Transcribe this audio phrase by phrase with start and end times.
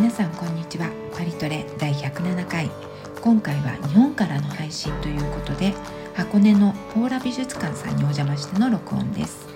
[0.00, 0.88] 皆さんこんにちは。
[1.14, 2.70] パリトレ第107回。
[3.20, 5.74] 今回は日本からの配信ということで
[6.14, 9.46] 箱根のポーラ美術館さんにお邪魔しての録音です。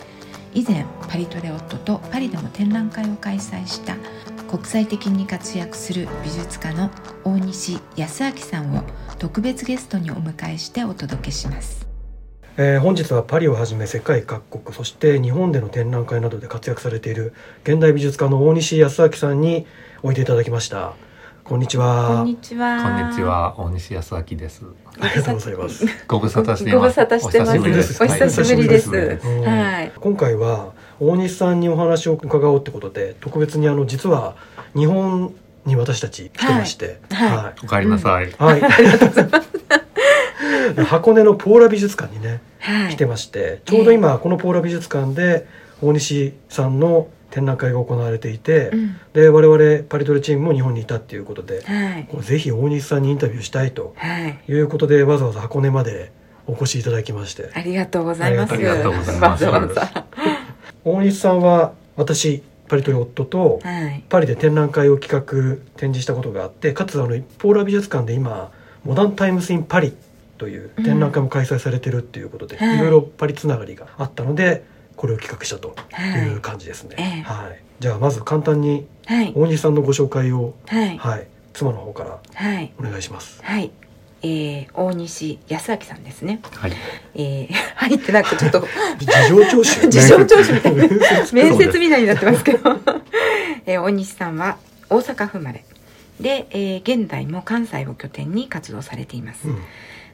[0.53, 3.97] 以前パリトレ夫とパリでも展覧会を開催した
[4.47, 6.91] 国際的に活躍する美術家の
[7.25, 8.83] 大西康明さんを
[9.19, 11.94] 特別ゲストにお迎えしてお届けします。
[12.57, 19.67] えー本日はパリをはじめ世界各国そして日本での展覧会などで活躍されている現代美術家の大西康明さんに
[20.03, 20.95] おいでいただきました。
[21.43, 22.19] こんにちは。
[22.19, 22.83] こんにちは。
[22.83, 24.63] こんにちは、大西康明です。
[24.99, 25.87] ありがとうございます。
[26.09, 26.95] ご無沙汰していご無ます。
[26.95, 27.51] 沙汰してます。
[27.51, 28.03] お久しぶりです。
[28.03, 28.91] お久しぶりです。
[28.91, 29.07] はい。
[29.07, 34.37] うんはい今回は大西さんにお話を伺おうってことで特別にあの実は
[34.77, 35.35] 日本
[35.65, 37.01] に私たち来てまして。
[37.11, 37.65] はい。
[37.65, 38.31] お帰りなさい。
[38.39, 38.61] はい、
[40.85, 42.93] 箱根のポーラ美術館にねはい。
[42.93, 43.61] 来てまして。
[43.65, 45.47] ちょうど今このポーラ美術館で
[45.83, 48.97] 大西さんの展覧会が行われていて、うん。
[49.13, 52.09] で我々パリトレチームも日本にいたっていうことではい。
[52.23, 54.39] ぜひ大西さんにインタビューしたいとはい。
[54.49, 56.13] いうことでわざわざ箱根まで
[56.47, 57.51] お越しいただきまして。
[57.55, 58.53] ありがとうございます。
[58.53, 59.45] ありがとうございます。
[60.85, 64.05] 大西さんは私パリトレ夫とはい。
[64.09, 68.51] パリで展覧会を企画展示したことがあってかつあのポーラ美術館で今
[68.85, 69.95] 「モダンタイムス・イン・パリ」
[70.39, 72.77] という展覧会も開催されてるっていうことで、はい。
[72.77, 74.65] いろいろパリつながりがあったので
[74.97, 76.21] これを企画したとはい。
[76.23, 77.23] いう感じですね、ええ。
[77.23, 79.33] はい、じゃあまず簡単にはい。
[79.35, 80.97] 大西さんのご紹介を、はい。
[80.99, 82.73] はい、妻の方からはい。
[82.79, 83.41] お願いします。
[83.43, 83.71] はい
[84.25, 86.41] えー、大西康明さんですね。
[86.53, 86.73] はい。
[87.15, 88.67] えー、 はいってなんかちょっと。
[88.99, 89.65] 事情聴取。
[89.93, 90.89] 事情聴取みたいな。
[90.89, 92.71] 面接面接みたいになってますけど、
[93.67, 94.57] えー大西さんは
[94.89, 95.63] 大阪府生まれ。
[96.19, 99.59] で、えー現在も関西を拠点に活動されています、うん。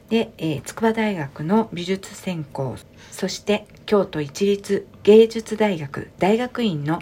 [0.09, 2.75] で、えー筑波大学の美術専攻。
[3.11, 6.99] そして京都一律芸術大学大学院の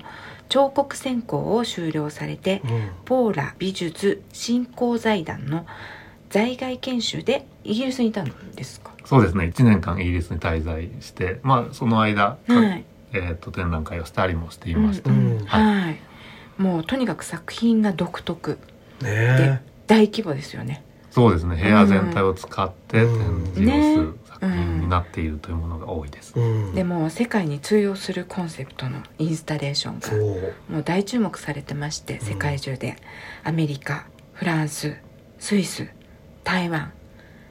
[0.48, 2.90] 彫刻専攻を修了されてうん。
[3.06, 5.66] ポーラ美術振興財団の
[6.30, 8.92] 在外研修でイギリスにいたんですか？
[9.06, 9.46] そうですね。
[9.46, 12.86] 1年間イギリスに滞在して、まあ、その間、はい。
[13.12, 15.10] えっ、と、展覧会をしたりもしていました。
[15.10, 15.46] うんうん。
[15.46, 16.00] はい、
[16.60, 18.60] もうとにかく作品が独特
[19.02, 19.64] ね。
[19.88, 20.84] 大規模ですよね。
[21.10, 21.56] そうですね。
[21.56, 23.44] 部屋全体を使ってうん。
[23.54, 26.34] 展示をするね作品になっているというものが多いです。
[26.38, 32.98] え、うん、でも世界に通用するコンセプトのインスタレーションがもう大注目されてまして世界中で、
[33.44, 34.96] アメリカフランス
[35.40, 35.90] スイス
[36.44, 36.92] 台湾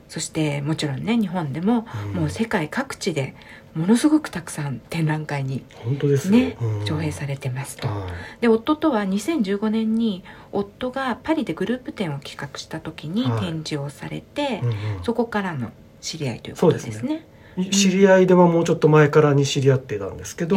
[0.09, 2.13] そしてもちろんね日本でも、うん。
[2.13, 3.35] もう世界各地で
[3.75, 6.33] ものすごくたくさん展覧会に本当ですよ。
[6.33, 6.85] ね、うん。
[6.87, 7.87] 上映されてますと。
[7.87, 8.41] はい。
[8.41, 13.41] で夫とは2015年に夫がパリでグループ展を企画した時にはい。
[13.41, 14.75] 展示をされて、うんうん。
[15.05, 17.27] そこからの知り合いということですね。
[17.71, 20.57] 知り合いではもうちょっと前からに知り合ってたんですけど、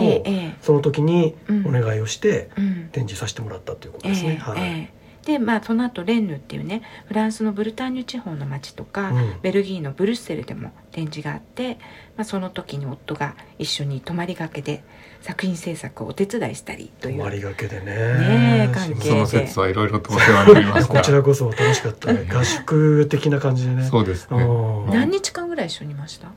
[0.61, 2.89] その時にお願いをしてうん。
[2.91, 4.37] 展示させてもらったということえですね。
[4.39, 4.61] えはい。
[4.61, 5.00] ええ
[5.31, 11.75] でまあその後レンヌっていうねフランスのブルターニュ地方の町とか、うんベルギーのブルッセルでも展示があって、
[12.15, 14.83] まあ、その時に夫が一緒に泊まりがけで
[15.21, 17.85] 作品制作をお手伝いしたりという泊まりがけでね。
[17.85, 20.93] ねえ関係その説はいろいろとお世話になりました。
[20.93, 22.29] こちらこそ楽しかったね。
[22.31, 23.83] 合宿的な感じでね。
[23.83, 24.43] そうですね。
[24.43, 26.27] うん何日間ぐらい一緒にいました？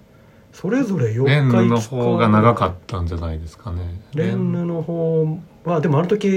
[0.53, 4.01] それぞれ4日レンヌの5日方が長かったんじゃないですかね。
[4.15, 6.29] レンヌの方はでもあの時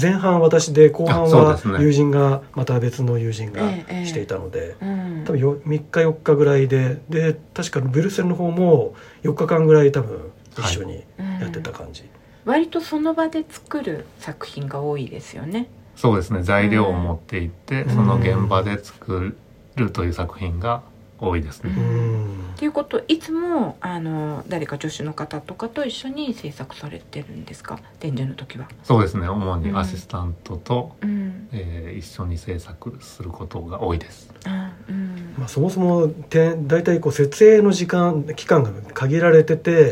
[0.00, 3.70] 前半私で後半は友人がまた別の友人が
[4.04, 5.24] していたので、うん。
[5.24, 11.04] 多分よ3日4日ぐらいでで確かブルセルの方も4日間ぐらい多分一緒に
[11.40, 12.04] やってた感じ、
[12.44, 15.68] 割とその場で作る作品が多いですよね。
[15.94, 16.42] そうですね。
[16.42, 17.94] 材料を持って行って、うん。
[17.94, 19.34] その現場で作
[19.76, 20.82] るという作品が
[21.18, 22.50] 多いですね、ううん。
[22.54, 27.78] っていうこといつもあの誰か助手の方とかと一緒に制作されてるんですか？
[28.00, 28.68] 展示の時は。
[28.82, 29.28] そうですね。
[29.28, 31.48] 主にアシスタントと、うん。
[31.52, 34.30] えー一緒に制作することが多いです。
[34.44, 35.34] あうん。
[35.38, 39.90] まあ、そもそもて大体こう設営の時間期間が限られてて、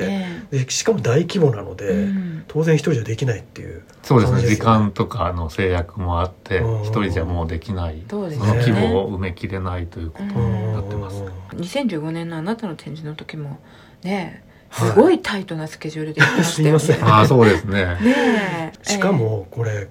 [0.51, 2.45] えでしかも大規模なのえで、うん。
[2.47, 3.83] 当然一人じゃできないっていう。
[4.03, 4.41] そうですね。
[4.43, 6.83] 時そうですよね間とかの制約もあってうん。
[6.83, 8.03] 一人じゃもうできない。
[8.11, 8.89] そうですその規ね。
[8.89, 10.31] 模を埋めきれないということうん
[10.69, 11.14] になってます、
[11.55, 13.59] 2015年のあなたの展示の時も
[14.03, 14.91] ねはい。
[14.91, 16.79] すごいタイトなスケジュールでやってましたよね。
[16.81, 17.09] すいません。
[17.09, 17.85] ああそうですね。
[18.01, 18.73] ねえ。
[18.83, 19.89] しかもこれ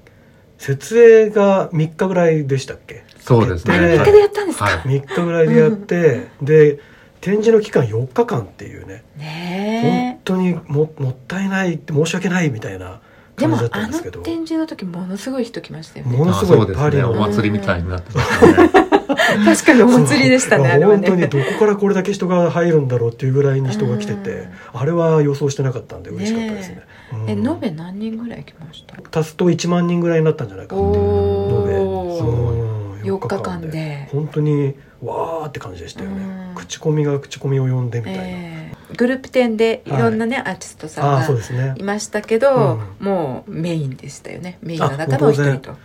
[0.57, 3.03] 設営が3日ぐらいでしたっけ？
[3.19, 3.75] そうですね。
[3.75, 3.99] ええで。
[3.99, 4.65] 3日でやったんですか？
[4.65, 4.75] はい。
[4.99, 6.79] 3日ぐらいでやって、で
[7.21, 9.03] 展示の期間4日間っていうね。
[9.17, 12.99] 本ね当にももったいないって申し訳ないみたいな
[13.37, 13.41] え。
[13.41, 14.19] で感じだったもあのんですけど。
[14.21, 16.17] 展示の時ものすごい人来ましたよね。
[16.17, 17.13] ものすごいパリの。
[17.13, 18.82] ねお祭りみたいになってますね
[19.45, 21.27] 確かにお祭りでしたねあれは本当にね。
[21.27, 26.81] どこからこれだけ人が入るんだろうっていうぐらいに人が来てて、あれは予想してなかったんで嬉しかったですね。
[27.27, 27.33] え。
[27.33, 27.47] うん。
[27.47, 29.19] 延べ何人ぐらい来ました？
[29.19, 31.77] 足すと1万人ぐらいになったんじゃないかなお延べ。
[31.79, 31.93] お。
[32.21, 33.01] うん。
[33.03, 34.07] 4日間で。
[34.11, 36.55] 本当にわーって感じでしたよね、うん。
[36.55, 38.97] 口コミが口コミを読んでみたいな、えー。
[38.97, 39.89] グループ展でい。
[39.89, 44.57] ろんなね、アーティストさんがいましたけど、うもうメインでしたよね。
[44.61, 45.75] メインの中のお一人と、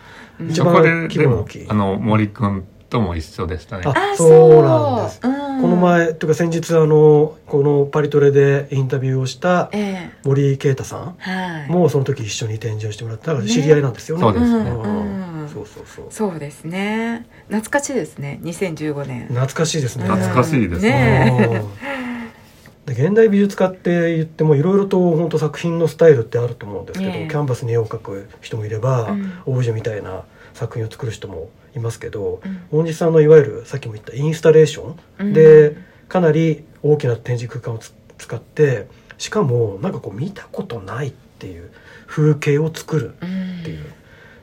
[0.41, 0.51] うん。
[0.51, 0.75] 一番
[1.09, 1.67] 規模の大きい。
[1.69, 3.85] あの森くんとも一緒でしたね。
[3.87, 5.21] ああそうなんです。
[5.23, 5.29] う。
[5.29, 5.63] ん。
[5.63, 11.15] この前というか先日あのこのパリトレでインタビューをしたえ森啓太さ
[11.69, 14.23] んもうその時一緒に展示をしてもらったから知り合いなんですよね。
[14.23, 14.71] そうですね。
[14.71, 15.49] うんうん。
[15.49, 16.07] そうそうそう。
[16.11, 17.27] そうですね。
[17.49, 18.41] 懐かしいですね。
[18.43, 20.05] 2015年懐かしいですね。
[20.05, 21.65] 懐かしいですね。
[22.87, 27.29] で現代美術家って言ってもいろいろと本当作品のスタイルってあると思うんですけど、ええ。
[27.29, 29.33] キャンバスに絵を描く人もいれば、うん。
[29.45, 30.23] オブジェみたいな
[30.55, 32.63] 作品を作る人もいますけどうん。
[32.71, 35.33] 大西さんのいわゆるさっきも言ったインスタレーションうん。
[35.33, 35.77] で
[36.09, 38.87] かなり大きな展示空間をつ使って
[39.17, 41.71] しかもなんかこう見たことないっていう
[42.07, 43.85] 風景を作るうんっていう、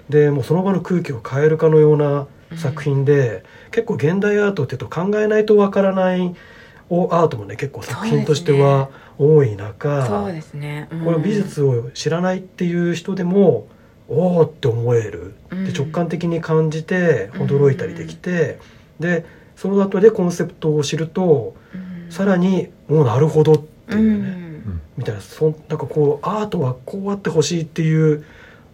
[0.09, 2.27] でもうその場の空気を変えるかのような
[2.57, 6.35] 作品で、結構現代アートっていうと考えないとわからない
[6.89, 11.05] おアートもね結構作品としては多い中、そうですね、うん。
[11.05, 13.67] この美術を知らないっていう人でも
[14.07, 15.65] おおって思える、うん。
[15.65, 17.41] で直感的に感じてうん。
[17.47, 18.59] 驚いたりできて、
[18.99, 19.25] で
[19.55, 22.11] その後でコンセプトを知るとうん。
[22.11, 24.81] さらに「もうなるほど」ってういうね、ん。
[24.97, 25.21] みたいな。
[25.21, 28.23] そんなんかこうアートはこうあってほしいっていう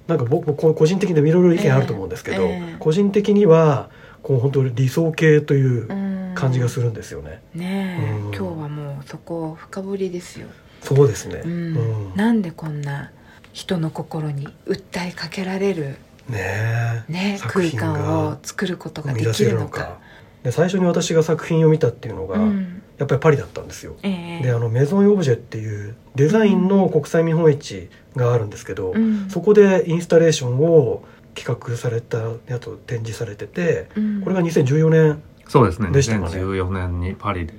[0.07, 2.49] なんか僕も個人的にいろいろ意見あると思うんですけど、
[2.79, 3.89] 個人的には
[4.23, 6.11] こう本当に理想系といううん。
[6.33, 7.41] 感じがするんですよね。
[7.53, 8.33] ねえ、うん。
[8.33, 10.47] 今日はもうそこ深掘りですよ、
[10.81, 11.41] そうですね。
[11.43, 12.15] ううんん。
[12.15, 13.11] なんでこんな
[13.53, 15.97] 人の心に訴えかけられる、
[16.29, 17.11] ねえ。
[17.11, 19.99] ね、作空間を作ることができるのか。
[20.43, 22.81] で最初に私が作品を見たっていうのが、うん。
[22.97, 23.95] やっぱりパリだったんですよ。
[24.03, 24.43] ええ。
[24.43, 29.29] であのメゾン・オブジェっていうデザインの国際見本市があるんですけど、うん。
[29.29, 31.03] そこでインスタレーションを
[31.35, 32.17] 企画された
[32.47, 34.21] やつを展示されててうん。
[34.21, 35.91] これが2014年そうですね。
[35.91, 36.37] でしたかね。
[36.37, 37.53] 2014年にパリで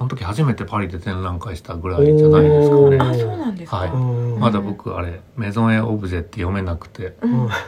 [0.00, 2.98] この時初めてパリで展覧会したぐらいじゃないですかね。
[2.98, 3.90] あそうなんですか、はい。
[3.90, 3.96] う
[4.38, 4.40] ん。
[4.40, 7.18] まだ僕あれメゾンエオブジェって読めなくて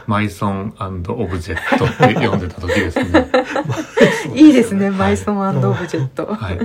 [0.07, 3.27] マイソンオブジェットって読んでた時ですね。
[4.33, 6.59] いいですね、はいマイソンオブジェット、はい。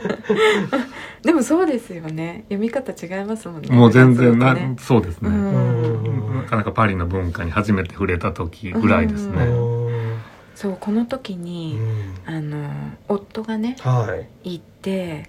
[1.23, 2.47] でもそうですよね。
[2.49, 3.69] 読み方違いますもんね。
[3.69, 4.75] もう全然な、ね。
[4.79, 6.37] そうですね、うん。
[6.37, 10.19] なかなかパリの文化に初めて触れた時ぐらいですうね、ん。
[10.55, 12.14] そうこの時うに、ん。
[12.25, 12.71] あの
[13.06, 14.55] 夫がねはい。
[14.55, 15.29] 行って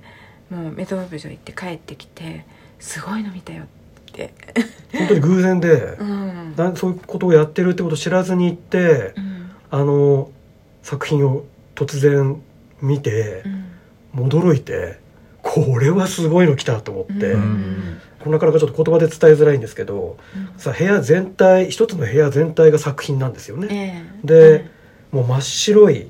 [0.49, 2.45] もうメゾンオブジョ行って帰ってきて
[2.79, 3.65] すごいの見たよっ
[4.11, 4.33] て、
[4.91, 6.55] 本当に偶然でうん。
[6.55, 9.51] なんそういうことをやってるってことを知らずに行ってうん。
[9.71, 10.31] あの
[10.81, 11.43] 作品を
[11.75, 12.41] 突然
[12.81, 13.43] 見て
[14.13, 14.27] うん。
[14.27, 14.99] 驚いて
[15.43, 18.01] これはすごいの来たと思って、うん。
[18.19, 20.17] これなかなかちょっと言葉で伝えづらいんですけど
[20.57, 23.67] さ部屋全体一つの部屋全体が作品なんですよね。
[23.69, 24.27] ええ。
[24.27, 24.65] で
[25.11, 26.09] もう真っ白い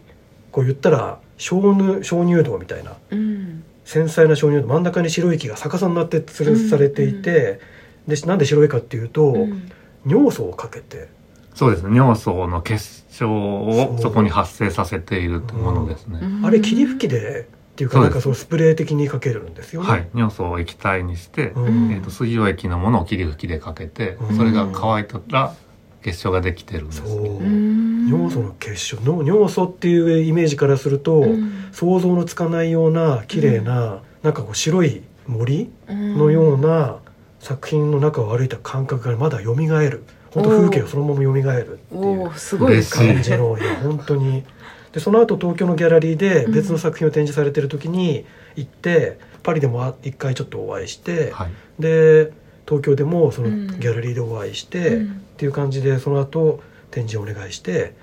[0.51, 2.95] こう言ったら鍾乳鍾乳洞みたいな。
[3.11, 7.59] うん繊細な鍾乳洞真ん中に白い木が逆さになって吊るされていて、
[8.07, 9.71] でなんで白いかっていうと、うん。
[10.05, 11.07] 尿素をかけて。
[11.55, 19.89] そうですね尿素の結晶をそこに発生させているものですね、あれ霧吹きでっていうかなんかそうスプレー的にかけるんですよね。
[19.89, 20.07] はい。
[20.13, 21.91] 尿素を液体にして、うん。
[21.91, 24.37] えー、と水溶液のものを霧吹きでかけて、うん。
[24.37, 25.55] それが乾いたら
[26.01, 28.07] 結晶ができてるんですそう、うん。
[28.07, 29.01] 尿素の結晶。
[29.01, 31.69] の尿素っていうイメージからすると、うん。
[31.71, 36.17] 想像のつかないような綺麗な、なんかこう白い森うん。
[36.17, 36.97] のような
[37.39, 40.03] 作品の中を歩いた感覚がまだ蘇る。
[40.31, 41.39] 本当風景がそのまま蘇る
[41.73, 42.33] っていう。
[42.35, 44.43] すごい感じのいや本当に。
[44.93, 46.53] でその後東京のギャラリーでうん。
[46.53, 48.25] 別の作品を展示されてる時に
[48.55, 51.49] 行ってパリでも一回ちょっとお会いして、はい。
[51.81, 52.31] で
[52.65, 53.67] 東京でもそのうん。
[53.79, 57.93] ギャラリーでお会いして、うんっていう感じでその後展示をお願いして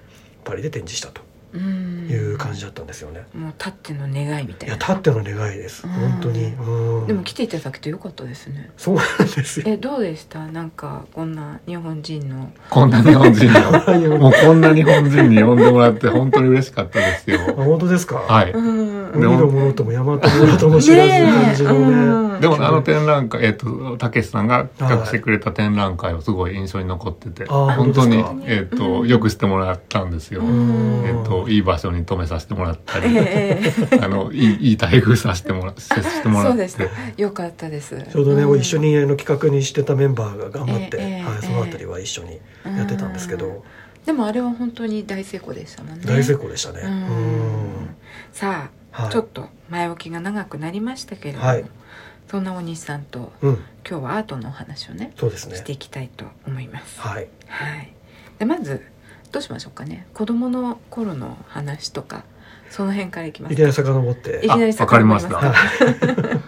[0.42, 1.25] パリで展示したと。
[1.56, 3.26] いう感じだったんですよね。
[3.34, 4.76] もうたっての願いみたいな。
[4.76, 5.86] いやたっての願いです。
[5.86, 5.92] うん。
[5.92, 7.06] 本当に、うん。
[7.06, 8.70] でも来ていただけてよかったですね。
[8.76, 9.66] そうなんですよ。
[9.68, 10.46] えどうでした？
[10.46, 12.52] なんかこんな日本人の。
[12.70, 14.08] こんな日本人に。
[14.18, 17.40] もうこんな日本人に呼んでもらって本当に嬉しかったですよ。
[17.48, 18.52] あ本当ですか、はい。
[18.52, 19.12] うん。
[19.12, 21.78] 海のものとも山とものとも知らず感じのね。
[21.78, 22.40] うん。
[22.40, 29.08] でもあの展覧会えっ、とたけしさんが企画してくれた展覧会はすごい印象に残ってて、あー本当にえっ、と、うん。
[29.08, 31.04] よくしてもらったんですよ、うん。
[31.04, 33.60] えっ、といい場所に泊めさせてもらったり、え
[33.92, 36.68] え あのいいいい待遇させてもら接してもらって。
[36.68, 37.96] そうでしたよかったです。
[38.10, 38.58] ちょうどね、ん。
[38.58, 43.62] 一緒にあの企画にしてたメンバーが頑張って、ええはい、そのあたりは一緒にやってたんですけど、うん。
[44.04, 46.02] でもあれは本当に大成功でしたもんね。
[46.06, 46.82] 大成功でしたね。
[48.32, 49.12] さあ、はい。
[49.12, 51.64] ちょっと前置きが長くなりましたけれども、はい。
[52.30, 53.54] そんな大西さんとうん、
[53.88, 55.56] 今日はアートのお話をねそうですね。
[55.56, 55.72] して。
[55.72, 57.00] いきたいと思います。
[57.00, 57.28] はい。
[57.46, 57.92] はい、
[58.38, 58.84] でまず
[59.36, 60.06] どうしましょうかね。
[60.14, 62.24] 子供の頃の話とか
[62.70, 63.52] その辺からいきます。
[63.52, 64.38] いきなり遡って。
[64.38, 66.40] いきなりあわかりました遡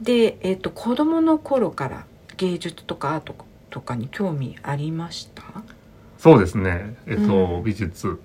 [0.00, 2.04] で、えっと子供の頃から
[2.36, 3.34] 芸術とかアート
[3.70, 5.42] とかに興味ありました？
[6.18, 6.94] そうですね。
[7.06, 7.64] えっ、と、うん。
[7.64, 8.20] 美術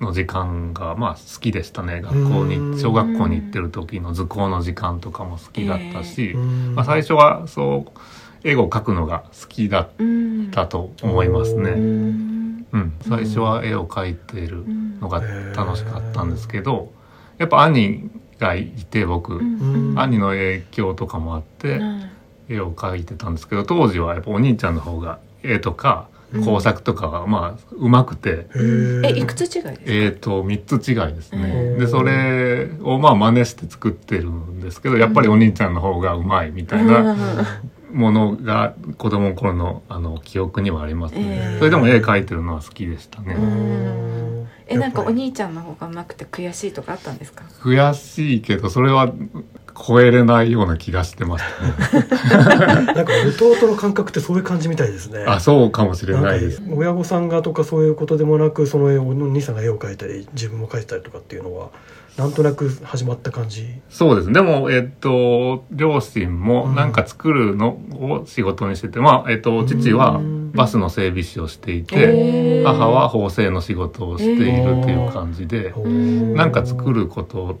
[0.00, 2.00] の時間がまあ好きでしたね。
[2.00, 2.72] 学校うん。
[2.72, 6.74] に小学校に行ってる時の図工の時間とかも好きだったし、うん。
[6.74, 8.00] まあ、最初はそう
[8.42, 12.29] 絵を描くのが好きだっうんたと思いますうね。
[12.78, 15.20] んうん、最初は絵を描いているうんのが
[15.56, 16.92] 楽しかったんですけど、
[17.38, 19.94] やっぱ兄がいて僕、うん。
[19.98, 22.10] 兄の影響とかもあってうん。
[22.48, 26.44] 絵を描いてたんですけど当時はやっぱお兄ちゃんの方が絵とかうん。
[26.44, 28.46] 工作とかがまあ上手くて、
[29.04, 29.82] えいくつ違いですか？
[29.86, 37.16] えー、と3つ違いですね、うんでそれをまあ真似して作ってるんですけどやっぱりお兄ちゃんの方が上手いみたいな
[37.92, 44.48] ものが子供の頃のあの記憶にはありますね、えーそれでも絵描いてるのは好きでしたね、うん。
[44.66, 47.44] えなんかお兄ちゃんの方が上手くて悔しいとかあったんですか？
[47.62, 49.12] 悔しいけどそれは
[49.86, 51.44] 超えれないような気がしてまし
[51.90, 52.06] たね。
[52.94, 53.04] なんか
[53.38, 55.24] 弟の感覚ってそういう感じみたいですね。
[55.26, 56.62] あそうかもしれないです。
[56.70, 61.68] 親御さんがとかそういうことでもなくその絵お兄さんが絵を描いたり自分も描いたりとかっていうのは
[62.20, 63.66] なんとなく始まった感じ。
[63.88, 64.30] そうです。
[64.30, 70.40] でもえっと両親もなんか作るのを仕事にしてて、まあえっと父はうん。
[70.52, 77.60] バスの整備士をしていて、母は縫製の仕事をしているっていう感じで、んなんか作ること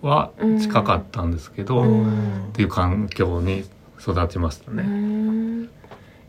[0.00, 3.64] は近かったんですけど、うっんていう環境に
[4.00, 4.82] 育ちましたうね。
[4.84, 5.68] ん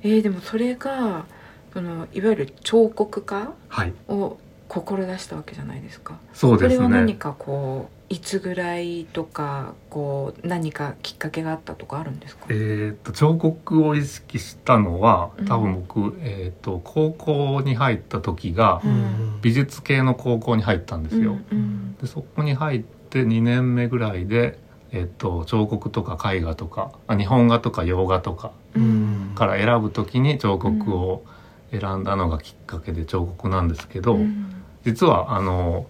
[0.03, 1.25] えーでもそれが
[1.74, 4.38] そのいわゆる彫刻家はい、を
[4.82, 6.17] 志したわけじゃないですか。
[6.34, 7.13] そうですそれは何ね。
[7.13, 12.46] かこういつぐらいとかこう何かきっかけがあったとかあるんですか？
[12.50, 15.46] えっと彫刻を意識したのはうん。
[15.46, 19.39] 多分僕、えっと高校に入った時がうん。
[19.41, 21.38] 美術系の高校に入ったんですよ。
[21.51, 24.60] うんでそこに入って2年目ぐらいで、
[24.91, 29.36] えっと彫刻とか絵画とかあ日本画とか洋画とかううんん。
[29.36, 31.24] から選ぶ時に彫刻を
[31.72, 34.51] 選んだのがきっかけで彫刻なんですけど、うん
[34.86, 35.88] 実はあの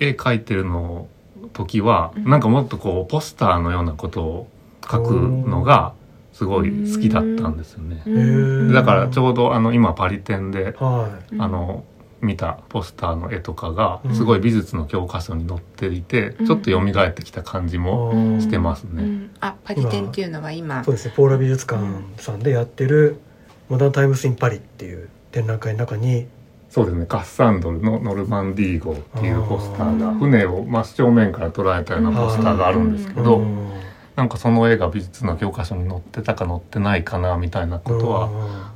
[0.00, 1.08] 絵描いてるの
[1.52, 2.24] 時は、うん。
[2.24, 4.48] なんかもっとこうポスターのようなことを
[4.82, 5.94] 描くのが
[6.32, 8.02] すごい好きだったんですよね。
[8.06, 8.72] うん。
[8.72, 11.84] だからちょうどあの今パリ展で、はうんあの
[12.20, 14.14] 見たポスターの絵とかがうん。
[14.14, 16.46] すごい美術の教科書に載っていて、うん。
[16.46, 18.40] ちょっと蘇ってきた感じいもうん。
[18.40, 19.02] してますね。
[19.02, 19.30] うん。
[19.40, 20.82] あパリ展っていうのは今。
[20.84, 21.82] そうですねポーラ美術館
[22.16, 23.20] さんでやってる
[23.68, 26.26] 「モダンタイムス・イン・パリ」っていう展覧会の中に
[26.74, 27.06] そうですね。
[27.06, 33.70] カッサンドルのノルマンディー号っていうポスターが船を真正面から捉えたようなポスターがあるんですけど、うん。
[34.16, 38.28] なんかその絵が美術の教科書に載ってたか載ってないかなみたいなことは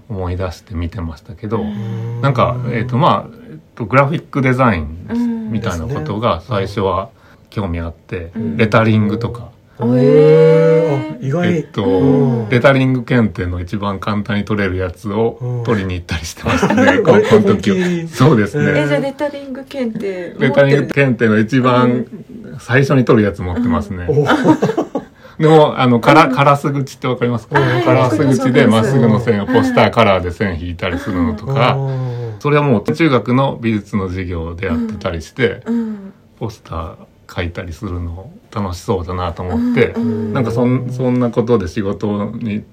[0.09, 2.21] 思い出して見てましたけど、うん。
[2.21, 7.11] なんか、えっとまあ、えっと、グラフィックデザインうんみたいなことが最初は
[7.51, 8.57] 興味あって、うん。
[8.57, 11.15] レタリングとか、へー。
[11.15, 11.55] あ意外。
[11.57, 12.49] えっと、うん。
[12.49, 15.65] レタリング検定の一番簡単に取れるやつをうん。
[15.65, 18.09] 取りに行ったりしてましたね、 高校の時。
[18.09, 18.73] そうですね。
[18.83, 22.07] えじゃあレタリング検定レタリング検定の一番
[22.59, 24.07] 最初に取るやつ持ってますね。
[24.09, 24.27] お
[25.41, 27.61] でも、あの、から、カラス口ってわかりますか？
[27.61, 27.83] はい。
[27.85, 31.77] カラス口でまっすぐの線をうんポスターカラーで線引いたりするのとか、
[32.41, 36.13] それはもう中学の美術の授業でやってたりして、うん。
[36.41, 36.95] ポスター
[37.33, 42.65] 書いたりするの楽しそうだなと思って、うんなんかそんそんなことで仕事に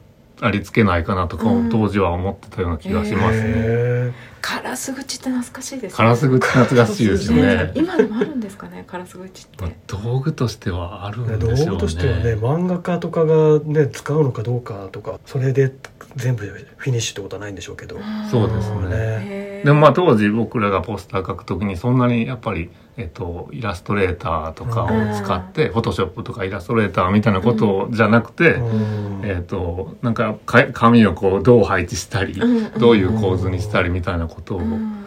[0.41, 1.69] ありつけないかなとかうん。
[1.69, 3.53] 当時は思ってたような気がしますね。
[3.55, 5.97] へカラス口って懐かしいですね。
[5.97, 7.71] カラス口懐かしいですよね。
[7.75, 9.63] 今でもあるんですかねカラス口って。
[9.63, 11.65] まあ道具としてはあるーんでしょうね。
[11.65, 15.73] 道具としてはね漫画家とかがね使うのかどうかとかそれで
[16.15, 17.97] 全部フィニッシュってことはないんでしょうけど。
[18.29, 19.61] そうですね。
[19.63, 24.87] でもまあ当時僕らがポスター描くときにそんなにやっぱり、えっと、イラストレーターとかを
[25.21, 29.21] 使って、フォトショップとかイラストレーターみたいなことじゃなくて、うん。
[29.25, 32.79] えっと、なんかか紙をこうどう配置したり、うん。
[32.79, 35.05] どういう構図にしたりみたいなことをうん。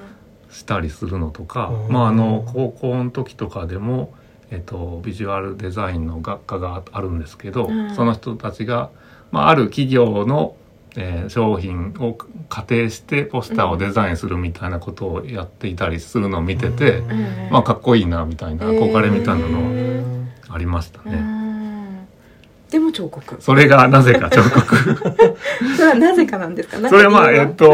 [0.50, 1.92] したりするのとか、うん。
[1.92, 4.12] まああの高校の時とかでも、
[4.50, 7.94] えっと、ビジュアルデザインの学科があるんですけど、うん。
[7.94, 8.90] その人たちが、
[9.30, 10.56] まあ、ある企業の、
[10.96, 12.16] えー商品を
[12.48, 21.16] 仮定してポスターをデザインするみたいなことをやっていたりするのを見てて、うんうんまあかっこいいなみたいな憧れみたいなのありましたうね。
[21.16, 21.38] ん
[22.70, 23.36] でも彫刻。
[23.40, 24.76] それがなぜか彫刻。
[25.76, 26.86] それはなぜかなんですか？
[26.88, 27.72] それはまあ、えっと、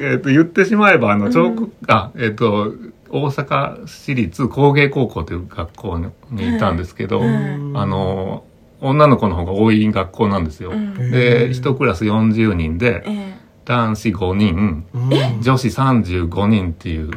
[0.00, 2.72] えっと、言ってしまえば、あの、彫刻、あ、えっと、
[3.10, 5.98] 大阪市立工芸高校という学校
[6.30, 7.72] にいたんですけど、うん。
[7.74, 8.44] あの、
[8.80, 10.70] 女の子の方が多い学校なんですよ。
[10.70, 11.10] うん。
[11.10, 15.42] で、一クラス40人で、え男子5人うん。
[15.42, 17.10] 女子35人っていう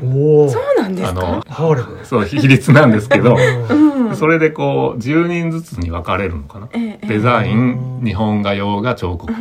[0.50, 2.06] そうなんですあのかハーレム。
[2.06, 3.36] そう比率なんですけど
[4.16, 6.70] それでこう10人ずつに分かれるのかな？
[6.74, 9.34] ええデザイン日本画用画彫刻。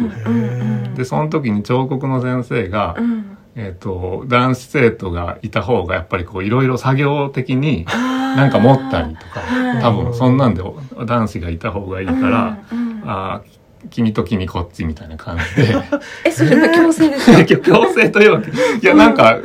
[0.97, 3.25] でその時に彫刻の先生が、うん。
[3.55, 7.87] えっと男子生徒がいた方がやっぱりこういろいろ作業的に
[8.37, 9.83] ななんか持ったりとかはい。
[9.83, 10.63] 多分そんなんで
[11.07, 13.57] 男子がいた方がいいから、うんうんあー
[13.89, 15.77] 君と君こっちみたいな感じで。
[16.25, 17.45] えそれは強制ですか？
[17.63, 18.51] 強制というわけ。
[18.51, 19.39] いやなんか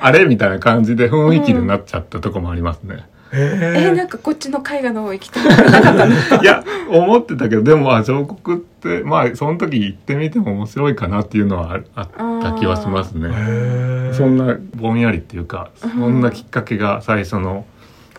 [0.00, 3.04] あれみたいな感じで雰囲気になっちゃったとこもありますね。
[3.32, 6.14] ええなんかこっちの絵画の方行きたくなかったの？
[6.42, 13.28] いや思ってたけどでもあ彫刻ってまあその時行ってみても面白いかなっていうのはああった気はしますね。
[13.34, 17.64] えそんなぼんやりっていうかうんそんなきっかけが最初の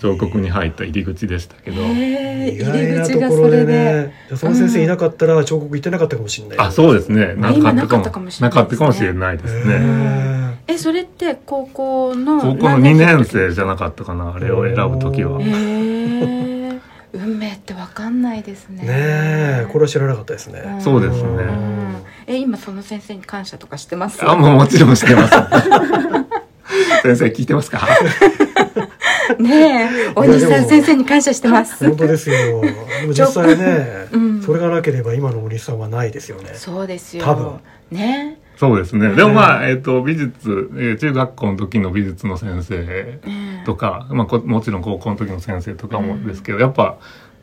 [0.02, 6.58] 彫刻に入った入り口でしたけど、え意ー入り外な口がそところでれでその先生いなかったら彫刻行ってなかったかもしれない。
[6.60, 7.36] あそうですね。
[7.36, 8.02] なかかったかも。
[8.02, 8.68] ったかもしれなないですね。
[8.68, 9.76] かったかもしれないですへね。
[9.76, 15.38] ーえそれって高校の高校の2年生じゃなかったかなあれを選ぶ時は。
[15.38, 16.80] おえー、
[17.14, 18.82] 運命ってわかんないですね。
[18.84, 20.62] ねえこれは知らなかったですね。
[20.78, 20.82] ん。
[20.82, 21.30] そうですね。
[21.30, 24.28] んえ今その先生に感謝とかしてます？
[24.28, 25.34] あもうもちろんしてます。
[27.04, 27.82] 先生聞いてますか？
[29.40, 31.86] ねえ大西さん先生に感謝してます。
[31.86, 32.62] 本当ですよ。
[32.62, 34.42] でも実際ね うん。
[34.42, 36.52] それがなければ今のお兄さんはないですよね。
[36.54, 37.24] そうですよ。
[37.24, 37.52] 多分。
[37.92, 38.38] ね。
[38.58, 39.10] そうですね。
[39.16, 43.20] でもまあ、えっと美術、えー中学校の時の美術の先生え。
[43.66, 46.98] とか、まあ、こもちろん高校の時の先生とかもですけど、やっぱ、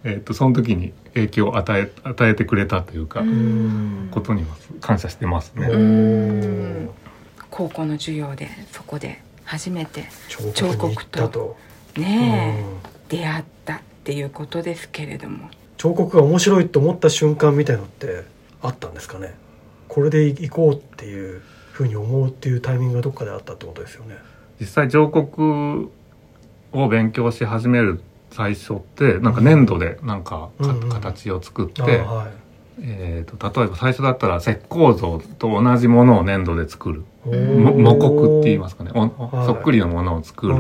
[0.05, 4.09] えっとその時に影響を与え与えてくれたというか、うん。
[4.13, 4.49] ことには
[4.81, 5.67] 感謝してますね。
[5.67, 6.89] ん。
[7.51, 11.57] 高校の授業でそこで初めて彫刻と
[11.97, 12.65] ね
[13.11, 13.17] うん。
[13.17, 15.49] え出会ったっていうことですけれども。
[15.77, 18.25] 彫刻が面白いと思った瞬間みたいのって
[18.63, 19.35] あったんですかね？
[19.87, 21.41] これで行こうっていう
[21.73, 24.17] ふうに思うっていうタイミングがどっかであったってことですよね。
[24.61, 25.91] 実際彫刻
[26.73, 30.89] を勉強し始める最初ってなんか粘土でなんかか、うんうん。
[30.89, 32.31] 形を作って、あはい。
[32.81, 37.05] えー、と例えば最初だったら石膏像と同じものを粘土で作る。
[37.25, 38.91] 模刻って言いますかね。
[38.95, 39.47] おはい。
[39.47, 40.55] そっくりのものを作る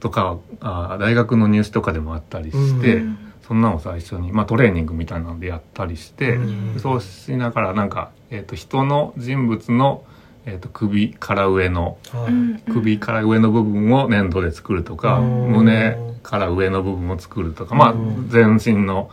[0.00, 3.18] とかあ大学の入試とかでもあったりして、うん。
[3.48, 6.80] そんなのを最初に、まあ、トレーニングみたいなのでやったりして、うん。
[6.80, 10.04] そうしながらなんか、えー、と人の人物の、
[10.44, 12.72] えー、と首から上のはい。
[12.72, 15.52] 首から上の部分を粘土で作るとか、うん。
[15.52, 19.10] 胸から上の部分を作るとか、まあうん全身の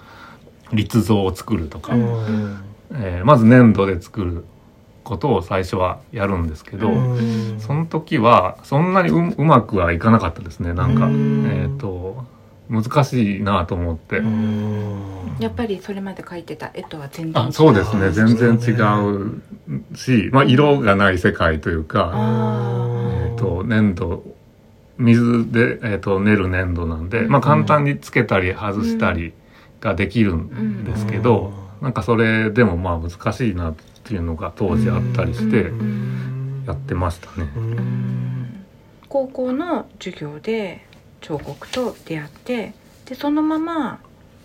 [0.74, 2.64] 立像を作るとか、うん。
[2.92, 4.46] えーまず粘土で作る
[5.06, 7.60] ことを最初はやるんですけど、うん。
[7.60, 11.46] その時はそんなにううまくはいかなかったですねなんか、うん。
[11.48, 12.26] えっ、と
[12.68, 15.38] 難しいなと思って、うん。
[15.40, 17.50] やっぱりそれまで描いてた絵とは全然違う。
[17.50, 18.10] あそうですね。
[18.10, 18.74] 全然違
[19.94, 24.24] うし、まあ、色がない世界というか、あえー、と粘土
[24.98, 27.32] 水で、えー、と練る粘土なんで、うん。
[27.32, 29.34] まあ、簡単につけたり外したり
[29.82, 37.50] ができるんですけど、なんかそれでもまあ難しいなっていうのが当時あったりしてうんやってましたね。
[37.56, 38.66] うん
[39.10, 40.86] 高校の授業で
[41.22, 42.74] 彫刻と出会って
[43.06, 44.00] でそのまま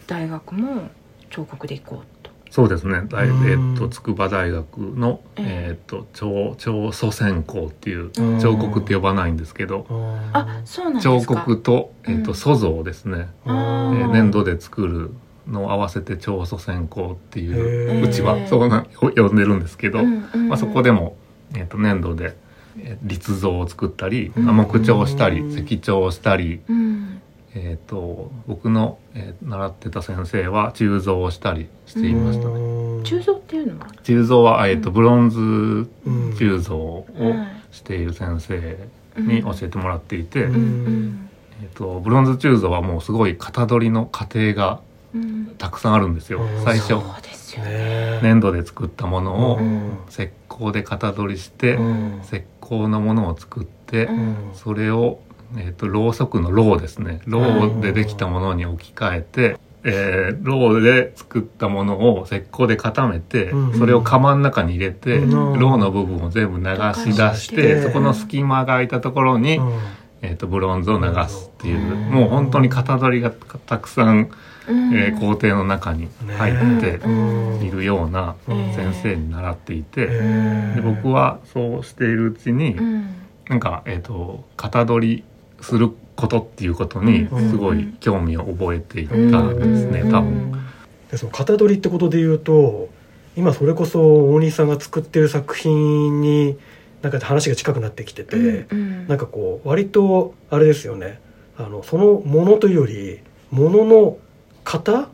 [0.07, 0.88] 大学も
[1.29, 2.31] 彫刻で行こうと。
[2.51, 3.03] そうですね。
[3.09, 3.75] 大、えうん。
[3.75, 5.44] ー、と筑波大学の、ええ。
[5.70, 8.40] えー、と彫彫塑専攻っていううん。
[8.40, 9.87] 彫刻って呼ばないんですけど。
[10.33, 11.35] あそうなんですか。
[11.35, 12.23] 彫刻と,、えー、うん。
[12.23, 15.11] と塑像ですね、えー粘土で作る
[15.46, 21.16] のを合わせて彫塑専攻っていううちはそうな呼んでるんですけど、うんうんまあ、そこでも、
[21.55, 22.37] えー、と粘土で
[22.79, 24.46] えー立像を作ったり、うん。
[24.46, 27.20] 木彫をしたり石彫をしたり、うん。
[27.53, 32.55] えー、と僕の、えー習ってた先生は鋳造をしたりしていましたね。
[33.03, 33.88] 鋳造っていうのは？
[34.05, 36.35] 鋳造は、えー、とブロンズうん。
[36.37, 41.29] 鋳造をはいしている先生に教えてもらっていて、うんうん。
[41.62, 44.89] えー、とブロンズ鋳造はもうすごい型取りの過程がうん
[45.59, 46.42] たくさんあるんですよ。
[46.42, 46.64] うん。
[46.64, 46.94] 最初。
[46.94, 48.20] ねね。
[48.23, 49.99] 粘土で作ったものをうん。
[50.09, 52.20] 石膏で型取りしてうん。
[52.25, 54.37] 石膏のものを作ってうん。
[54.55, 55.20] それを、
[55.57, 57.20] えー、とろうそくのろうですね。
[57.27, 65.59] ろうでできたものに置き換えて、えー、ろうで作ったものを石膏で固めて、うんそれを釜の中に入れて、うん。
[65.59, 67.83] ろうの部分を全部流し出してて。
[67.83, 69.73] そこの隙間が空いたところに、うん。
[70.23, 72.11] えー、とブロンズを流すっていう、うん。
[72.11, 74.31] もう本当に型取りがたくさん
[74.68, 77.62] えー工程の中に入ってうん。
[77.62, 78.73] いるようなうん。
[78.75, 83.14] 先生に習っていて、へで僕はそうしているうちに、うん。
[83.49, 85.25] なんか、えー、と型取り
[85.61, 87.51] することっていうことにうん。
[87.51, 90.11] すごい興味を覚えていったんですね、うん。
[90.11, 90.53] 多分。
[91.11, 92.88] でその型取りってことで言うと
[93.37, 96.57] 今それこそ大西さんが作ってる作品に
[97.03, 98.66] なんか話が近くなってきてて、うん。
[98.70, 99.09] うん。
[99.09, 101.20] なんかこう割とあれですよね。
[101.57, 103.20] あのそのものというより
[103.51, 104.18] ものの
[104.64, 105.09] 型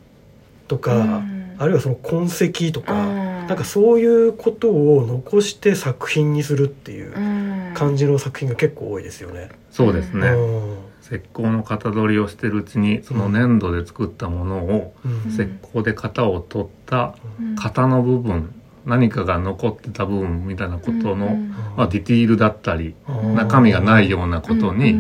[0.69, 1.57] とか、うん。
[1.59, 3.47] あるいはその痕跡とか、うん。
[3.47, 7.75] なんかそういうことを残して作品にするっていううん。
[7.75, 9.51] 感じの作品が結構多いですよね。
[9.71, 10.79] そうですね、うん。
[11.03, 15.31] 石膏の型取りをしてるうちにその粘土で作ったものをうん。
[15.31, 17.55] 石膏で型を取ったうん。
[17.55, 18.53] 型の部分
[18.85, 21.51] 何かが残ってた部分みたいなことの、うん。
[21.77, 23.35] まあ、ディティールだったりうん。
[23.35, 24.95] 中身がないようなことに、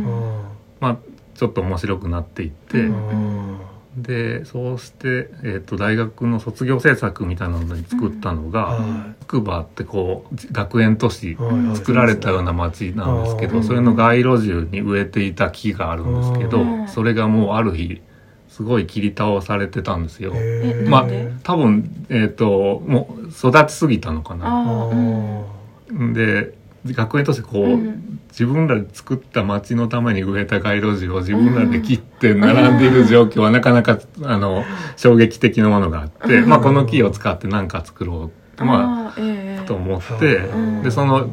[0.80, 0.96] まあ、
[1.34, 3.58] ちょっと面白くなっていって、うん
[3.96, 11.76] でそうして、えー、と大学の卒業制作みたいなのに作ったのが、は筑波ってこう学園都市いはい。
[11.76, 13.64] 作られたような町なんですけど、うん。
[13.64, 16.88] それの街路樹に植えていた木があるんですけど、うん。
[16.88, 18.02] それがもうある日
[18.50, 20.34] すごい切り倒されてたんですよ。
[20.88, 21.06] まあ
[21.42, 24.76] 多分、えっ、と、もう育ちすぎたのかな。
[26.12, 26.54] で、
[26.94, 28.20] 学園としてこう、うん。
[28.30, 34.64] 自分らで作った町のために植えた街路樹を自分らで切って並んでいる状況はなかなか、あの、
[34.96, 36.48] 衝撃的なものがあって、うん。
[36.48, 38.64] まあこの木を使って何か作ろう。
[38.64, 40.82] まあ、ええと思って、うん。
[40.82, 41.28] で、その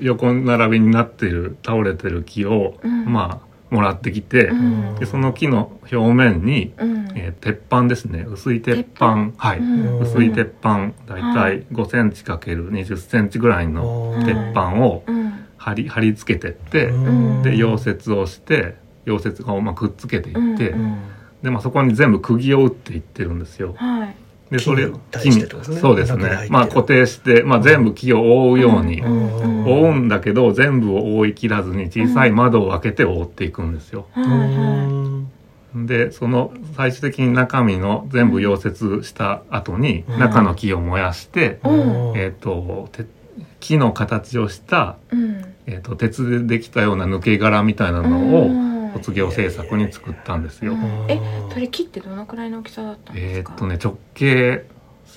[0.00, 3.06] 横並びになっている、倒れてる木を、うん。
[3.06, 4.94] まあ、もらってきて、うん。
[4.96, 6.98] で、その木の表面に、うん。
[7.14, 8.26] えー鉄板ですね。
[8.28, 9.32] 薄い鉄板。
[9.36, 9.58] はい。
[9.58, 10.00] うん。
[10.00, 11.62] 薄い鉄板、だいたい。
[11.72, 15.32] 5センチかける20センチぐらいの鉄板をうん。
[15.56, 17.42] 貼り、貼り付けてって、ん。
[17.42, 18.76] で、溶接をして、
[19.06, 20.98] 溶接をまあくっつけていって、うん。
[21.42, 23.74] で、まあそこに全部釘を打っていってるんですよ。
[23.76, 24.16] はい
[24.50, 26.46] で、それ木に対しそうですね。
[26.50, 34.06] まあ固定して、まあ全部木を覆うように、うん覆うんだけど、全部を覆い切らずに小さい窓を開けて覆っていくんですよ。
[35.74, 40.18] で、その最終的に中身の全部溶接した後に、うん。
[40.18, 42.12] 中の木を燃やして、うん。
[42.16, 43.04] えっ、と、て
[43.60, 45.54] 木の形をした、いうん。
[45.66, 48.50] えっ、と、鉄でできたような抜け殻みたいなのを、
[48.94, 50.74] 卒業制作に作ったんですよ。
[51.08, 51.20] え
[51.52, 53.52] それ木ってどのくらいの大きさだったんですか？
[53.52, 54.64] えっとね、直径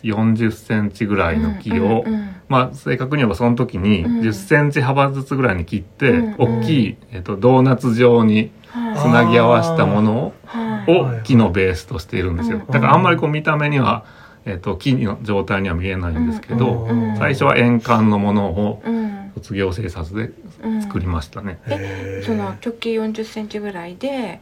[0.04, 4.20] 40センチぐらいの木を、うんうんまあ、正確に言えばその時にうん。
[4.22, 8.98] 10センチ幅ずつぐらいに切って、うん大きい、えっと、ドーナツ状にはい。
[8.98, 11.20] つなぎ合わせたものはい。
[11.20, 12.58] を木のベースとしているんですよ。
[12.58, 12.68] うん。
[12.68, 14.06] だからあんまりこう見た目には、
[14.46, 20.32] えっと、木の状態には見えないんですけど、うん最初は円環のものをうん卒業制作で
[20.64, 21.60] うん作りましたね。
[21.68, 24.42] えその直径40センチぐらいで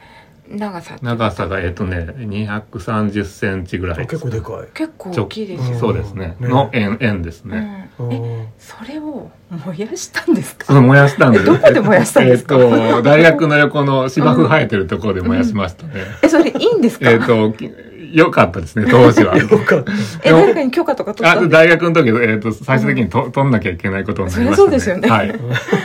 [0.49, 4.07] 長さ長さが、えっとね、230センチぐらい。
[4.07, 4.67] 結構でかい。
[4.73, 6.35] 結構大きいですようんそうですね。
[6.39, 7.89] ねの円、円ですね。
[7.99, 9.29] うんえそれを
[9.65, 10.65] 燃やしたんですか？
[10.67, 11.43] その燃やしたんです。
[11.43, 12.55] え どこで燃やしたんですか？
[12.57, 15.93] えっと、大学の横の芝生生えてるところで燃やしましたね。
[16.23, 17.11] えそれいいんですか？
[17.11, 17.69] えっと、き
[18.11, 19.37] 良かったですね、当時は。
[19.37, 19.91] よかった。
[20.23, 21.39] え誰かに許可とか取った？
[21.39, 24.65] あ大学の時、えっと、最終的にと、取んなきゃいけないことになりました、ね。
[24.65, 25.33] そうですよねはい。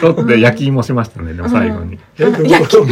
[0.00, 1.98] 取って焼き芋しましたね、でも最後に。
[2.18, 2.86] 焼き芋。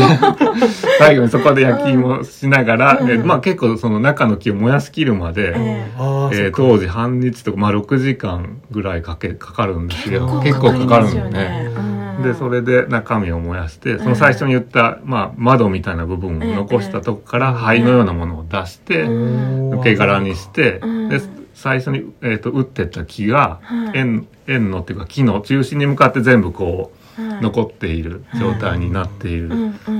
[0.98, 10.40] 最後にそこで焼き芋しながら、うんえまあ結構その中の木を燃やしきるまで、えー当時半日とか、まあ6時間ぐらいかけ、かかるんですよ。
[10.42, 11.72] 結結構か構かかるんね。
[11.76, 19.70] うんで、それで中身を燃やして、その最初に言った、まあ窓みたいな部分を残したとこから灰のようなものを出して、うん。
[19.70, 21.08] 抜け殻にして、うん。
[21.08, 21.20] で、
[21.54, 23.98] 最初に、えっ、と、打ってった木が、はい。
[23.98, 27.42] 円、円のっていうか木の中心に向かって全部こう、はい。
[27.42, 29.50] 残っている状態になっている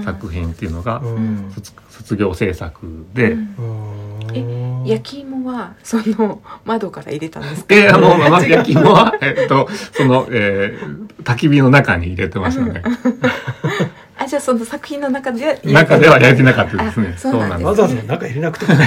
[0.05, 1.53] 作品っていうのが、うん。
[1.55, 4.16] 卒卒業制作で、うん。
[4.37, 12.83] うん焼き芋はその窓から入れたんですかで、あの、まず焼き芋は、えっと、その、えー、焚き火の中に入れてましたね。
[14.23, 17.13] あじゃあその作品の中で中では焼いてなかったですね。
[17.15, 18.87] あそうなんですわざわざ中入れなくてもね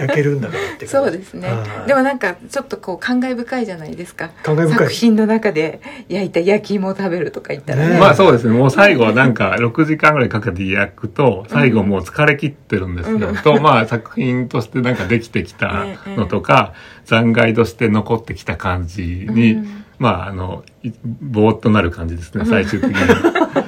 [0.00, 1.48] 焼けるんだからってそうですね。
[1.48, 4.30] はいでもなんかちょっとこう感慨深いじゃないですか。
[4.42, 4.78] 感慨深い。
[4.78, 7.86] 作品の中で焼いた焼き芋を食べるとか言ったら。
[7.86, 7.94] ね。
[7.94, 8.54] ねまあそうですね。
[8.54, 13.16] もう最後はなんか6時間ぐらいかけて焼くと、最後もう疲れ切ってるんですよ。
[13.28, 13.36] うん。
[13.36, 19.84] と、まあ作品としてなんかできてきたのとか、残骸として残ってきた感じに、うん。
[19.98, 22.96] まああの、いぼーっとなる感じですね、最終的に。
[22.96, 23.65] え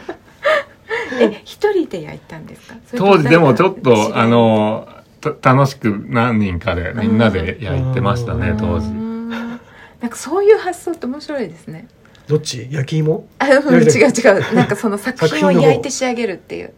[1.58, 2.76] 一人で焼いたんですか？
[2.96, 4.88] 当時でもちょっと、あの、
[5.20, 8.56] た楽しく何人かでみんなで焼いてましたね、うん。
[8.56, 8.86] 当時。
[8.86, 8.90] う。
[8.92, 11.88] んなんかそういう発想って面白いですね。
[12.28, 12.68] どっち？
[12.70, 13.26] 焼き芋？
[13.40, 14.04] あうん違う違
[14.38, 14.44] う。
[14.54, 16.72] なんかその作品を焼いて仕上げるっていう。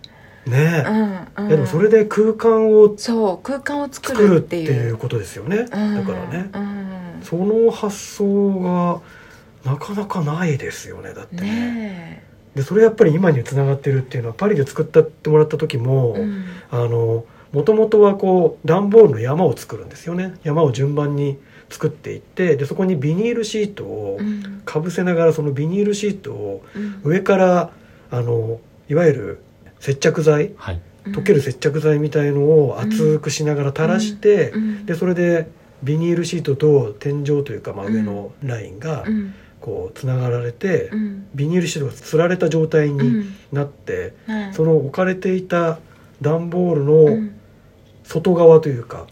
[0.46, 1.48] ねえ、うんうん。
[1.48, 4.72] いやでもそれで空間をそう空間を作作るってていう。
[4.72, 6.50] いうことですよね、うんだからね。
[6.54, 7.22] うん。
[7.22, 9.02] その発想
[9.64, 11.42] がなかなかないですよねだってね。
[11.42, 16.44] ねでそれやっぱり今につながってるっていうのはパリで作ったってもらった時も、えうん。
[16.70, 20.34] あのもともとはこう段ボールの山を作るんですよね。
[20.44, 24.62] 山を順番に作っていってでそこにビニールシートをうん。
[24.64, 27.00] かぶせながらそのビニールシートをうん。
[27.04, 27.70] 上から
[28.10, 29.42] あのいわゆる
[29.78, 30.80] 接着剤はい。
[31.06, 34.86] 溶ける接着剤みたいのを厚くしながら垂らして、うん。
[34.86, 35.48] でそれで
[35.82, 41.26] ビニールシートと天井というか、まあ、上のラインがうんこうつながられて、うん。
[41.34, 43.34] ビニールシートがつられた状態にうん。
[43.52, 44.54] なって、はい。
[44.54, 45.78] その置かれていた
[46.20, 47.32] 段ボールうのん。
[48.04, 49.06] 外側というか、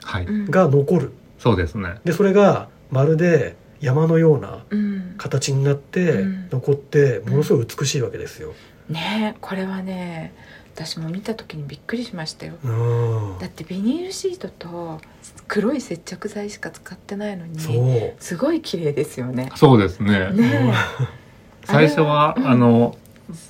[0.51, 1.13] が残る。
[1.39, 2.01] そうですね。
[2.05, 5.15] でそれがまるで山のようなうん。
[5.19, 6.49] 形になってうん。
[6.51, 8.55] 残ってものすごい美しいわけですよ。
[8.89, 10.33] ねこれはね
[10.75, 12.55] 私も見た時にびっくりしましたよ。
[12.65, 13.39] うん。
[13.39, 15.01] だってビニールシートと
[15.49, 17.59] 黒い接着剤しか使ってないのに
[18.21, 19.51] すごい綺麗ですよね。
[19.57, 20.31] そうですね。
[20.31, 20.73] ね
[21.65, 22.97] 最初はあれはあの、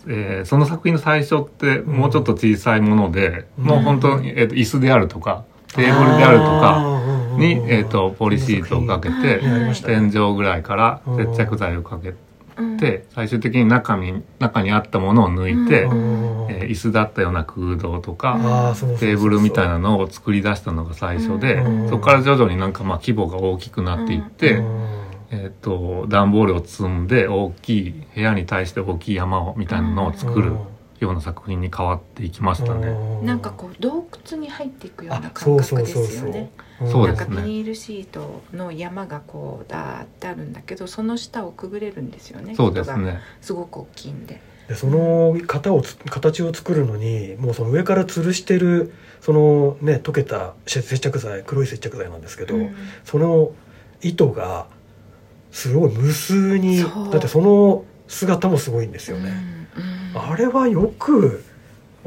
[0.08, 3.64] えーその作品の最初ってもうちょっと小さいもので、うん。
[3.64, 9.40] もう本当に、えーと椅子であるとかテーブルであるとかかに、えー、とポリシートをかけて
[9.84, 12.27] 天井ぐらいから接着剤をかけうんて
[13.14, 16.46] 最終的に中に中にあったものを抜いて、うん。
[16.50, 21.88] えー椅子だったような空洞とか、テーブルみたいなのを作り出したのが最初で、うん。
[21.88, 24.98] そこから徐々になんかまあ規模が大きくなっていって、うん。
[25.30, 30.52] えっ、と段ボールを積んで大きい部屋に対して大きい山をみたいなのを作る
[31.00, 32.88] ような作品に変わっていきましたね。
[32.88, 36.04] うなんかこう洞窟に入っていくような感覚でそうそうそう。
[36.06, 43.12] すよねそうですねなんかビニールシートの山がこうダーってあるんだけどその下をくぐれるんですよねそうです人が。
[43.12, 43.20] ね。
[43.40, 44.40] すごく大きいんで。
[44.68, 52.76] でその型をつ形を作るのにもうその上から吊るしてるそのね溶けた接接着剤黒い接着剤なんですけど、うん。
[53.04, 53.50] その
[54.00, 54.66] 糸が
[55.50, 59.32] すごい無数にだってその姿もすごいんですよね、
[59.76, 60.30] うんうん。
[60.32, 61.42] あれはよく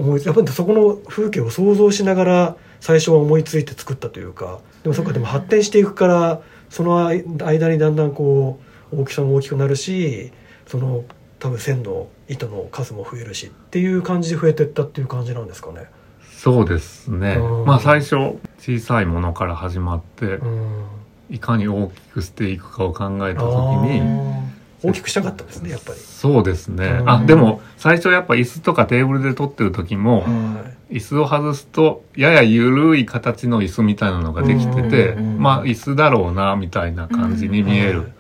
[0.01, 8.59] 思いやっぱりそこの風景を想像しながら最初は思いついて作ったというかでもそっかでも発展していくからその間にだんだんこ
[8.91, 10.31] う大きさも大きくなるし
[10.67, 11.03] その
[11.39, 15.87] 多分線の糸の数も増えるしっていう感じで増えてったっていう感じなんですかね。
[16.37, 17.65] そうですねうん。
[17.65, 20.85] まあ最初小さいものから始まってうん
[21.29, 24.41] いかに大きくしていくかを考えた時あにー
[24.83, 25.99] 大きくしたかったですねやっぱり。
[25.99, 26.85] そうですね。
[27.01, 27.09] うん。
[27.09, 30.27] あでも最初やっぱ椅子とかテーブルで撮ってる時もは
[30.89, 30.97] い。
[30.97, 38.11] 椅子を外すとやや緩い形の椅子みたいなのができててうんまあ椅子だろうなみたいな感じに見える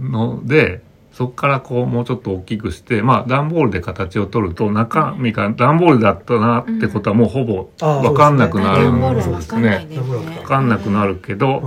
[0.00, 9.88] のでそこからこうもうちょっと大きくしてまあ段ボールで形を取ると中身が段ボールだったなってことはもうほぼ分かんなくなるんですね。
[9.90, 11.62] 分かんなくなるけど、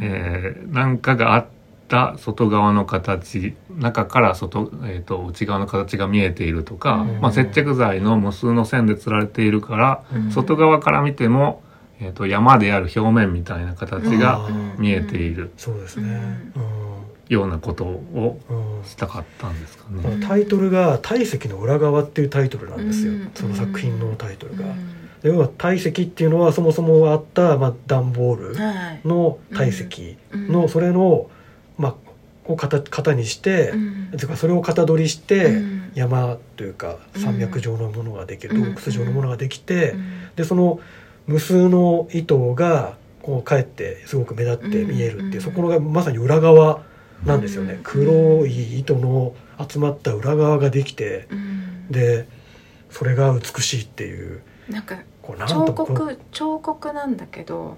[0.00, 1.46] えーなんかがあっ
[1.94, 7.20] た外側の形中から外、えー、と内側の形が見えているとか、うん。
[7.20, 10.30] まあ、接着剤の無数の線でつられているから、うん。
[10.32, 11.62] 外側から見ても、
[12.00, 16.50] えー、と山である表面みたいな形が見えているそうですね。
[17.28, 18.38] ようなことを
[18.84, 20.26] したかったんですかね。
[20.26, 23.30] タイトルが「体積の裏側」っていうタイトルなんですよ、うん。
[23.34, 24.64] その作品のタイトルが。
[24.64, 25.20] うん。
[25.22, 29.08] で要は体積っていうのはそもそもあった、まあ、段ボールはい。
[29.08, 30.48] の体積うん。
[30.52, 31.43] のそれの、まあ、
[32.46, 34.08] を型型にして、うん。
[34.16, 35.92] ていうかそれを型取りして、うん。
[35.94, 38.74] 山というか山脈状のものができる、うん。
[38.74, 40.30] 洞窟状のものができて、うん。
[40.36, 40.80] でその
[41.26, 45.40] 無数の糸がこうかえってすごく目立って見えるっていう、うん。
[45.40, 46.82] そこがまさに裏側
[47.24, 47.80] なんですよね、うん。
[47.82, 49.34] 黒い糸の
[49.68, 51.88] 集まった裏側ができてうん。
[51.90, 52.26] で
[52.90, 54.98] それが美しいっていうなんか
[55.48, 57.76] 彫刻彫刻なんだけど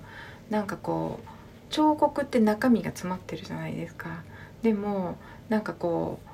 [0.50, 1.28] なんかこう
[1.70, 4.22] 彫刻って中身が詰まってるじゃないですか
[4.66, 5.16] でも
[5.48, 6.28] なんかこう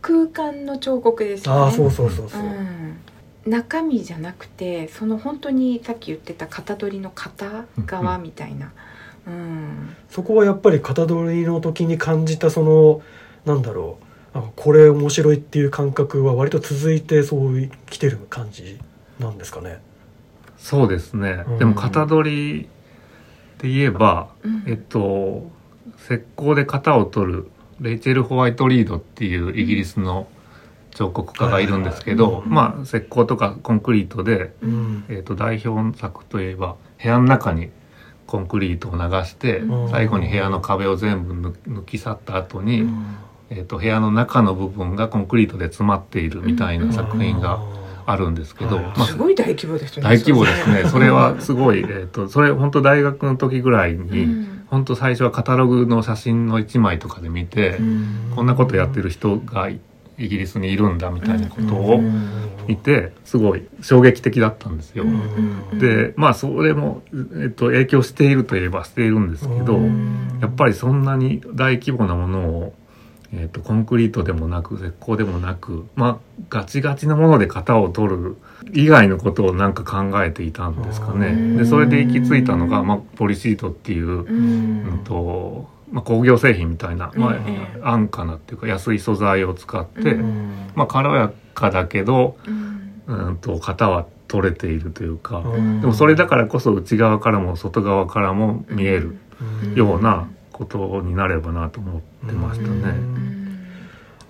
[0.00, 1.60] 空間の彫刻ですよね。
[1.60, 2.96] ああそうそうそうそう、うん、
[3.44, 8.72] 中身じゃなくてその本当にさっき言ってた型取りの型側みたいな、
[9.26, 13.02] うん、そこはやっぱり型取りの時に感じたその
[13.44, 14.38] なんだろう。
[14.38, 18.80] あこれ面白いっていう感覚は割と続いてそう来てる感じ
[19.20, 19.82] なんですかね。
[20.56, 21.58] そうですね、うん。
[21.58, 22.68] でも型取り
[23.58, 24.64] で言えば、うん。
[24.66, 25.50] えっと
[25.98, 30.28] 石膏で型を取るレイチェル・ホワイトリードっていうイギリスの
[30.94, 35.04] 彫刻家がいるんですけど、まあ石膏とかコンクリートで、うん。
[35.08, 37.70] えっと代表作といえば部屋の中に
[38.26, 39.90] コンクリートを流して、うん。
[39.90, 43.16] 最後に部屋の壁を全部抜抜き去った後に、うん。
[43.50, 47.60] えっと部屋の中の部分がコンクリートで詰まっているみたいな作品が
[48.06, 50.82] あるんですけど、はいまあすごい大規模ですよね大規模ですね。
[50.84, 58.32] そそれはすごい、えっ、と、それ本当大学の時ぐらいに、うん本当最初はカタログの写真の一枚とかで見て、うん。
[58.34, 59.78] こんなことやってる人がい
[60.18, 62.30] イギリスにいるんだみたいなことをうん
[62.66, 65.04] 見てすごい衝撃的だったんですよ。
[65.04, 65.78] うん。
[65.78, 70.38] でまあそれも、えっと、影響しているといえばしているんですけどうん。
[70.40, 72.74] やっぱりそんなに大規模なものを、
[73.32, 78.36] えっと、コンクリートでもなく石膏でもなくまあガチガチなもので型を取る
[78.72, 81.26] 以外のことをなんか考えていたんですかね。
[81.26, 81.56] うん。
[81.56, 87.40] でそれで行き着いたのが、まあ、ポリシートっていう、ううんんとまあ、工業製品みたいな、まあえ
[87.76, 90.70] え安価なっていうか安い素材を使って、うん。
[90.76, 92.92] まあ、軽やかだけど、うん。
[93.06, 95.80] うん、と型は取れているというか、うん。
[95.80, 99.16] でもそれだからこそ内側からも外側からも見える
[99.64, 99.74] うん。
[99.74, 103.43] ようなことになればなと思ってましたうね。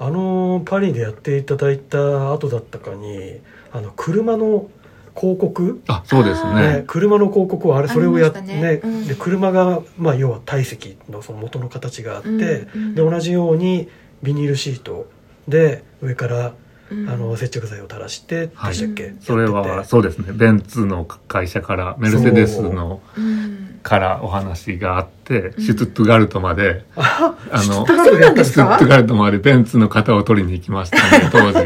[0.00, 3.40] うんあのパリでやっていただいた後だったかに
[3.72, 4.68] あの車の
[5.16, 5.82] 広告？
[5.86, 6.78] あそうですあね。
[6.78, 8.60] ね、車の広告をあれそれをやってね。
[8.60, 9.06] ねうん。
[9.06, 13.88] で車が、まあ、要は体積のその元の形があって、うんで同じように
[14.22, 15.06] ビニールシート
[15.46, 16.63] で上から、うん
[17.08, 18.72] あの接着剤を垂らしてはい。
[18.72, 19.20] でしたっけ、うん。
[19.20, 20.32] それはそうですね。
[20.32, 25.62] ベンツの会社からメルセデスのうんからお話があってうん。
[25.62, 31.58] シュツットガルトまでああのシュツットガルトまでベンツの型を取りに行きましたね 当時。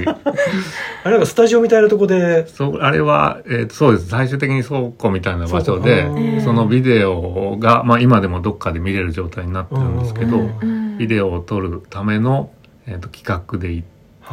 [1.04, 2.46] あれなんかスタジオみたいなとこで？
[2.48, 4.08] そうあれは、えーそうです。
[4.08, 10.58] 最終的に倉庫みたいな場所でそのビデオが、まあ、今でもどっかで見れる状態になってるんですけど、うん。
[10.60, 10.98] うん。
[10.98, 12.50] ビデオを撮るための、
[12.86, 13.84] えー、と企画で行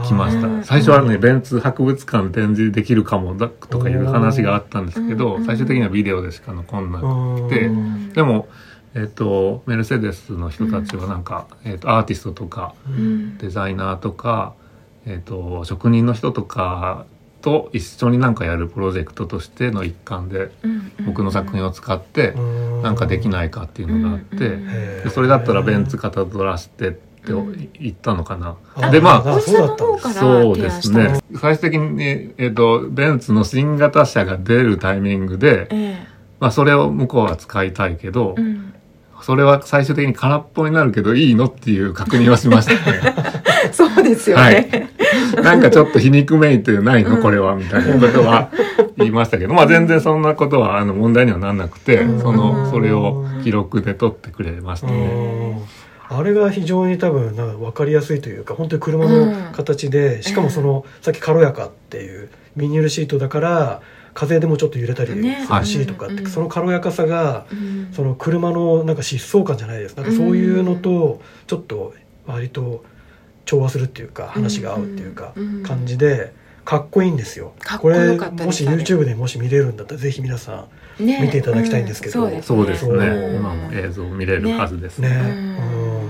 [0.03, 0.63] きました、うん。
[0.63, 5.45] 最初はねベンツ博物館展示できるかもだとかいう話があったんですけど、うん。
[5.45, 8.13] 最終的にはビデオでしか残んなくうん。
[8.13, 8.47] でも、
[8.93, 13.37] えー、とメルセデスの人たちはなんか、えー、とアーティストとかうん。
[13.37, 14.53] デザイナーとか、
[15.05, 17.05] えー、と職人の人とか
[17.41, 20.91] と一緒になんかやるプロジェクトとしての一環でうん。
[21.05, 22.81] 僕の作品を使ってうん。
[22.81, 28.55] なんかできないかっていうのがあって、それだったらベンツ型取らしてってうん言ったのかな。
[28.75, 31.19] あでまあお医者の方からそうですね。
[31.39, 36.07] 最終的に、えっ、と、ベンツの新型車が出るタイミングで、え
[36.39, 38.71] まあそれを向こうは使いたいけど、えうん
[39.25, 43.15] それは最終的に空っぽになるけどいいのっていう確認をしましたね。
[43.73, 44.91] そうですよね。
[45.41, 48.49] なんかちょっと皮肉めいてないのうんこれはみたいなことは
[48.97, 55.59] 言いましたけど、まあ全然そんなことはあの問題にはなんなくて、うんその、それを記録で撮ってくれましたうね。
[56.13, 63.81] んあれが非常に多分な分かりやすいというか本当に車の形で、しかもその、さっき軽やかっていうビニールシートだから
[64.13, 65.45] 風でもちょっと揺れたりね。
[65.45, 66.29] するしとかって、うん。
[66.29, 67.89] その軽やかさがうん。
[67.93, 69.97] その車のなんか疾走感じゃないです。
[69.97, 71.93] なんかそういうのとちょっと
[72.25, 72.83] 割と
[73.43, 75.63] 調和するっていうか話が合うっていうかうん。
[75.63, 77.53] 感じでかっこいいんですよ。
[77.81, 80.65] これもし YouTube でもし見れるんだったらぜひ皆さね
[80.99, 82.23] 見ていただきたいんですけど。
[82.25, 82.93] うんそうですね。
[83.07, 83.35] うん。
[83.37, 85.15] 今も映像見れるはずですんね、ね。
[85.17, 85.23] う
[86.05, 86.09] ん。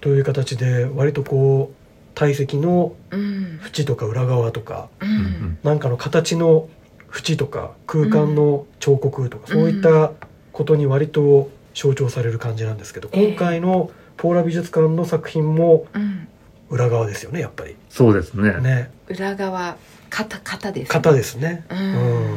[0.00, 1.76] という形で割とこう
[2.14, 3.60] 体積のうん。
[3.64, 5.12] 縁とか裏側とかううん。
[5.12, 6.68] んなんかの形の
[7.14, 10.12] 縁とか空間の彫刻とか、そういった
[10.52, 13.26] ことに割と象徴される感じなんですけど、ええ。
[13.28, 16.26] 今回のポーラ美術館の作品もうん。
[16.70, 17.74] 裏側ですよねやっぱり。
[17.88, 18.60] そうですね。
[18.60, 18.90] ね。
[19.08, 19.76] 裏側
[20.08, 22.36] 型型です型ですね、ううんん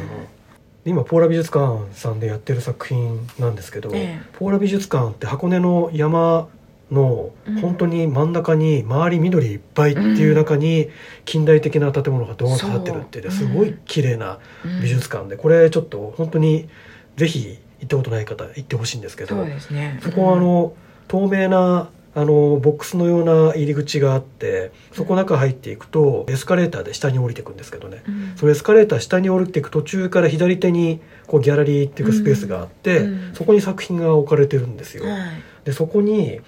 [0.84, 4.22] 今ポーラ美術館さんでやってる作品なんですけど、ええ。
[4.32, 6.48] ポーラ美術館って箱根の山
[6.90, 7.60] のうん。
[7.60, 10.90] 本当に真ん中に周り緑いっぱいっていう中に
[11.24, 14.82] 近代的な建物がドーンと立ってるってすごい綺麗なうん。
[14.82, 16.68] 美術館でこれちょっと本当に
[17.16, 19.98] ぜひ行ったことない方行ってほしいんですけどそうですね。
[20.02, 20.74] そこはあの
[21.08, 28.04] 透明なあのボックスのような入り口があってそこ中入っていくとエスカレーターで下に降りていくんですけどね。
[28.06, 28.32] うん。
[28.36, 33.34] そのエスカレーター下に降りていく途中から左手にこうギャラリーっていうかスペースがあって、うん。
[33.34, 35.04] そこに作品が置かれてるんですよ。
[35.04, 35.42] はい。
[35.64, 36.40] でそこに、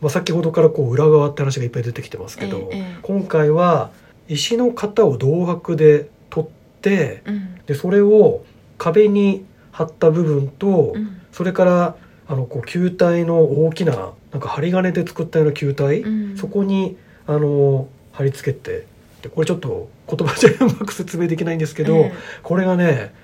[0.00, 2.98] まあ、先ほどからこう裏側って話がいっぱい出てきてますけど、ええええ。
[3.02, 3.90] 今回は
[4.26, 7.58] 石の型を銅箔で取ってうん。
[7.66, 8.44] でそれを
[8.76, 11.20] 壁に貼った部分と、うん。
[11.30, 16.36] それからあのこう球体の大きななんか針金で作ったような球体、うん。
[16.36, 18.86] そこにあの貼り付けて
[19.22, 23.14] でこれちょっと言葉じゃうまく説明できないんですけど、えこれがね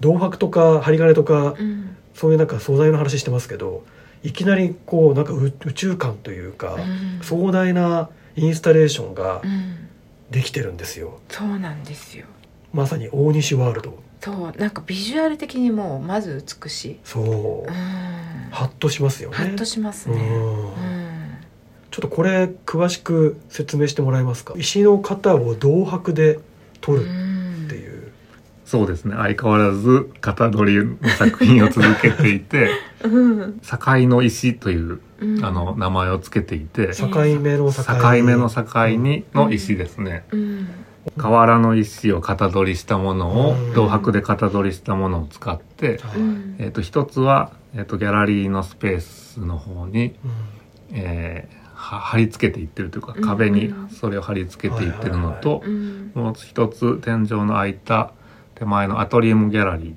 [0.00, 1.96] 銅箔とか針金とかえうん。
[2.14, 3.84] そういうなんか素材の話してますけど
[4.24, 7.20] いきなりこうなんか宇宇宙感というか、うん。
[7.22, 9.88] 壮大なインスタレーションがうん。
[10.30, 11.20] できてるんですよ。
[11.30, 12.26] そうなんですよ。
[12.74, 16.98] まさに大西ワールドそうなんかビジュアル的にもうまず美しい。
[17.04, 17.24] そう、
[17.68, 17.74] うん。
[18.50, 19.36] ハッとしますよね。
[19.36, 20.16] ハッとしますね。
[20.16, 20.64] うん。
[20.64, 20.74] うん。
[21.90, 24.54] ちょっとこれ詳しく説明してもらえますか？
[24.56, 26.38] 石の型を銅箔で
[26.80, 28.12] 取るっていう、
[28.64, 29.14] そうですね。
[29.16, 32.70] 相変わらず型取りの作品を続けていて、
[33.04, 33.08] う
[33.46, 33.60] ん。
[33.60, 35.44] 境の石といううん。
[35.44, 38.64] あの名前を付けていて境目の境境目の境
[38.96, 40.24] にの石ですね。
[40.32, 40.68] うん
[41.16, 46.00] 瓦の石を型取りしたものをうん銅箔で型取りしたものを使って、
[46.58, 50.14] えっと一つは、えっとギャラリーのスペースの方に、
[50.92, 53.22] えーは貼り付けていってるというかうん。
[53.22, 56.10] 壁にそれを貼り付けていってるのと、うん。
[56.14, 58.12] もう一つ天井の開いた
[58.56, 59.94] 手前のアトリウムギャラリうんー、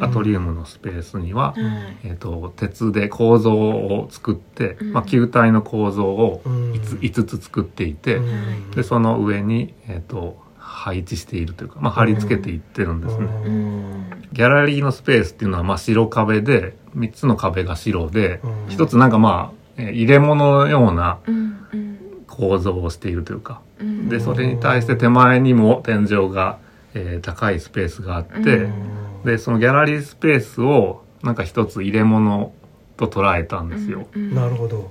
[0.00, 2.08] アトリウムのスペースには、はい。
[2.08, 4.92] えっと鉄で構造を作って、うん。
[4.92, 6.74] まあ、球体の構造をうん。
[6.74, 13.24] いつ5つ作っていて、うんでその上に、えっと配置しているというか、まあ、貼り付けていってるんですね。
[13.26, 14.04] うん。
[14.32, 18.52] ギャラリーのスペースっていうのはまあ白壁で3つの壁が白でうん。
[18.68, 21.18] 一つなんかまあえー入れ物のような
[22.28, 23.60] 構造をしているというか。
[23.80, 24.08] うん。
[24.08, 26.58] でそれに対して手前にも天井が、
[26.94, 28.72] えー高いスペースがあって、うん
[29.24, 32.52] でそのギャラリースペースをなんか一つ入れ物
[32.96, 34.06] と捉えたんですよ。
[34.14, 34.90] うんなるほど。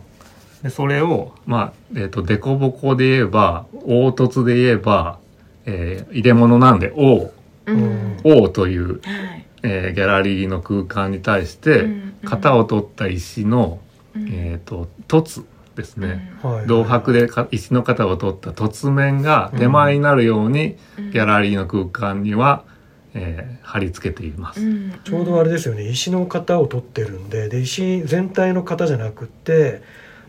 [0.63, 5.19] でそれをまあえっ、と凸凹で言えば凹凸で言えば、
[5.65, 7.31] えー入れ物なんで O,
[7.65, 7.71] う。
[7.73, 9.45] ん、O という、はい。
[9.63, 13.79] えーギャラリーの空間に対して、うん型を取った石の、
[14.13, 14.27] うん。
[14.27, 15.45] えっ、と凸
[15.77, 16.67] ですね、はい。
[16.67, 21.11] 銅箔でか石の型を取った凸面が手前になるように、うん。
[21.11, 22.65] ギャラリーの空間には、
[23.13, 24.61] えー貼り付けています。
[24.61, 24.93] うん。
[25.03, 25.87] ちょうどあれですよね。
[25.87, 29.81] 石の型を取ってるんでで石全体の型じゃなくって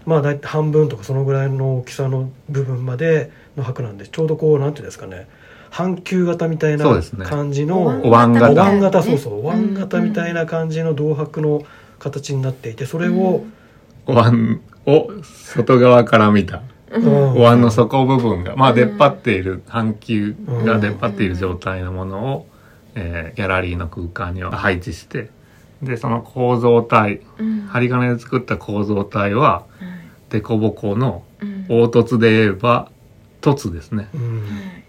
[0.05, 5.27] まあ大体半分とかそのぐらいの大きさの部分までの箔なんでちょうどこうなんていうんですかね。
[5.71, 7.25] 半球型みたいなそうですね。
[7.25, 8.53] 感じのお椀型。
[8.53, 9.03] お椀型。
[9.03, 9.41] そうそう。
[9.41, 11.63] お椀型みたいな感じの銅箔の
[11.99, 13.45] 形になっていてそれを、
[14.07, 16.63] お椀を外側から見た。
[16.93, 18.77] お椀の底部分が、まあ、うん。
[18.77, 22.47] 出っ張っている半球が出っ張っている状態のものを、
[22.95, 25.31] えーギャラリーの空間には配置して
[25.83, 27.61] でその構造体うん。
[27.69, 29.65] 針金で作った構造体は
[30.29, 32.91] 凸凹のうん凹凸で言えば
[33.41, 34.09] 凸ですね。
[34.15, 34.41] うん。
[34.43, 34.85] はい。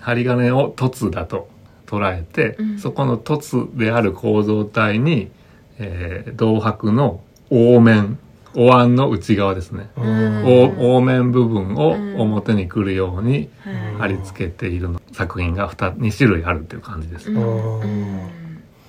[0.00, 1.48] 針金を凸だと
[1.86, 2.78] 捉えて、うん。
[2.78, 5.30] そこの凸である構造体に、
[5.78, 8.18] えー銅箔の凹面
[8.54, 10.44] お椀の内側ですね、うん。
[10.44, 13.84] お凹面部分を表に来るようにはい。
[13.98, 15.00] 貼り付けているの。
[15.12, 17.32] 作品が 2, 2種類あるという感じです、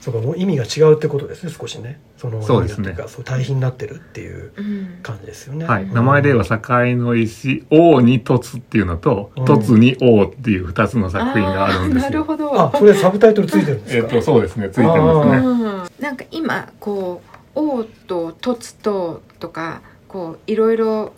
[0.01, 2.01] そうかもう意味が違うってことですね少しね。
[2.17, 2.95] そのそうですね。
[3.07, 4.87] そう対比になってるっていううん。
[5.01, 5.65] 感じですよね。
[5.65, 6.59] はい、名前で言えば境
[6.97, 12.09] の石「王に凸」っていうのとうん「凸に王」っていう2つの作品があるんですよ。
[12.09, 12.59] なるほど。
[12.59, 14.03] あそれサブタイトルついてるんですか？
[14.03, 14.69] えっとそうですね。
[14.69, 15.37] ついてますね。
[15.37, 15.83] うん。
[15.99, 21.13] なんか今こう「王」と「凸」ととかこういろいろ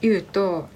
[0.00, 0.68] 言うと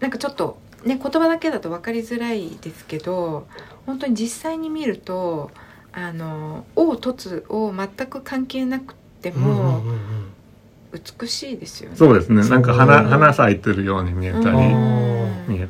[0.00, 3.46] なんかちょっとね言葉だけだと分かりづらいですけど
[3.86, 5.50] 本当に実際に見ると
[5.92, 10.28] あの「王」「凸」を全く関係なくてうんもうんうんうん。
[11.20, 11.96] 美しいですよね。
[11.96, 12.48] そうですね。
[12.48, 15.44] なんか花花咲いてるように見えたり、うん。
[15.46, 15.68] 見え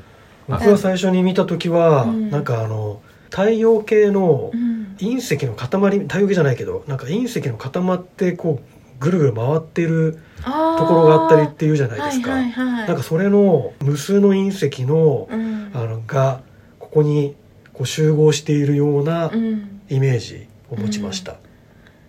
[0.49, 2.31] 僕は最初に見た時は、うん。
[2.31, 3.01] なんかあの
[3.31, 4.79] 太陽系のうん。
[4.99, 15.71] 隕石の塊太陽系じゃないけどなんか隕石の固まってこうぐるぐる回ってるところがあったりっていうじゃないですか、はいはいはい、なんかそれの無数の隕石の,、うん。
[15.73, 16.43] あのが
[16.81, 17.37] ここに
[17.73, 21.37] こう集合しているようなうん、イメージを持ちました、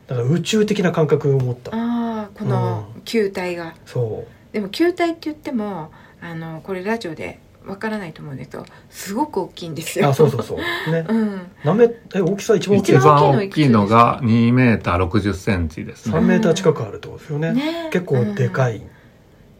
[0.07, 1.71] だから宇宙的な感覚を持った。
[1.75, 5.91] ああこの球体が、そでも球体って言っても
[6.21, 7.39] あのこれラジオで
[7.69, 10.07] わからないと思うんですけどすごく大きいんですよ。
[10.07, 10.57] うあそうそうそう。
[10.91, 11.05] ね。
[11.09, 12.93] うん、何メえ大きさ一番大きい。
[12.93, 16.27] 一一番番大きいのが2メーター60センチです3ね。
[16.27, 17.53] メーター近くあるってことですよね。
[17.53, 17.89] ね。
[17.91, 18.83] 結構でかい、うん。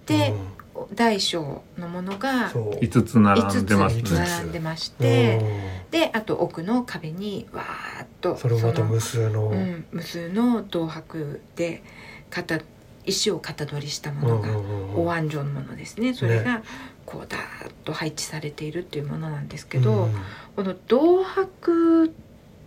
[0.06, 0.96] で、うん。
[0.96, 2.70] 大小のものがそう。
[2.84, 4.20] 5つ並んでます5つね。
[4.20, 11.84] 並んでまして、うんであと奥の壁にわーっとそれもまた無数の、うん、無数の銅箔で
[12.30, 12.60] 型
[13.06, 14.50] 石を型取りしたものが、
[14.96, 16.14] お椀状のものですね。
[16.14, 16.62] それが
[17.10, 20.14] こうダーッと配置されているっていうものなんですけど、うん。
[20.56, 22.10] この銅箔っ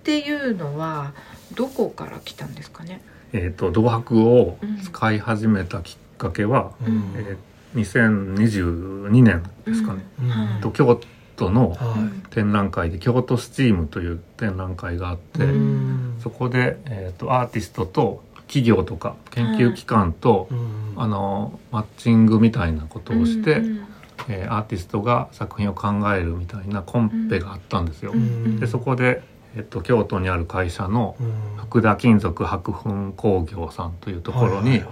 [0.02, 1.12] ていうのは
[1.54, 7.14] どこから来たんですかね、えっ、と銅箔を使い始めたきっかけは、うん。
[7.16, 7.36] えー
[7.74, 10.04] 2022年ですかね。
[10.20, 10.72] うん。
[10.72, 11.00] 京
[11.36, 11.96] 都のは
[12.28, 16.18] 展覧会で京都スチームという展覧会があって、いうん。
[16.22, 20.94] そこで、えー、とアーティストと企業とか研究機関と、うん。
[20.98, 23.86] あのマッチングみたいなことをして、うんうん
[24.28, 28.12] えーアーティストが作品を考えるみたいなコンペがあったんですよ。
[28.12, 28.60] うん。
[28.60, 29.22] でそこで、
[29.56, 31.52] えー、と京都にある会社のうん。
[31.72, 34.82] 福田金属白粉工業さんというところに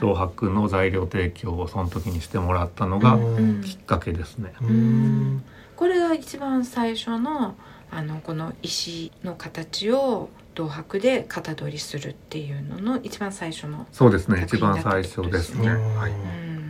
[0.00, 3.18] 銅箔の材料提供をその時にしてもらったのが
[3.64, 4.52] きっかけですね。
[4.62, 5.42] うん。
[5.74, 7.56] これが一番最初の
[7.90, 14.44] あのこの石の形を銅箔で型取りするっていうのの一番最初の、そうですね。
[14.44, 15.68] 一番最初ですすね。
[15.68, 15.96] うん。
[15.96, 16.12] はい。
[16.12, 16.67] うん、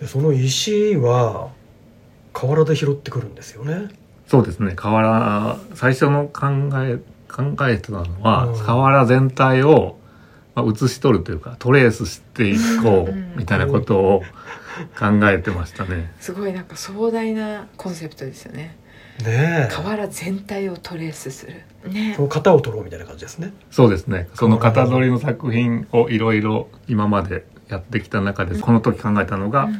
[0.00, 1.50] でその石は
[2.32, 3.88] 河原で拾ってくるんですよね。
[4.26, 4.72] そうですね。
[4.74, 6.46] 瓦最初の考
[6.82, 6.98] え
[7.28, 8.58] 考えてたのは、うん。
[8.58, 9.98] 瓦全体を、
[10.54, 14.22] まあ、写し取るというかトレースしていこうみたいなことを
[14.98, 16.12] 考えてましたね。
[16.18, 18.76] すごいなんか壮大なコンセプトですよね。
[19.22, 19.72] ねえ。
[19.72, 21.62] 瓦全体をトレースする。
[21.90, 22.14] ね。
[22.16, 23.52] その型を取ろうみたいな感じですね。
[23.70, 24.28] そうですね。
[24.34, 29.74] その型取りの作品をいろいろ今までやってきた中で、うんこの時考えたのが、うん。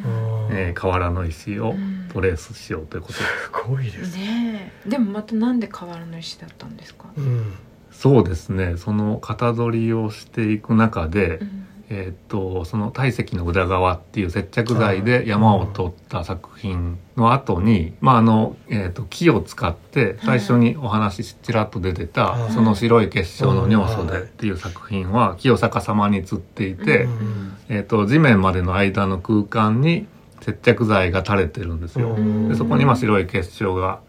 [0.52, 2.08] えー瓦の石をうん。
[2.12, 3.14] トレースしようということ。
[3.14, 3.24] です。
[3.44, 4.16] すごいです。
[4.16, 7.54] ねでもまたなんで瓦の石だったんですか、うん。
[7.92, 8.76] そうですね。
[8.76, 22.52] その型取りをしていく中で、うんえーっとその体積の宇田川っていう接着剤で山を取った作品の後に、まああの、えーっと木を使って最初にお話しちらっと出てた、はい。
[22.52, 30.06] その白い結晶の尿素はいでっていう作品は木を逆さまに釣っていて、うんえーっと地面までの間の空間に
[30.40, 32.10] 接着剤が垂れてるんですよ。
[32.12, 32.48] うん。
[32.48, 34.00] でそこにまあ白い結晶が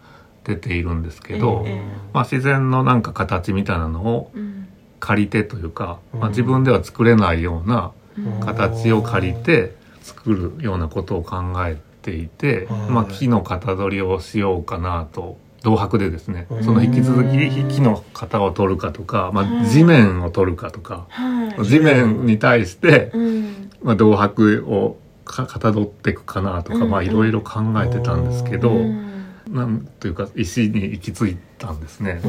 [0.44, 1.82] 出ているんですけど、ええ。
[2.14, 4.68] まあ、自然のなんか形みたいなのをうん
[5.02, 8.40] 借りてというか、まあ、うん自分では作れないようなうん。
[8.40, 12.80] 形を借りて作るようなことを考えていて、はい。
[12.90, 16.64] まあ、木の型取りをしようかなと銅箔でですねうん。
[16.64, 21.66] その引き続き木の型を取るかとか、まうんあ、地面を取るかとかはい。
[21.66, 23.70] 地面に対して、うん。
[23.82, 26.90] まあ、銅箔をか型取っていくかなとか、うん。
[26.90, 29.08] まあいろいろ考えてたんですけど、うん。
[29.50, 32.22] なんというか石に行き着いたんですね。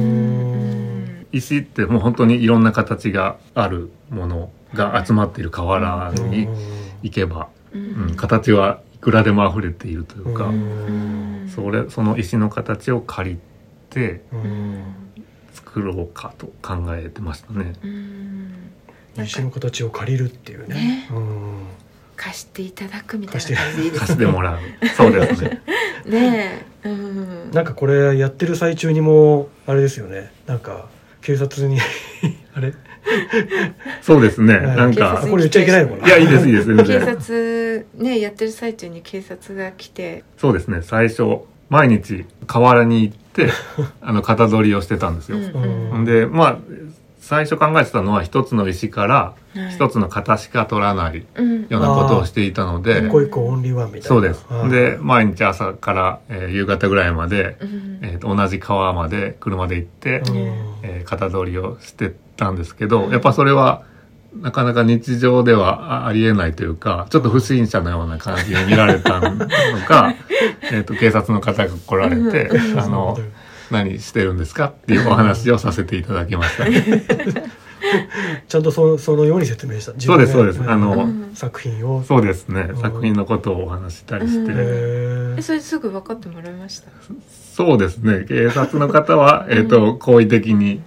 [1.32, 6.46] うん石ってもう本当にいろんな形があるものが集まっている瓦に
[7.02, 11.50] 行けば、ううんん、形はいくらでも溢れているというか、うん。
[11.54, 13.38] それその石の形を借り
[13.90, 14.84] てうん。
[15.52, 17.74] 作ろうかと考えてましたね。
[19.22, 20.74] 石の形を借りるっていうね。
[20.74, 21.08] ね。
[21.10, 21.66] うん。
[22.16, 24.58] 貸していただくみたいな感じでいいです 貸してもらう。
[24.96, 25.62] そうですね。
[26.06, 26.88] ねえ。
[26.88, 27.50] うん。
[27.52, 30.30] なんかこれやってる最中にもあれですよね。
[30.46, 30.88] なんか
[31.22, 31.78] 警察に
[32.54, 32.74] あれ？
[34.00, 34.56] そうですね。
[34.58, 37.00] はいなんかこれ言っちゃいけないのかないや、いいです、いいです、全警然。
[37.02, 40.80] 察ねやってる最中に警察が来てそうですね。
[40.82, 41.22] 最初、
[41.68, 43.48] 毎日、河原に行って、
[44.00, 45.38] あの、型取りをしてたんですよ。
[45.38, 46.58] うんで、まあ、
[47.22, 49.34] 最初考えてたのは、一つの石から、
[49.70, 51.62] 一つつの型しか取らないうん。
[51.68, 54.06] ようなことをしていたので一、個一個オンリーワンみたいな。
[54.08, 54.44] そうです。
[54.48, 54.66] は。
[54.66, 54.70] い。
[54.70, 57.98] で、毎日朝から、えー夕方ぐらいまで、うん。
[58.02, 60.36] えーと同じ川まで車で行って、うん。
[60.82, 63.84] えー型取りをしてたんですけど、やっぱそれは、
[64.34, 69.36] なかなか日常ではあありえないというか、ちょっと不審者のような感じに見られたの
[69.86, 70.14] か、
[70.72, 72.80] えっと、警察の方が来られて、うん。
[72.80, 73.16] あの、
[73.72, 76.66] 何してるんですかっていうお話をさせていただきました。
[78.48, 79.92] ちゃんとそそのように説明した。
[79.98, 80.58] そうですそうです。
[80.58, 82.04] 自分あのうん作品を。
[82.04, 82.68] そうですね。
[82.70, 82.78] う。
[82.78, 82.80] ん。
[82.80, 84.52] 作品のことをお話ししたりして。
[84.54, 86.90] えそれすぐ分かってもらいました？
[87.54, 88.24] そうですね。
[88.28, 90.80] 警察の方は、えっ、と、好意的に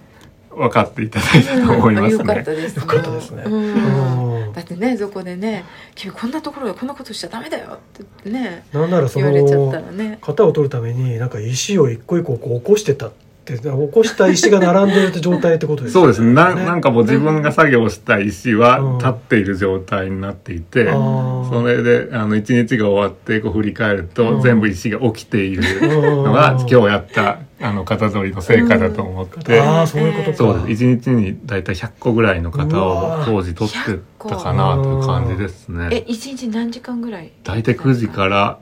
[0.56, 2.42] 分かっていただいたと思いますよかっね。
[2.44, 3.42] たですよかったですね。
[3.46, 3.52] うん。
[3.52, 4.52] うん。
[4.52, 10.18] だってねそこでね「君こんなところでこんなことしちゃダメだよ」って言ってねなんならそ言われちゃったのらね。
[10.22, 13.10] 型を取るためになんか石を一個一個こう起こしてたっ
[13.44, 16.32] て起こした石が並んでる状態ってことですそうですね。
[16.32, 16.52] な。
[16.54, 18.98] なんかかもう自分が作業した石はうん。
[18.98, 24.42] 立っている状態になっていて、そそれで、あの、一日が終わって、こう振り返ると、うん。
[24.42, 30.36] 全部石が起きているののが、今日やった、あの、型取りの成果だと思って、ああそういうことか。
[30.36, 30.84] そうです。
[30.84, 33.98] 一日にだいたい100個ぐらいの型を当時取って
[34.28, 36.04] たかなという感じですえね。
[36.06, 37.32] 一日何時間ぐらい？
[37.44, 38.58] だいたい9時から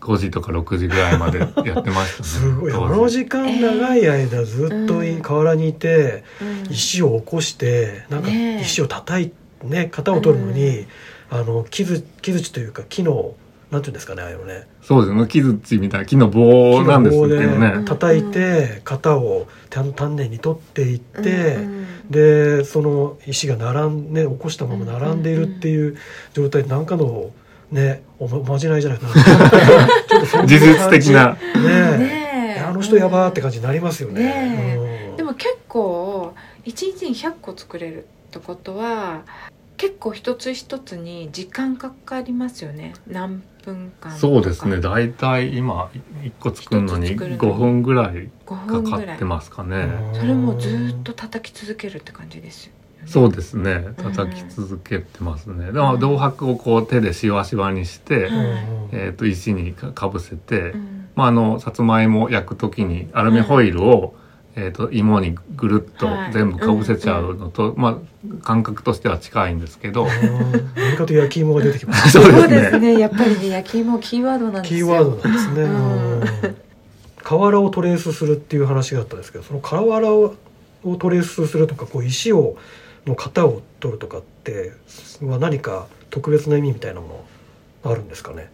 [0.00, 2.22] 5時とか6時ぐらいまでやってましたね。
[2.22, 2.72] すごい。
[2.72, 6.72] あ当の時間長い間ずっとうん河原にいてうん。
[6.72, 8.28] 石を起こしてなんか
[8.60, 9.32] 石を叩い
[9.64, 10.86] ね型を取るのに
[11.30, 13.34] あの木づ木槌というか木の
[13.70, 14.66] なんていうんですかねああいうのね。
[14.82, 15.14] そうです。
[15.14, 15.26] ね。
[15.26, 17.78] 木槌みたいな木の棒なんですけど木の棒ね。
[17.78, 17.84] で。
[17.84, 21.78] 叩いて型を丹丹念に取っていって、うん
[22.10, 25.96] でその石が並んで、ね、起こしたまま並んでいるっていう
[26.32, 27.30] 状態で何かの
[27.70, 30.46] ねおまじないじゃないかな。
[30.46, 31.32] 事実的な。
[31.32, 31.98] ねえ。
[31.98, 32.60] ねえ。
[32.60, 34.22] あの人やばーって感じになりますよね。
[34.22, 34.76] ね
[35.10, 35.16] うん。
[35.16, 39.22] でも結構一日に100個作れるってことは
[39.76, 42.94] 結構一つ一つに時間かかりますよね。
[43.06, 43.42] 何
[43.72, 44.80] 分間そうですね。
[44.80, 45.90] だいたい今、
[46.22, 47.54] 1個作るのに一つ作るのに。
[47.54, 49.88] 5分ぐらい5かかってますかね。
[50.14, 53.88] それもずーっと叩き続けるって感じですよ、ね、そうですね。
[53.96, 55.72] 叩き続けてますね。
[55.72, 61.08] でも銅箔をこう手でしわしわにして、うんえっ、と、石にかかぶせて、うん。
[61.14, 64.14] まあ、あの、さつまいも焼くときにアルミホイルを、
[64.60, 66.32] えー、と芋にぐるっとはい。
[66.32, 70.08] 全部かぶせちゃうのと、まあ感覚としては近いんですけど。
[70.74, 72.10] 何かと焼き芋が出てきます。
[72.18, 72.48] そうですね。
[72.48, 72.98] ですね。
[72.98, 75.62] やっぱりね焼き芋キーワードなんですよキーワードなんですね。
[75.62, 76.20] うん。
[76.20, 76.56] うん。
[77.22, 80.34] 瓦をトレースするっていう話があったんですけどその瓦を
[80.84, 82.56] をトレースするとかこう石を
[83.06, 84.72] の型を取るとかって
[85.22, 87.26] は何か特別な意味みたいなも
[87.84, 88.50] のあるんですかね。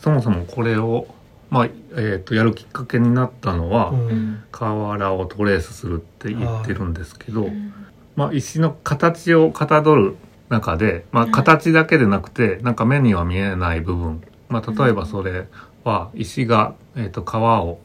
[0.00, 1.08] そもそもこれを、
[1.50, 4.08] まあえー、とやるきっかけになったのは、うん。
[4.08, 7.72] うん瓦をトレースするって言ってるんですけど、うん。
[8.16, 10.16] まあ、石の形をかたどる
[10.48, 11.32] 中で、まあ、うん。
[11.32, 15.46] 形だけでなくてなんか目には見えない部分、まあ、例えばそれ
[15.84, 17.78] は石が、えー、と皮を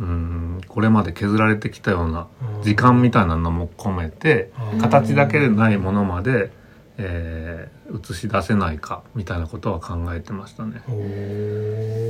[0.00, 2.26] うんこれまで削られてきたような
[2.62, 4.78] 時間みたいなのも込めてうん。
[4.78, 6.50] 形だけでないものまで、
[6.98, 7.74] えー
[8.10, 10.82] 映し出せないかみたいなことは考えてましたね。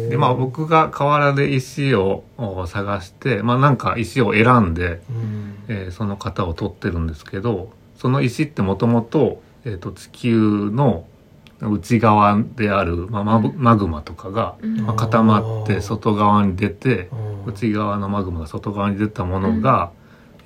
[0.08, 5.54] でまあ僕が河原で石をお探してまあなんか石を選んで、うん。
[5.68, 11.06] えーその型を取ってるんですけどその石ってもともと地球の
[11.60, 17.08] 内側である、まあ、マグマとかが、うんまあ、固まって外側に出て
[17.46, 17.52] うん。
[17.52, 19.90] 内側のマグマが外側に出たものが、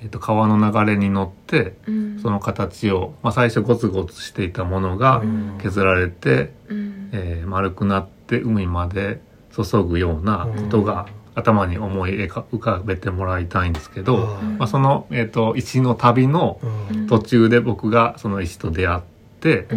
[0.01, 2.19] えー、と川の流れに乗ってうん。
[2.21, 5.57] その形を、まあ、最初ゴツゴツしていたものがうん。
[5.61, 7.09] 削られて、うん。
[7.11, 9.21] えー丸くなって海まで
[9.51, 14.43] 注ぐようなことが頭に思い浮かべてもらいたいんですけど、はい。
[14.43, 16.59] まあ、その、えー、と石の旅の
[16.91, 17.07] うん。
[17.07, 19.01] 途中で僕がその石と出会っ
[19.39, 19.67] て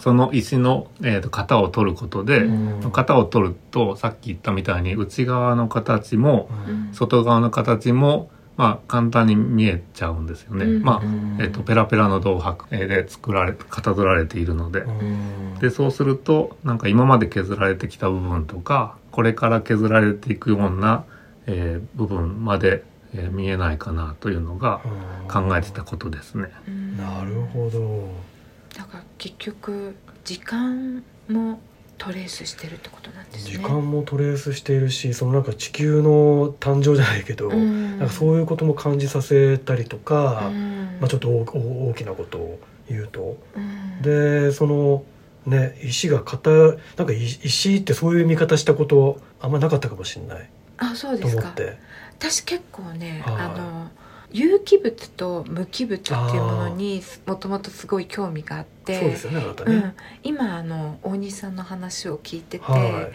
[0.00, 2.50] その石の、えー、と型を取ることで、う
[2.88, 2.92] ん。
[2.92, 6.90] 型を取るとさっき言ったみたいに内側の形もうん。
[6.92, 10.64] 外側の形も、まあ、簡単に見えちゃうんですよね。
[10.66, 14.80] うんまあうんえー、とペラペラの銅箔えーで作られかたどられているので。
[14.80, 21.04] うんでそうするとなんか今まで削られてきた部分とかこれから削られていくような、
[21.46, 22.82] えー部分まで、
[23.14, 24.80] えー見えないかなというのが
[25.28, 26.50] 考えてたことですね。
[26.66, 28.08] うんなるほど
[28.76, 29.94] だから結局
[30.24, 31.60] 時間も
[32.02, 33.52] トレースしてるってことなんですね。
[33.52, 37.98] 時間もトレースしているしそのなんか地球の誕生じゃないけど、うん。
[37.98, 40.98] なんかそういうことも感じさせたりとか、うん。
[41.00, 43.38] まあ、ちょっと大きなことを言うと。
[43.54, 44.02] うん。
[44.02, 45.04] でその
[45.46, 46.50] ね石が硬
[46.96, 50.50] なんかい石ってそういう見方したことあんまなかったかもしれない。
[50.78, 51.42] あそうとですか。
[51.42, 51.78] 思って。
[52.18, 53.34] 私結構ねはい。
[53.36, 53.90] あの
[54.32, 63.10] 有機物と無機物っていうものにもともとすごい興味があってそうですよねあなたね、うん、今あの大西さんの話を聞いてて、は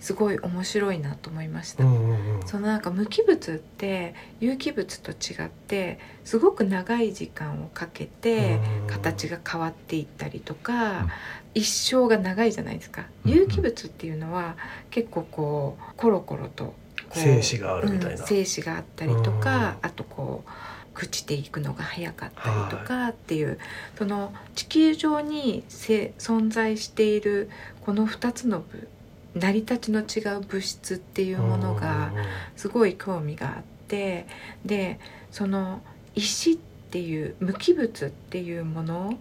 [0.00, 11.08] すごい面白いなと思いましい、た、うんうんうん、そのなんか無機物って有機物と違ってすごく長い時間をかけてうん形が変わっていったりとか、うん。
[11.54, 13.06] 一生が長いじゃないですか。
[13.24, 13.32] うん。
[13.32, 14.56] 有機物っていうのは
[14.90, 16.74] 結構こうコロコロと
[17.10, 18.20] 精子があるみたいな。
[18.20, 19.88] うん精子があったりとかうん。
[19.88, 23.58] あとこう朽ちていくのが早かったりとかっていう、
[23.96, 27.50] その地球上にせ存在している
[27.82, 28.88] この2つの部
[29.34, 32.12] 成り立ちの違う物質っていうものが
[32.56, 34.26] すごい興味があって
[34.64, 34.98] で
[35.30, 35.80] その
[36.14, 39.18] 石っていう無機物っていうもの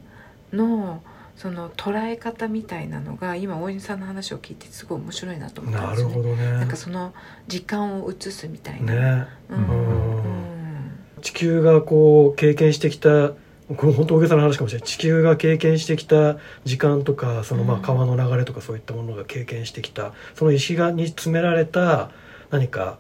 [0.54, 1.04] の
[1.38, 6.16] その捉え方みたいなのが今大西さんの話を聞いてすごい面白いなと思ったんなですよね。
[6.16, 6.52] るほどね。
[6.54, 7.14] なんかその
[7.48, 8.94] 時間を移すみたいな。
[8.94, 9.28] ね。
[9.50, 9.58] うん。
[9.58, 10.16] うん。
[10.16, 10.92] うん。
[11.22, 13.30] 地球がこう経験してきた
[13.76, 14.88] これ本当大げさな話かもしれない。
[14.88, 17.82] 地球が経験してきた時間とかそのまあうん。
[17.84, 20.14] 川の流れとかそういったものが経験してきた。
[20.34, 22.10] その石がに詰められた
[22.50, 22.98] 何か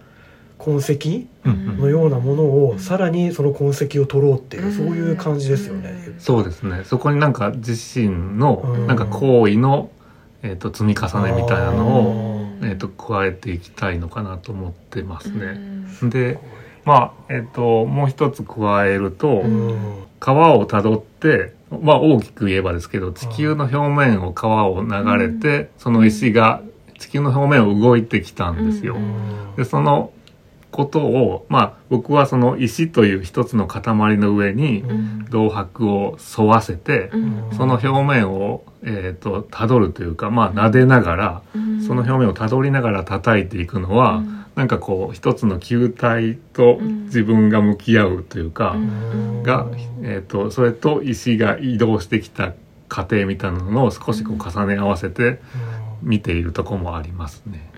[0.57, 1.77] 痕跡うん。
[1.77, 2.75] のようなものうん。
[2.75, 4.73] をさらにその痕跡を取ろうっていううん。
[4.73, 5.89] そういう感じですよね。
[6.07, 6.19] うん。
[6.19, 6.83] そうですね。
[6.83, 8.87] そこになんか自身のうん。
[8.87, 9.89] なんか行為の、
[10.43, 15.53] えー、と積み重ねみたいなのを、うんえー、と加えていきたいのかなと思ってますうね。
[15.53, 16.09] ん。
[16.09, 16.39] で
[16.85, 20.03] まあえっ、ともう一つ加えると、うん。
[20.19, 26.61] 川をたどってまあ大きく言えばですけど地球の表面を川を流れて、その石が
[26.97, 28.95] 地球の表面を動いてきたんですよ。
[28.95, 29.55] うん。
[29.55, 30.11] でその
[30.71, 35.25] ことをまあ僕はその石という一つの塊の上にうん。
[35.29, 37.49] 銅箔を沿わせて、うん。
[37.57, 41.81] その表面を、えー、と辿るというかまあ撫でながら、うん。
[41.81, 44.45] その表面をたどりながら叩いていくのは、うん。
[44.55, 49.43] なんかこう一つの球体と自分が向き合うというか、うん。
[49.43, 49.67] が、
[50.01, 52.53] えー、とそれと石が移動してきた
[52.87, 55.39] 過程みたいなのを少しこう重ね合わせて
[56.01, 57.71] 見ているとこもありますね。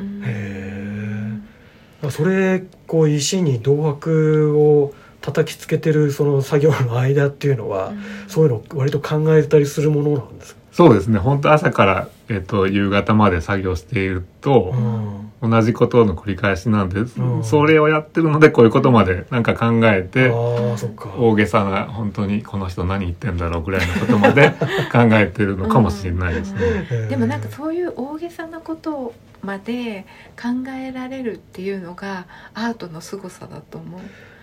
[2.10, 7.92] それこう石に銅箔を叩きつけてるその作業の間っていうのは、
[8.28, 11.20] そういうの割と考えたりするものなんですか、そうですね。
[11.20, 15.30] 本当朝から、えー、と夕方まで作業していると、うん。
[15.42, 17.44] 同じことの繰り返しなんで、うん。
[17.44, 21.10] それをやってるのでこういうことまでなんか考えてああそっか。
[21.18, 24.52] 大げさな本当にこの人何言ってんだろうぐらいのことまで
[24.92, 26.60] 考えてるのかもしれないですね。
[26.92, 27.10] えー。
[27.10, 30.06] でもなんかそういう大げさなことまで
[30.40, 33.98] 考えられるっていうのがアートの凄さだと思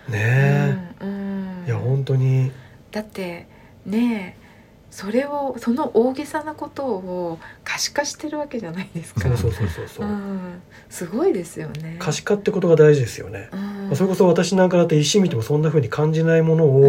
[0.09, 0.11] う。
[0.11, 1.65] ねうんうん。
[1.65, 2.53] えいや本当に。
[2.91, 3.47] だって
[3.85, 4.47] ねえ
[4.91, 9.23] それをその大げさなことを可視化してるわけじゃないですか。
[9.23, 10.07] そうそうそうそうそう。
[10.07, 11.97] うん、すごいですよね。
[11.99, 13.51] 可視化ってことが大事ですよね。
[13.53, 13.61] うん。
[13.61, 16.81] まあそれこそ私なんかだって石見てもそんな風に感じないものを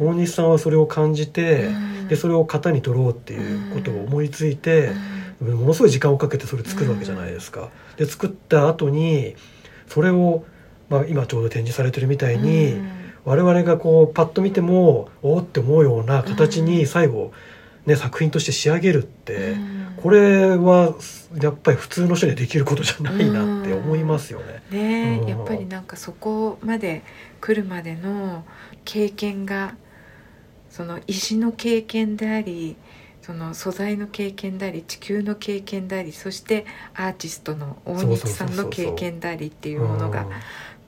[0.00, 0.08] うん。
[0.08, 1.70] 大西さんはそれを感じてう
[2.04, 2.08] ん。
[2.08, 7.70] でそれを型に取ろうっていうことを思いついてうんものすごい時間をかけてそれ作るわけじゃないですか。
[7.96, 9.34] で作った後に
[9.88, 10.44] それを、
[10.88, 12.80] まあ、今ちょうど展示されてるみたいに、
[13.24, 17.32] 我々がこうパッと見てもおおって思うような形に最後、
[17.86, 19.82] ね、作品として仕上げるって、うん。
[19.96, 20.94] これは
[21.40, 24.62] やっぱり普通の人にはできることじゃないなって思いますよね。
[24.70, 25.28] ねうん。
[25.28, 27.02] えやっぱりなんかそこまで
[27.40, 28.44] 来るまでの
[28.84, 29.76] 経験が
[30.70, 32.76] その石の経験であり
[33.22, 40.26] その素材の経験であり地球の経験でありそしてアーティストの大西さんの経験でありっていうものが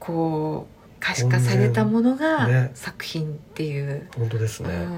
[0.01, 0.74] こう
[1.05, 2.70] 可視化されたものがね。
[2.74, 4.09] 作品っていう。
[4.16, 4.82] 本当ですね、うん。
[4.82, 4.91] うん。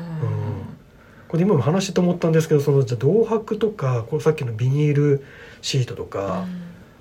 [1.27, 5.25] これ今も話してて思ったんですけどそのじゃあ銅箔とかこうさっきのビニール
[5.63, 6.47] シートとか、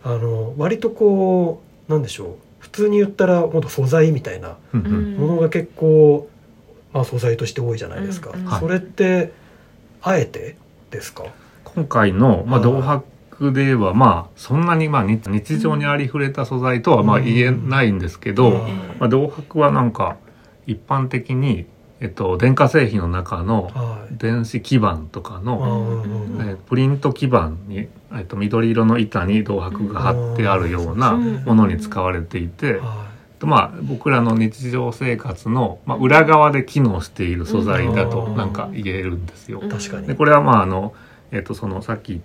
[0.03, 2.36] あの割とこうなんでしょう。
[2.57, 4.93] 普通に言ったら本当素材みたいなうんうん。
[4.93, 5.17] うん。
[5.17, 6.27] ものが結構、
[6.91, 9.31] まあ、素材として多いじゃないですか、うんそれって
[10.07, 10.55] あえて
[10.91, 11.23] ですか？
[11.63, 18.67] 今回の、まあ、はい銅箔で言えばまあそんなにまあ日日常にありふれた素材とはまあ言えないんですけど、うん。
[18.99, 20.17] まあ、銅箔はなんか
[20.67, 21.65] 一般的に、
[21.99, 24.17] えっと、電化製品の中のはい。
[24.17, 31.43] 電子基板とかあの、ーうんうんえープリント基板に、えっと、緑色の板に銅箔が貼ってあるようなうん。
[31.43, 33.07] ものに使われていて、は
[33.45, 39.59] まあ、僕らの日常生活の、まあ、裏側で機能している素材だとなんか言えるんですよ。
[39.61, 39.69] うん。
[39.69, 40.07] 確かに。
[40.07, 40.93] でこれはまああの、
[41.31, 42.21] えっとそのさっき言っ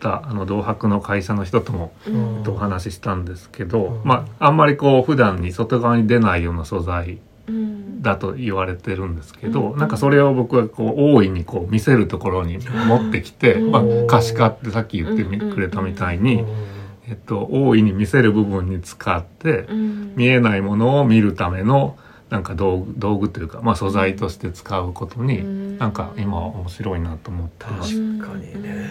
[0.00, 2.42] たあの銅箔の会社の人ともうん。
[2.44, 4.00] とお話ししたんですけど、うん。
[4.04, 8.02] まああんまりこう普段に外側に出ないような素材うん。
[8.02, 9.78] だと言われてるんですけど、うん。
[9.78, 13.70] なんかそれを僕はこう大いにこう見せるところに持ってきて、うん。
[13.70, 16.44] まあ、可視化ってさっき言ってくれたみたいいに、
[17.08, 20.14] えっと、大いに見せる部分に使ってうん。
[20.16, 21.96] 見えないものを見るための
[22.30, 28.18] なんか道具道具というか、まあ、素材として使うことに、なんか今面白いなと思ってます。
[28.18, 28.90] 確かにね。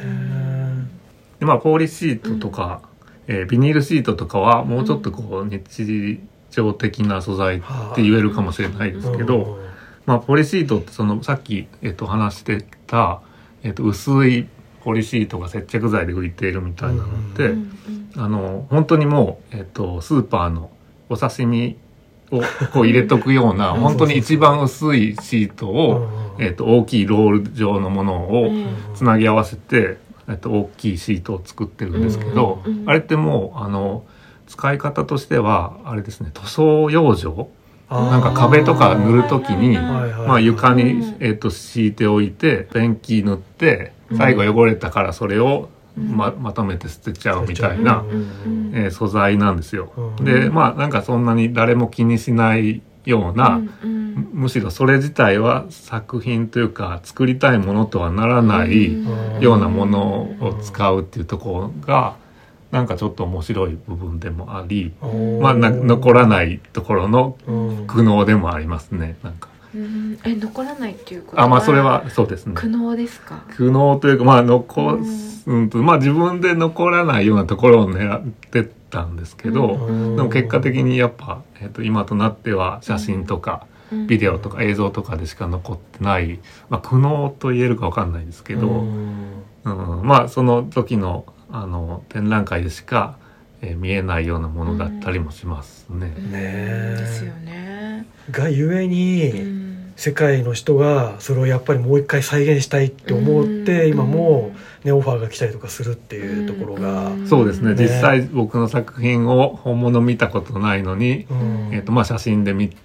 [1.39, 2.81] でまあポーリシートとか、
[3.27, 7.59] えービニールシートとかはもうちょっとこう日常的な素材っ
[7.95, 9.59] て言えるかもしれないですけど、
[10.05, 13.21] まあポリシートってそのさっき、えっと話してた、
[13.63, 14.47] えっと薄い
[14.83, 17.77] ポリシートが接着剤で浮いているみたいなのって、ううん
[18.15, 20.69] あの本当にもう、えっとスーパーの
[21.09, 21.77] お刺身
[22.31, 26.07] をこう入れとくような うん本当に一番薄いシートを、
[26.39, 28.13] えっと大きいロール状のもの
[28.43, 29.97] をうんつなぎ合わせて、
[30.29, 34.03] えっと、大きいシートを作ってるんですけど、あれってもうあの
[34.47, 37.47] 使い方としてはあれですね塗装養生？
[37.89, 49.91] なんか壁とか塗る時にまあ、床に、えっと敷いておいてペンキ塗って最後汚れたからそれをままとめて捨てちゃうみたいな、うんえー素材なんですよ。
[50.17, 50.25] うん。
[50.25, 59.41] でまあなんかそんなに誰も気にしないような、うんむしろそれ自体は作品というか作りたいものとはならないうん。
[59.41, 60.01] ようなもの
[60.39, 62.15] を使うっていうところが
[62.71, 64.93] なんかちょっと面白い部分でもあり、
[65.41, 67.87] まあ、な残らないところのうん。
[67.87, 69.49] 苦悩でもありますねなんか。
[69.75, 70.19] うん。
[70.23, 72.53] え残らないっていうことはあまあそれはそうですね。
[72.55, 73.43] 苦悩ですか？
[73.55, 80.15] 苦悩というかまあ残す、うんとまあ自分で残らないようなところを狙ってたんですけど、うん。
[80.15, 83.65] でも結果的にやっぱ、えっと今となっては写真とか
[84.07, 90.01] ビデオとか映像とかでしか残ってない、まあ、苦悩と言えるかわかんないですけど、うん。
[90.03, 93.17] まあその時のあの展覧会でしか、
[93.61, 96.13] えー見えないようなものだったりもしますね。
[96.17, 96.31] うん。
[96.31, 96.95] ねえ。
[96.99, 98.07] ですよね。
[98.31, 99.62] がゆえに、うん
[99.95, 103.91] 世界の人がそれをやっぱりもう一回再現したいって思って、うん。
[103.91, 104.51] 今も
[104.83, 107.27] ねオファーが来たりとかするっていうところが、うん。
[107.27, 107.73] そうですね。
[107.73, 107.83] ね。
[107.83, 111.69] 実際僕の作品を本物見たことないのに、うん。
[111.73, 112.75] えっとまあ、写真で見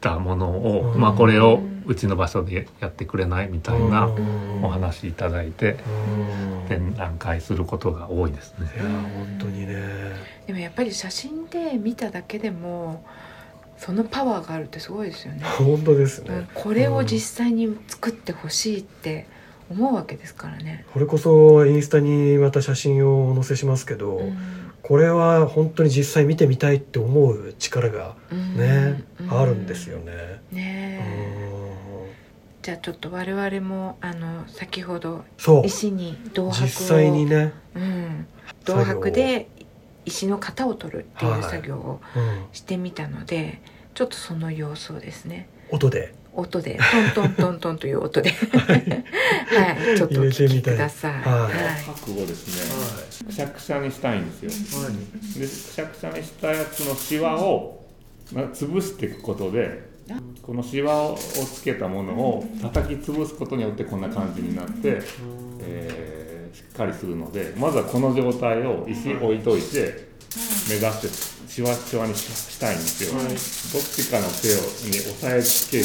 [0.00, 1.00] たものを、うん。
[1.00, 4.64] まあ、これをうちの場所でやってくれないみたいなうん。
[4.64, 5.76] お話いただいて
[6.10, 6.68] うん。
[6.68, 8.70] 展覧会することが多いですね。
[8.74, 9.76] いや本当にね。
[10.46, 13.04] でもやっぱり写真で見ただけでも
[13.78, 16.48] そのパワーがあるってすごいですよね、 本当ですね、うん。
[16.54, 19.26] これを実際に作ってほしいって
[19.70, 24.36] 思うわけですからね、これこそインスタにまた写真をお載せしますけど、うん。
[24.82, 29.40] これは本当に実際見てみたいって思う力がうんね、うん。
[29.40, 30.12] あるんですよね。
[30.52, 31.46] ねえ。
[32.62, 35.24] じゃあちょっと我々もあの先ほど
[35.64, 36.66] 石に銅箔を。
[36.66, 38.26] 実際にね、うん、
[38.64, 39.48] 銅箔で
[40.06, 43.60] 石の型を取るっていうはい作業をうん、してみたので、
[43.94, 45.48] ちょっとその様子をですね。
[45.70, 46.14] 音で。
[46.32, 46.78] 音で。
[47.14, 48.30] トントントントンという音で。
[48.30, 49.96] はい。
[49.96, 51.12] ちょっとお聞きください。
[51.12, 51.22] はい。
[51.22, 51.52] はい。
[51.84, 53.26] 覚悟ですね。
[53.26, 54.90] くしゃくしゃにしたいんですよ。
[55.40, 57.84] でくしゃくしゃにしたやつのシワを
[58.32, 59.88] まあ潰していくことで
[60.42, 65.00] このシワをつけたものを叩き潰すことによってこんな感じになって、
[65.60, 66.25] えーし
[66.76, 70.12] っかりするのでまずはこの状態を石置いといて
[70.68, 71.08] 目指して
[71.48, 73.28] シワシワにししたいんですよ、はい。
[73.28, 75.84] どっちかの手をに押さえつける。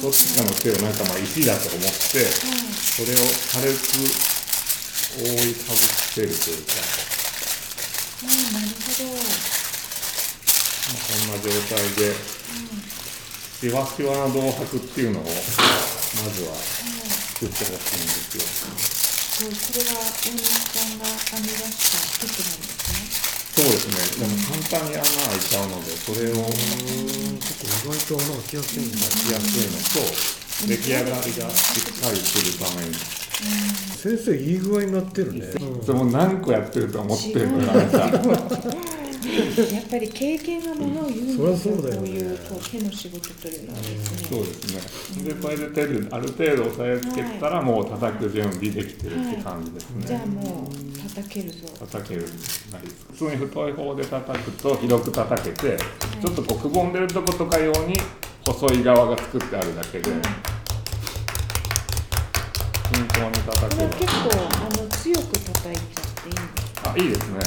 [0.00, 3.20] どっちかの手をなんかまあ石だと思ってそれを
[3.52, 4.00] 軽く
[5.20, 6.72] 覆いかぶせるというか。
[8.24, 8.32] な
[8.64, 9.12] るほど。
[9.12, 9.28] ま
[10.88, 12.16] あこんな状態で
[13.60, 15.28] シワシワの銅箔っていうのをま
[16.32, 16.56] ずは
[17.34, 19.03] 作ってほしいんですよ
[19.34, 24.26] これは大西さんが編み出したテクなんですそうですね。
[24.26, 26.38] でも簡単に穴開いちゃうのでそれを意
[27.82, 30.06] 外と穴開きやすいんだしやすいのと
[30.68, 32.94] 出来上がりがしっかりするために
[33.96, 35.46] 先生いい具合になってるね、
[35.82, 39.03] それも何個やってると思ってるのなんかね。
[39.74, 41.74] やっぱり経験がものを言うんですよ。
[41.74, 42.00] うだよね。
[42.00, 44.28] こういうこう手の仕事というのはですね。
[44.28, 45.24] そうですね。
[45.24, 51.68] でこれで手である程度押さえつけたらもう叩く準備できてるって感じですね、じゃあもう叩けるぞ。
[51.80, 52.26] 叩ける
[53.12, 55.76] 普通に太い方で叩くと広く叩けて、
[56.20, 57.94] ちょっとこうくぼんでるとことか用に
[58.44, 60.12] 細い側が作ってあるだけで、均
[63.08, 63.90] 等に叩けば。
[63.90, 66.92] これ結構あの強く叩いちゃっていいんですか？
[66.92, 67.40] あいいですね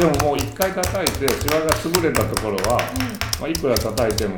[0.00, 2.80] でももう一回叩いてシワが潰れたところは、
[3.38, 4.34] まあ、いくら叩いても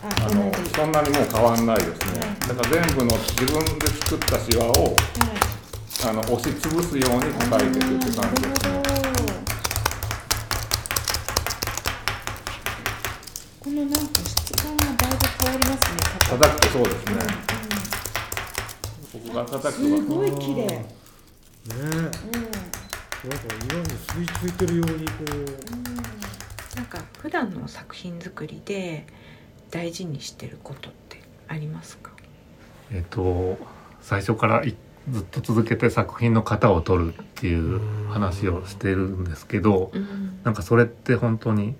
[0.00, 0.52] あ、あの。
[0.76, 1.10] そんなに。
[1.10, 2.20] もう変わんないですね。
[2.46, 4.94] だから全部の自分で作ったシワをはい。
[6.08, 8.82] あの押しつぶすように叩いていくって感じですね。
[13.58, 15.98] このなんか質感がだいぶ変わりますね。
[16.30, 16.60] 叩く。
[16.60, 17.14] とそうですね。
[19.12, 20.66] ここが叩くすとごい綺麗。
[20.68, 20.86] ね。
[21.70, 22.85] え
[23.24, 25.12] なんか岩に吸い付いてるようにこ
[26.74, 29.06] うなんか普段の作品作りで
[29.70, 32.12] 大事にしてることってありますか。
[32.92, 33.58] えっと
[34.00, 34.62] 最初から
[35.10, 40.40] ずっと続けて作品の型を取るっていう話をしてるんですけどうん。
[40.44, 41.74] なんかそれって本当に、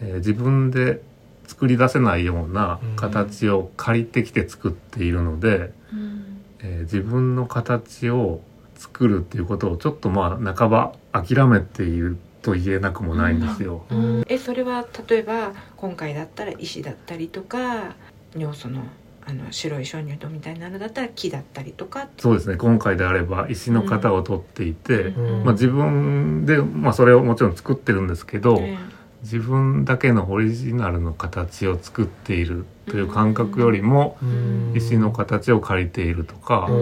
[0.00, 1.02] えー自分で
[1.46, 6.42] 作り出せないような形を借りてきて作っているので、うん。
[6.60, 8.40] えー自分の形を
[8.80, 13.84] 作るっていうことをちょっとまあ半ば諦めていると言えなくもないんですよ。
[13.90, 14.24] うん。
[14.26, 17.94] えそれは例えば今回だったら石だったりとか
[18.34, 18.82] 尿素の
[19.26, 22.08] あの白い鍾乳洞みたいなのだったら木だったりとか。
[22.16, 22.56] そうですね。
[22.56, 25.44] 今回であれば石の型を取っていて、うん。
[25.44, 28.78] まあ、自分で、まあ、それをもちろん作ってるんですけど、え
[29.22, 34.72] 自分だけのオリジナルの形を作っているという感覚よりも、うん。
[34.74, 36.74] 石の形を借りているとか、うん。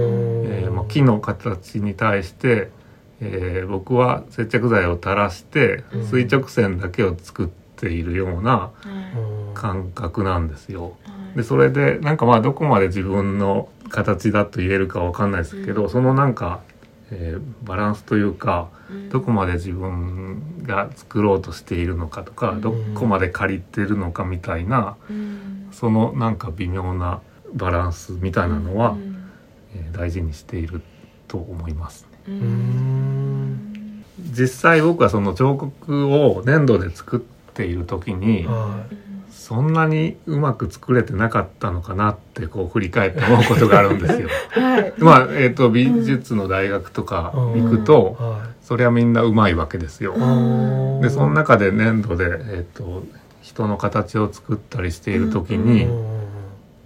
[0.47, 2.71] えーまあ、木の形に対して、
[3.21, 6.07] えー僕は接着剤を垂らしてうん。
[6.07, 8.71] 垂直線だけを作っているような
[9.55, 10.85] 感覚なんですよ。
[10.85, 10.89] は
[11.35, 11.37] い。
[11.39, 15.91] でそれでなんかまあどこまで自分の形だと言えるかわかんないですけど、うん。
[15.91, 16.61] そのなんか、
[17.11, 19.09] えーバランスというかうん。
[19.11, 22.61] どこまで自分が作ろうとしているのかとか、うん。
[22.61, 25.69] どこまで借りてるのかみたいなうん。
[25.73, 27.21] そのなんか微妙な
[27.55, 29.17] バランスみたいなのは、うん。
[29.75, 30.81] えー大事にしている
[31.29, 32.07] と思います。
[32.27, 32.39] ううん。
[32.39, 38.85] ん実際僕はその彫刻を粘土で作っている時には
[39.49, 44.29] そんなにうまく作れてなかったのかなってこう振り返って思うことがあるんですよ。
[44.53, 44.93] はい。
[44.99, 50.13] まあ、えっ、と美術の大学とか行くと、いはそれはみんなうまいわけですよ。
[50.99, 53.05] いでその中で粘土で、えっと
[53.41, 56.05] 人の形を作ったりしている時に、うん。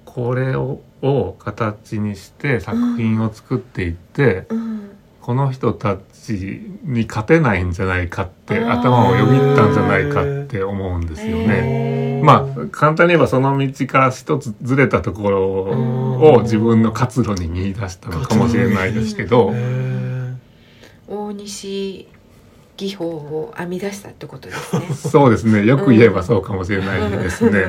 [0.04, 4.90] これをを形にして作品を作っていって、うん。
[5.20, 12.20] この人たちに勝てないんじゃないかって頭をよぎったんじゃないかって思うんですよね。
[12.22, 20.34] まあ簡単に言えばその道から一つずれたところを自分の活路に見出したのかもしれないですけど、へ
[21.08, 22.08] 大西
[22.76, 24.86] 技法を編み出したってことですね。
[24.94, 25.66] そうですね。
[25.66, 27.66] よく言えばそうかもしれないですね。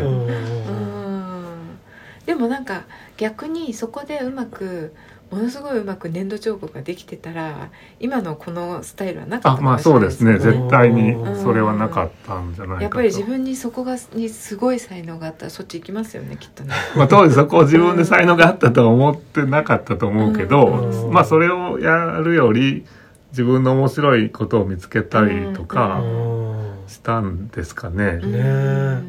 [2.25, 2.83] でもなんか
[3.17, 4.93] 逆にそこでうまく
[5.33, 10.31] ものすごいうまく粘土彫刻ができてたら今のこのスタイルはなかったかあまあもしれないそうですね。
[10.33, 11.43] よ絶対にうん。
[11.43, 12.83] それはなかったんじゃないかと。
[12.83, 16.75] やっぱり自分にそこがにすごい才能があったらそっち行きますよねきっとね。
[16.95, 21.11] まあ、当時そこを自分で才能があったとは思ってなかったと思うけど、うん。
[21.11, 22.85] まあそれをやるより
[23.31, 26.83] 自分の面白いことを見つけたりとうかん。
[26.87, 28.17] したんですかね。
[28.17, 29.01] ね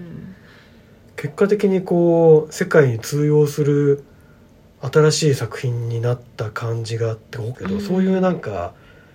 [1.16, 4.04] 結果的にこう世界に通用する
[4.92, 8.72] 新しい作品になった感じがあって思うけど、うんそういうなんか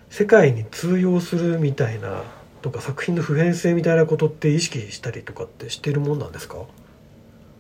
[0.09, 2.23] 世界に通用するみたいな
[2.61, 6.57] とか作品の普遍性みたいなことって意識したりとかってしてるもんなんですか？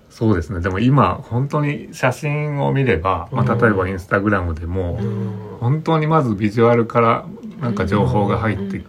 [0.09, 0.59] そうですね。
[0.59, 7.25] でも今本当に写真を見れば、まあ、うん例えばインスタグラムでもうん本当にまずビジュアルから
[7.61, 8.83] なんか情報が入って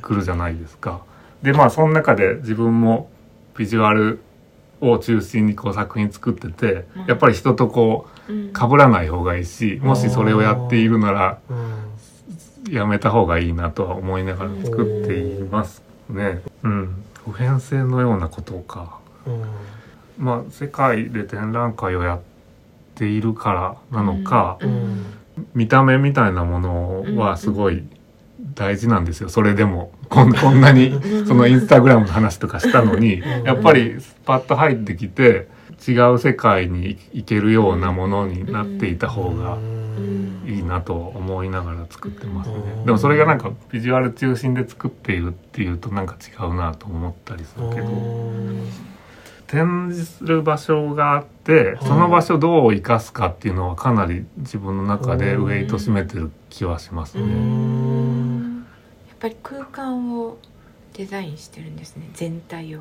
[0.00, 1.02] くるじゃないですか。
[1.42, 3.10] でまあその中で自分も
[3.58, 4.20] ビジュアル
[4.82, 7.06] を中心にこう作品作っててうん。
[7.06, 12.74] やっぱり人とこう被らない方がいいしもしそれをやっているならい、うん。
[12.74, 16.42] やめた方がいいなとは思いながら作っていますね。
[16.62, 17.04] うん。
[17.24, 18.98] 普遍性のようなことか。
[19.26, 19.44] うん。
[20.18, 22.20] まあ世界で展覧会をやっ
[22.94, 23.52] ているか
[23.90, 24.72] らなのか、ううん。
[24.72, 25.04] ん。
[25.54, 27.84] 見た目みたいなものはすごい
[28.54, 29.28] 大事なんですよ。
[29.28, 33.44] それでもこんこんなに そのインスタグラムの話とかしたのに、うん。
[33.44, 35.48] やっぱりパッと入ってきて
[35.86, 39.58] 違う世界に行けるようなものになっていた方が
[40.46, 42.56] いいなと思いながら作ってますね。
[42.78, 42.86] うん。
[42.86, 47.86] でもそれがなんかビジュアル中心で作っているっていうとなんか違うなと思ったりするけど。
[47.86, 48.66] うん。
[49.52, 57.26] 展示する場所があってその場所をどう生かすかっていうのはかなり自分の中でウェイト占めてる気はしますうね。
[59.28, 60.38] んやっぱり空間を
[60.94, 62.80] デザインしてるんですね全体を。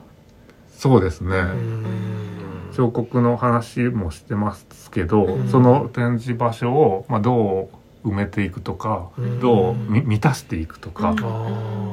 [0.76, 1.36] そうですね。
[1.36, 2.72] うん。
[2.74, 5.48] 彫刻の話もしてますけど、うん。
[5.50, 7.70] その展示場所を、まあ、ど
[8.04, 9.40] う埋めていくとか、うん。
[9.40, 11.14] どうみ満たしていくとか、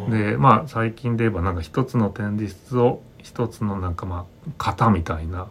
[0.09, 5.49] でまあ最近で言えばなんか一つの展示室を一つのなんかまあ型みたいな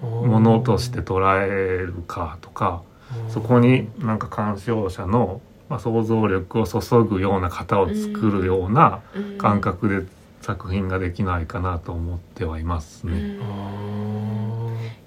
[0.00, 2.82] ものとして捉えるかとか、
[3.28, 9.38] そこになんか鑑賞者の、まあ、想像力を注ぐような型を作るようなうん。
[9.38, 10.06] 感覚で
[10.40, 13.12] 作品ができないかなと思ってはいますうん。
[13.12, 13.38] ね。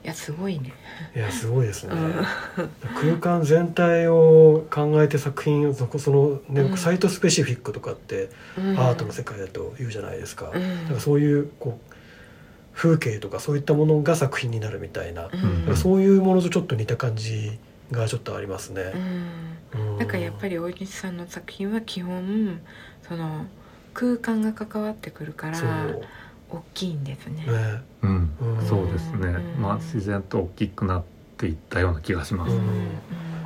[0.03, 0.73] いやすごいね。
[1.15, 2.13] いやすごいですね、うん。
[2.99, 6.77] 空間全体を考えて作品をそこその、ねうん。
[6.77, 8.77] サイトスペシフィックとかってうん。
[8.77, 10.81] アートの世界だと言うじゃないですか,、うん。
[10.83, 11.91] だからそういうこう
[12.73, 15.29] 風景とかそういったものが作品になるみたいな、だ
[15.69, 17.57] うんそういうものとちょっと似た感じ
[17.91, 18.81] がちょっとありますね。
[18.81, 19.25] う、んうん
[19.99, 22.59] だからやっぱり大西さんの作品は基本
[23.07, 23.45] その
[23.93, 25.59] 空間が関わってくるから
[26.49, 27.45] 大きいんですね。
[27.45, 27.81] ね。
[28.03, 28.31] うん。
[28.59, 28.65] うん。
[28.65, 29.61] そうですね、うん。
[29.61, 31.03] まあ自然と大きくなっ
[31.37, 32.55] ていったような気がします、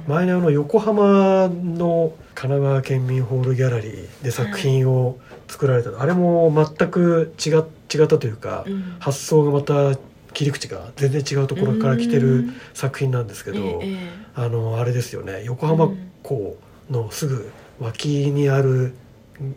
[0.08, 5.18] 前にあの横浜の神奈川県民ホールギャラリーで作品を
[5.48, 7.64] 作られた、あれも全く違っ
[7.94, 8.98] 違ったというか、うん。
[9.00, 9.98] 発想がまた
[10.34, 12.54] 切り口が全然違うところから来てるうん。
[12.74, 15.44] 作品なんですけど、ええあのあれですよね。
[15.46, 15.90] 横浜
[16.26, 16.58] 港
[16.90, 18.94] のすぐ脇にある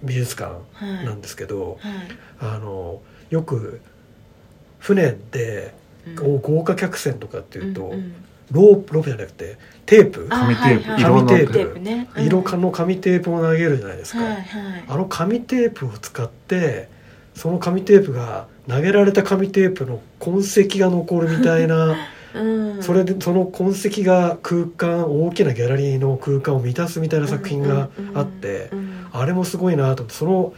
[0.03, 1.07] 美術館はい。
[1.07, 1.93] なんですけど、はい。
[2.41, 3.01] あの
[3.31, 3.81] よく
[4.79, 5.75] 船で
[6.07, 6.41] うん。
[6.41, 8.15] 豪華客船とかっていうと、んん。
[8.51, 10.27] ロープロープじゃなくてテープ。
[10.31, 10.91] あ紙テープ。
[10.91, 12.09] はいはい色の紙テープね。
[12.17, 12.27] うん。
[12.27, 14.43] 色の紙テープを投げるじゃないですか、はいはい。
[14.89, 16.89] あの紙テープを使って
[17.35, 21.97] その紙テープが投げられた紙テープの痕跡が残るみたいな
[22.39, 22.83] うん。
[22.83, 28.71] それでその痕跡が空間大きなギャラリーの空間を満たすみたいな作品があって
[29.13, 30.55] あれもすごいなと思ってその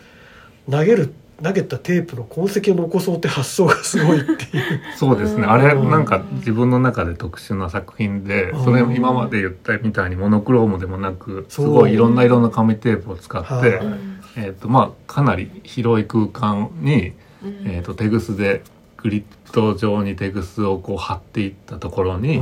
[0.71, 4.81] 投げる投げたテープの痕跡を残そうって発想がすごいっていう。
[4.97, 5.51] そうですね、うん。
[5.51, 8.65] あれなんか自分の中で特殊な作品でうん。
[8.65, 13.81] それ今まで言ったみたいにモノクロームでもなくすごいいろんな色の紙テープを使って、
[14.37, 17.13] えーとまあ、かなり広い空間に、
[17.43, 17.63] うん。
[17.65, 18.63] えー、とテグスで
[19.03, 22.37] グリッド状にテグスをこう貼っていったところに、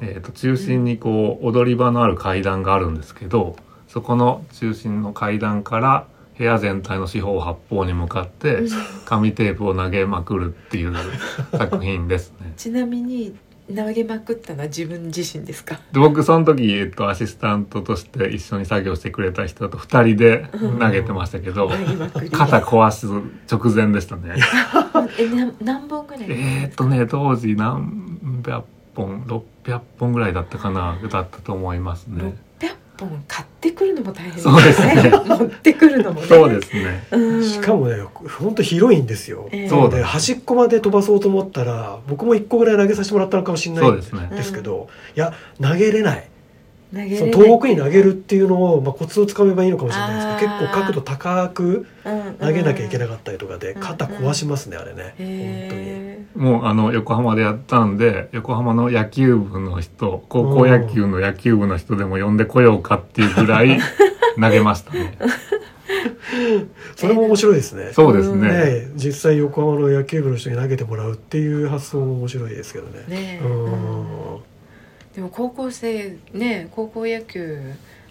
[0.00, 3.56] えー、と中心にこう踊り場のある階段があるんですけど
[3.88, 6.06] そこの中心の階段から
[6.36, 8.68] 部屋全体の四方八方に向かってうん
[9.04, 10.94] 紙テープを投げまくるっていう
[11.52, 12.54] 作品ですね。
[12.56, 13.36] ちなみに
[13.74, 15.78] 投げまくったのは自分自身ですか？
[15.92, 20.46] で僕その時、えっと、アシスタントとして一緒に作業してくれた人と2人で
[20.78, 23.06] 投げてましたけど、投げまくり肩壊す
[23.50, 24.34] 直前でしたね。
[25.18, 29.22] えな何本ぐらいえーっとね当時何百本
[29.64, 32.34] 600本ぐらいだったかなだったと思いますね。
[32.96, 35.10] 600本買ってくるのも大変そうですね。
[35.26, 36.26] 持ってくるのもね。
[36.26, 37.06] そうですね。
[37.10, 37.44] うん。
[37.44, 44.28] しかもね本当広いんですよ、ええなので端っこまで飛ばそうと思ったら僕も1個ぐらい投げさせてもらったのかもしれないんそうですね。
[44.36, 46.28] ですけど、いや投げれない
[46.92, 51.86] その遠くに投げるっていうのを、まあ、コツをつかめばいいのかもしれないですけど結構角度高く
[52.40, 55.14] 投げなきゃいけなかかったりとかでうん肩壊しますねあれね。
[55.18, 63.78] へもうあの横浜でやったんで横浜の野球部の人高校野球の野球部の人でも呼んでこようかっていうぐらい
[64.40, 65.18] 投げましたね。
[66.96, 67.90] それも面白いですね。
[67.92, 68.48] そうですね。
[68.48, 73.04] ね実際横浜の野球部の人に投げてもらうっていう発想も面白いですけどね。
[73.08, 73.10] え。
[73.10, 74.51] ねえうん
[75.14, 77.60] でも高校生ね高校野球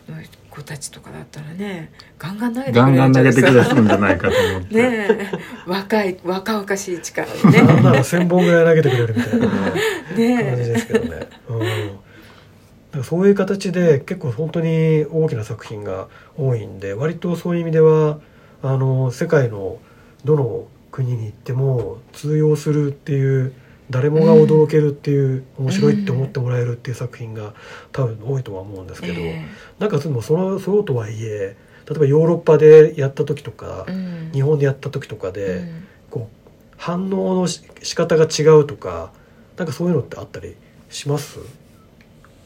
[0.08, 0.16] の
[0.50, 4.76] 子たちとかだったらねガンガン投げてくれるガンガン投げてくれさるんじゃないかと思って。
[4.76, 5.32] ねえ
[5.66, 7.82] 若い若々しい力でなんね。
[7.82, 9.48] なら1,000本ぐらい投げてくれるみたいな。
[9.50, 9.76] 感
[10.16, 11.28] じねですけどね。
[11.50, 11.60] うん。
[11.60, 18.20] だからそういう形で結構本当に大きな作品が多いんで割とそういう意味では
[18.62, 19.78] あの世界の
[20.26, 23.54] どの国に行っても通用するっていう
[23.92, 27.54] 誰もが驚けるっていう、面白いって思ってもらえるっていう作品が
[27.92, 29.46] 多分多いとは思うんですけど、え
[29.78, 31.56] なんかでもそのそうとはいえ
[31.88, 34.32] 例えばヨーロッパでやった時とか、えうん。
[34.34, 35.88] 日本でやった時とかで、うん。
[36.10, 39.12] こう反応のし仕方が違うとか
[39.58, 40.56] なんかそういうのってあったり
[40.90, 41.40] します？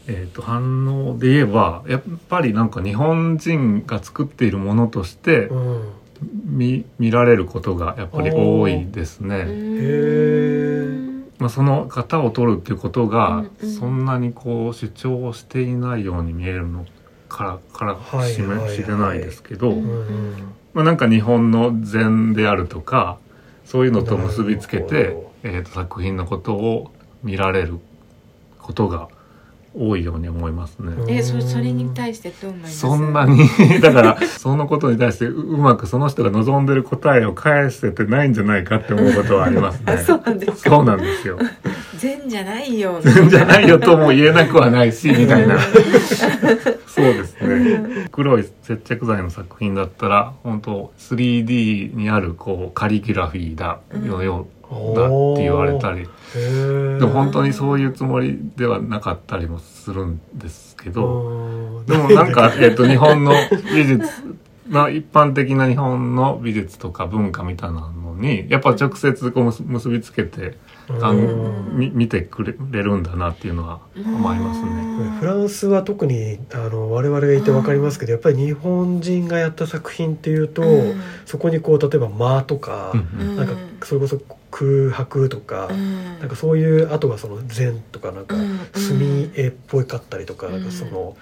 [0.07, 5.81] えー、と反応で言えばやっぱりなんか日本人が作っているものとしてうん。
[6.45, 9.35] 見見られることがやっぱり多いですね。
[9.39, 11.14] うん
[11.45, 13.45] まあ、その型を取るっていうことが
[13.79, 16.87] そんなにこう主張していないように見えるの
[17.29, 19.75] からからはいしめはいはいしれないですけど、
[20.73, 23.19] まあ、なんか日本の禅であるとか
[23.63, 26.91] そういうのと結びつけてほ、えー、と作品のことを
[27.21, 27.79] 見られる
[28.57, 29.07] ことが
[29.77, 30.93] 多いように思いますね。
[30.93, 32.79] うんえそそれに対してどう思います？
[32.79, 33.39] そんなに
[33.81, 39.97] だからそのことに対してううまくその人が望んでる答えを返せてないんじゃないかって思うことはありますねあ。
[39.97, 41.37] そうなんですかそうなんですよ。
[41.97, 42.99] 善 じゃないよ
[43.29, 45.57] じゃないよとも言えなくはないしみたいな。
[46.87, 48.07] そうですうね。
[48.11, 54.54] 黒い接着剤の作品だったら本当 3D にあるこうカリグラフィーだのよう
[54.95, 56.07] だって言われたり。
[56.35, 61.05] でも本当にそういうつもりではなかったりもするんですけど。
[61.05, 61.85] うん。
[61.85, 63.33] でもなんか、 えっと、日本の
[63.73, 64.07] 美術、
[64.67, 70.57] まあ一般的な日本の美術とか文化みたいなのに、やっぱ直接こう結結びつけて、
[70.99, 71.77] かんうん。
[71.77, 75.17] み見てくれれるんだなっていうのは思いますね。
[75.19, 81.01] フランスは特にあの我々がいて分かりますけどやっぱり日本人がやった作品っていうと、うん。
[81.25, 83.29] そこにこう例えば間とか、うん。
[83.29, 83.35] うん。
[83.37, 83.53] なんか
[83.83, 84.19] それこそ
[84.55, 86.19] 空白とか、うん。
[86.19, 91.17] なんかそういうあとはその禅とかなんかうん墨絵っぽいかったりとか,、うんなんかその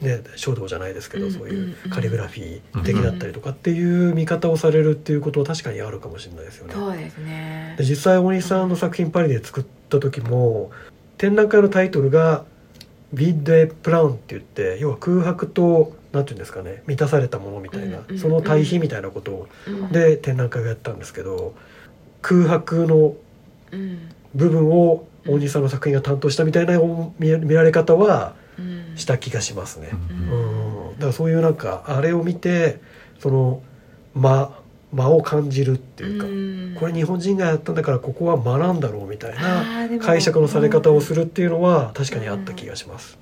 [0.00, 6.74] ね書道じゃないですけど、うんそういうカリグラフィー的うんだったりとかっていう見方をされるっていうことは確かにあるかもしれないですよね。
[6.74, 7.74] そうですね。
[7.76, 10.70] で実際大西さんの作品パリで作った時も
[11.18, 12.44] 展覧会のタイトルが
[13.12, 18.18] 「ビッド・エ・プラン」って言って要は空白となんていうんですかね満たされたものみたいな、うん。
[18.18, 19.88] その対比みたいなことをうん。
[19.88, 21.54] で展覧会をやったんですけど
[22.22, 23.14] 空白の
[23.72, 26.78] うん部分を大西さんの作品が担当したみたいな
[27.18, 29.90] 見見られ方はうんした気がしますね。
[30.10, 32.80] うんうん、だからそういうなんかあれを見て
[33.18, 33.62] その
[34.14, 34.50] 間
[34.92, 43.18] 間を感じるっていうか、うんこれ日本人がやったんだからここは間なんだろうみたいな解釈のされ方をするっていうのは確かにあった気がします。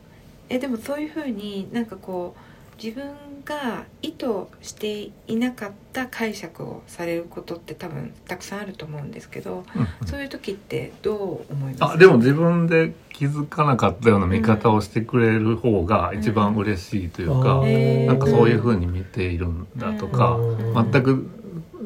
[0.48, 3.04] えでもそういうふうになんかこう自分
[3.44, 4.26] が意図
[4.62, 9.64] していなかった解釈をされることって多分たくさんあると思うんですけど
[10.00, 11.94] うんそういう時ってどう思います？
[11.94, 18.06] あでも自分で気づかなかったような見方をしてくれる方が一番嬉しいというか、うん。
[18.06, 20.90] なんかそういうふうに見ているんだとか、うん。
[20.90, 21.30] 全く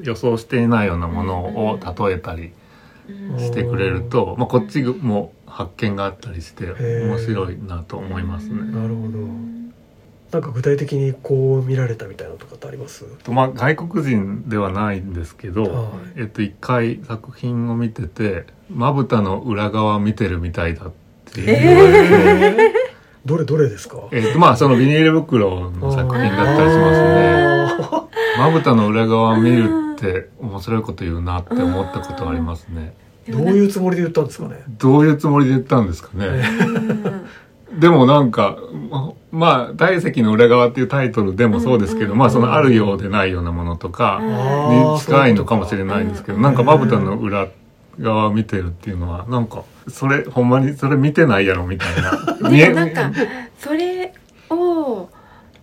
[0.02, 1.40] 予想していないようなもの
[1.70, 1.78] を
[2.09, 2.52] 例えたり
[3.09, 3.38] うん。
[3.38, 8.62] してくれると、まあ、こっちも発見があったりしてー面白いなと思いますね。
[8.62, 9.18] なるほど
[10.30, 13.05] なんか具体的にこう見られたみたいなのとかってあります？
[13.24, 20.92] とまあ、外国人ではないんですけど、はえっと、一回作品を見ててまぶたの裏側見てるみたいだっ
[21.32, 22.74] て言われて、
[23.24, 24.09] どれどれですか？
[24.12, 27.48] えっとまあそのビニール袋の作品だったりしますね。
[27.80, 32.92] あまぶたの裏側を見るって面白いこと言うなって思ったことありますね。
[33.26, 34.62] ーどういうつもりで言ったんですかね？
[34.68, 36.26] どういうつもりで言ったんですかね？
[37.73, 38.57] うんでもなんか、
[38.90, 46.43] ままあ、大石の裏側っていうタイトルでもそうですけど、うんまあそのあるようでないようなものとかに近いのかもしれないんですけど、うん。
[46.43, 47.49] なんかまぶたの裏
[48.01, 52.49] 側を見てるっていうのは、なんか、それ、ほんまにそれ見てないやろみたいな。
[52.49, 53.12] 見 でえもなんか
[53.59, 54.15] それ
[54.51, 55.09] を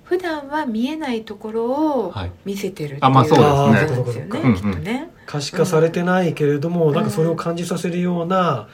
[0.03, 2.32] 普段は見えないところをはい。
[2.45, 4.03] 見せてるっていうあまあそうですね。
[4.03, 4.56] ですよねうんうん。
[4.56, 5.10] きっとね。
[5.26, 8.68] 可視化されてないけれども、なんかそれを感じさせるような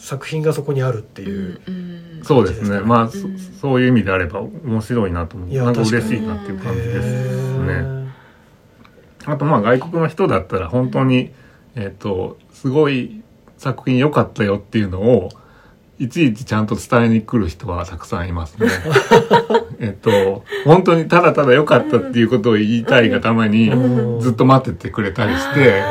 [0.00, 2.80] 作品がそこにあるっていう、うんそうですね。
[2.80, 3.38] まあ、そうん。
[3.38, 7.66] そういう意味であれば面白いなと思ういやなんか嬉しいなっていう感じですへね。
[7.66, 8.10] ー
[9.26, 11.30] あとまあ外国の人だったら本当に、
[11.76, 13.22] えっ、とすごい
[13.58, 15.28] 作品良かったよっていうのを
[15.98, 18.70] いちいちちゃんと伝えに来る人はたくさんいますね。
[19.80, 24.20] えっと本当にただただ良かったっていうことを言いたいがためにうん。
[24.20, 25.82] ずっと待っててくれたりして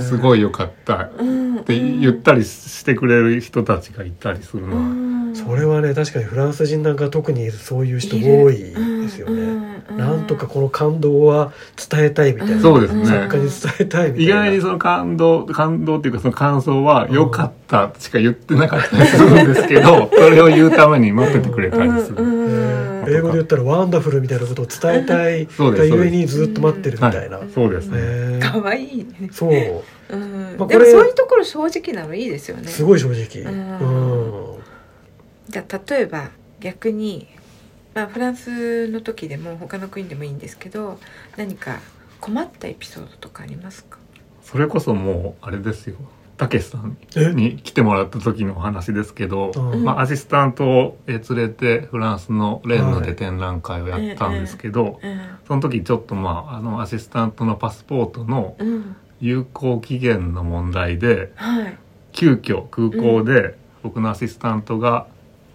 [0.00, 4.82] すごい良かったうんって言ったりしてくれる人たちがいたりするのは。
[4.82, 5.14] うん。
[5.34, 9.42] それはね確かにフランス人なんか特にそういう人多いですよね、
[9.90, 9.96] うん。
[9.96, 11.52] なんとかこの感動は
[11.90, 13.06] 伝えたいみたいな、そうですね。
[13.06, 22.93] 作家に伝えたいみたい意な外にその感動感動っていうかその感想は良かったしか言ってなかったりするんですけど それを言うために待っててくれたりする。
[23.08, 25.46] 英語で言ったらワンダフルみたいなことを伝えたい。
[25.46, 27.88] がゆえにずっと待ってるみたいな、はい、そうです。
[27.88, 28.40] ね。
[28.40, 29.28] 可愛いね。
[29.32, 29.52] そう。
[30.10, 30.56] うん。
[30.58, 32.68] まあこれでもそういうところ正直なのいいですよね。
[32.68, 33.42] すごい正直。
[33.42, 34.54] うん。
[34.54, 34.62] うん。
[35.48, 37.28] じゃあ例えば逆に、
[37.94, 40.98] まあ、フランスの時でも他の国でもいいんですけど
[41.36, 41.80] 何か
[42.20, 43.98] 困ったエピソードとかありますか？
[44.42, 45.96] それこそもうあれですよ。
[46.36, 47.32] たけしさんえ？
[47.32, 49.84] に来てもらった時のお話ですけど、うん。
[49.84, 55.20] まあ、アシスタントをえ連れてフランスのレンヌで展覧会をやったんですけど、うん。
[55.46, 58.96] その時ちょっとまああのアシスタントのパスポートのうん。
[59.20, 61.78] 有効期限の問題ではい。
[62.12, 65.06] 急遽空港で僕のアシスタントが、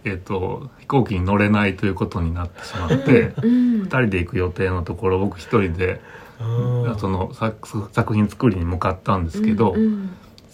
[0.06, 3.84] えっと飛行機に乗れないということになってしまって、うん。
[3.84, 5.99] 2人で行く予定のところ僕一人で、
[6.39, 6.99] うん。
[6.99, 10.10] その作作品作りに向かったんですけど、うん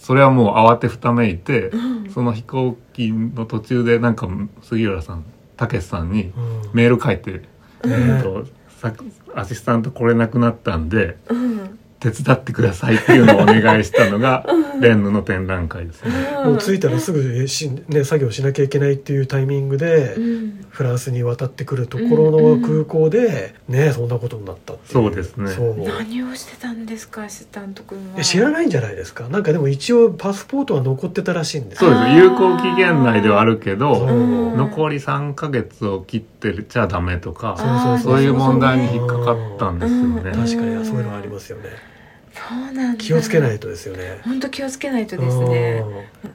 [0.06, 2.10] それはもう慌てふためいて、うん。
[2.12, 4.28] その飛行機の途中でなんか
[4.62, 5.24] 杉浦さん
[5.56, 6.70] たけしさんにうん。
[6.74, 7.42] メール書いて、
[7.82, 7.92] うん。
[7.92, 8.46] えっと
[8.76, 9.04] 作
[9.34, 14.44] アシスタント来れなくなったんでうん手伝ってくださいっていうのをお願いしたのが
[14.80, 16.10] レンヌの展覧会ですね。
[16.44, 20.52] もう着いたらすぐえし、ね、作業しなきゃいけないっていうタイミングで、うん。
[20.68, 24.92] フランスに渡ってくるところの空港で、ねそんなことになったっていう。
[24.92, 25.50] そうですね。
[25.86, 28.20] 何をしてたんですかアシスタント君は。
[28.20, 29.26] え知らないんじゃないですか？
[29.30, 31.90] なんかでも一応パスポートは残ってたらしいんですよ。
[31.90, 32.16] そうです。
[32.16, 34.56] 有効期限内ではあるけど、うん。
[34.58, 40.06] 残り3ヶ月を切ってちゃダメとかあーそういう問題に引っかかったんですよね。
[40.06, 41.70] うん確かにそういうのありますよね。
[42.32, 43.02] そうなんだ。
[43.02, 44.20] 気をつけないとですよね。
[44.24, 45.82] 本当気をつけないとですね。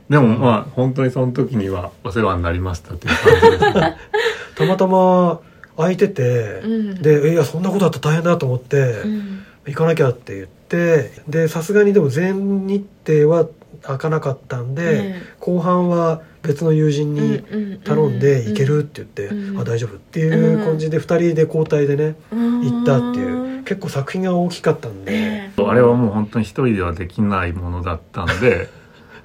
[0.10, 3.98] でもまあ本当にその時にはお世話になりましたっていう感じですね。
[4.56, 5.40] たまたま
[5.78, 7.02] 空いてて、うん。
[7.02, 9.44] でえいやそんなことあったら大変だと思って、うん。
[9.68, 13.48] 行かなきゃって言ってでさすがにでも全日程は
[13.84, 23.52] 開かなかったんで、後半は別の友人に頼んで行けるって言って、うんあ大丈夫っていう感じで2人で交代でね行行ったっていう。
[23.64, 28.70] 結構作品が大きかったんで、あれはもう本当に一人ではできないものだったんで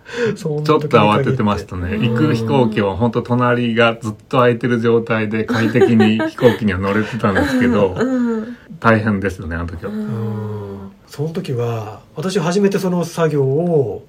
[0.36, 1.97] ちょっと慌ててましたね。
[1.97, 2.09] うん。
[2.10, 8.56] 行く飛行機は本当隣がずっと空いてる状態で快適に飛行機には乗れてたんですけどうん。
[8.78, 9.90] 大変ですよねあの時は。
[9.90, 10.90] うん。
[11.06, 14.06] その時は私初めてその作業を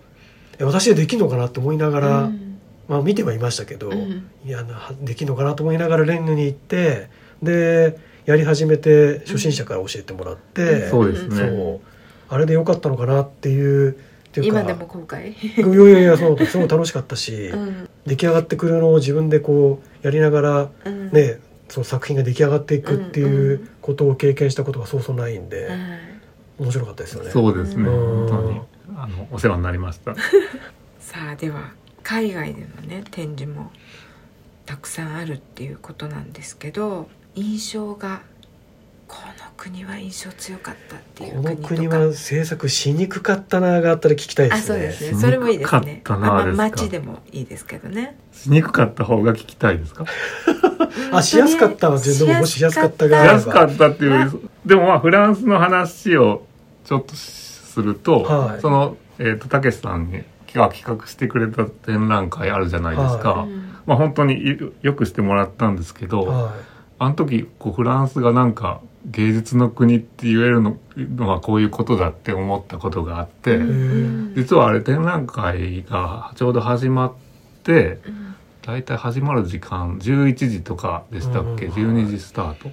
[0.59, 2.43] え私でできるのかなって思いながら、うん
[2.87, 4.29] まあ見てはいましたけど、うん。
[4.45, 7.09] いやなできるのかなと思いながらレンヌに行って
[7.41, 11.35] でやり始めて初心者から教えてもらって、そうですね。
[11.35, 11.79] そう。
[12.29, 13.93] あれでよかったのかなっていうっ
[14.31, 15.33] ていうか今でも後悔。
[15.33, 17.89] いやいやいやそうすごい楽しかったし、うん。
[18.05, 21.11] 出来上がってくるのを自分でこうやりながらうん。
[21.11, 21.39] ね
[21.69, 25.77] その作品が出来上がっていくってうんいううことを経験したことがそうそうないんで、はい。
[26.59, 27.31] 面白かったですよね。
[27.31, 27.83] そうですね。
[27.89, 28.27] うん。
[28.27, 28.61] 本当に
[28.97, 30.15] あのお世話になりました。
[30.99, 31.71] さあでは
[32.07, 33.69] 海外でのね展示も
[34.65, 38.21] たくさんあるっていうことなんですけど印象が
[39.09, 41.67] この国は印象強かったっていうこの国とか。
[41.75, 44.67] 国は制作しにくかったながあったら聞きたいであすね。
[44.67, 45.19] そうですね。
[45.19, 45.81] それもいいですね。
[45.81, 46.63] しにくかったなまあですか？
[46.63, 48.17] 街でもいいですけどね。
[48.31, 50.05] しにくかった方が聞きたいですか？
[51.11, 53.33] あしやすかったわでももししやすかったがあれば。
[53.35, 56.45] 安かったっていうでもまあフランスの話を
[56.85, 58.61] ちょっとすると、はい。
[58.61, 66.53] そのえっ、とたけしさんにが企画してくれた展覧会あるじゃないですか、はうんまあ本当によよくしてもらったんですけど、は
[66.99, 77.13] あの時こうフランスがなんか芸術の国って言えるののはこういうことだって思ったことがあって、うん実はあれ展覧会がちょうど始まっ
[77.63, 81.71] てうん大体始まる時間11時とかでしたっけ、うん。
[81.71, 82.69] 12時スタート。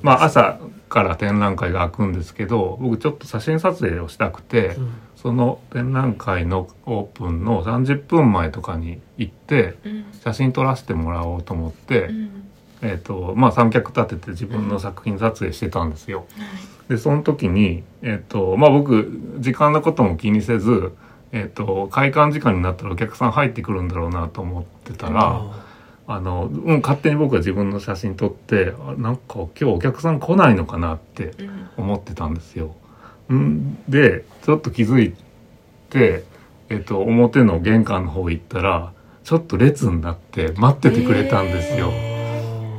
[0.00, 0.58] まあ朝
[0.88, 10.04] から展覧会が開くんですけど僕ちょっと写真撮影をしたくて、うんその展覧会のオープンの30分前とかに行ってうん。
[10.22, 12.48] 写真撮らせてもらおうと思って、うん。
[12.82, 16.26] えっ、とまあ三脚立てて自分の作品撮影してたんですよ。
[16.88, 20.92] でその時にえっ、とまあ僕時間のことも気にせず
[21.32, 25.42] えっ、と開館時間になったらお客さん入ってくるんだろうなと思ってたら、
[26.06, 31.68] あの、うん、勝手に僕は自分の写真撮ってあなんか今日お客さん来ないのかなってうん。
[31.76, 32.66] 思ってたんですよ。
[32.66, 32.87] ん
[33.88, 35.14] でちょっと気づい
[35.90, 36.24] て、
[36.68, 38.92] えっと表の玄関の方行ったら
[39.24, 41.92] ちょっと列になって待っててくれたんですよ。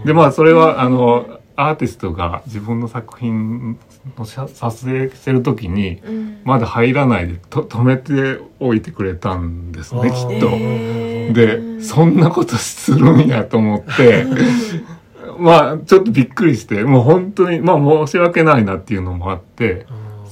[0.05, 3.77] でまあそれはあのアーティストが自分の作品
[4.17, 10.49] の写撮影してる時にうんまだ入らないでと止めておいてくれたんですねきっと。
[10.51, 14.26] えーでそんなことするんやと思って。
[15.38, 19.85] まあちょっとびっくりしてもう本当にまあ申し訳ないなっていうのもあって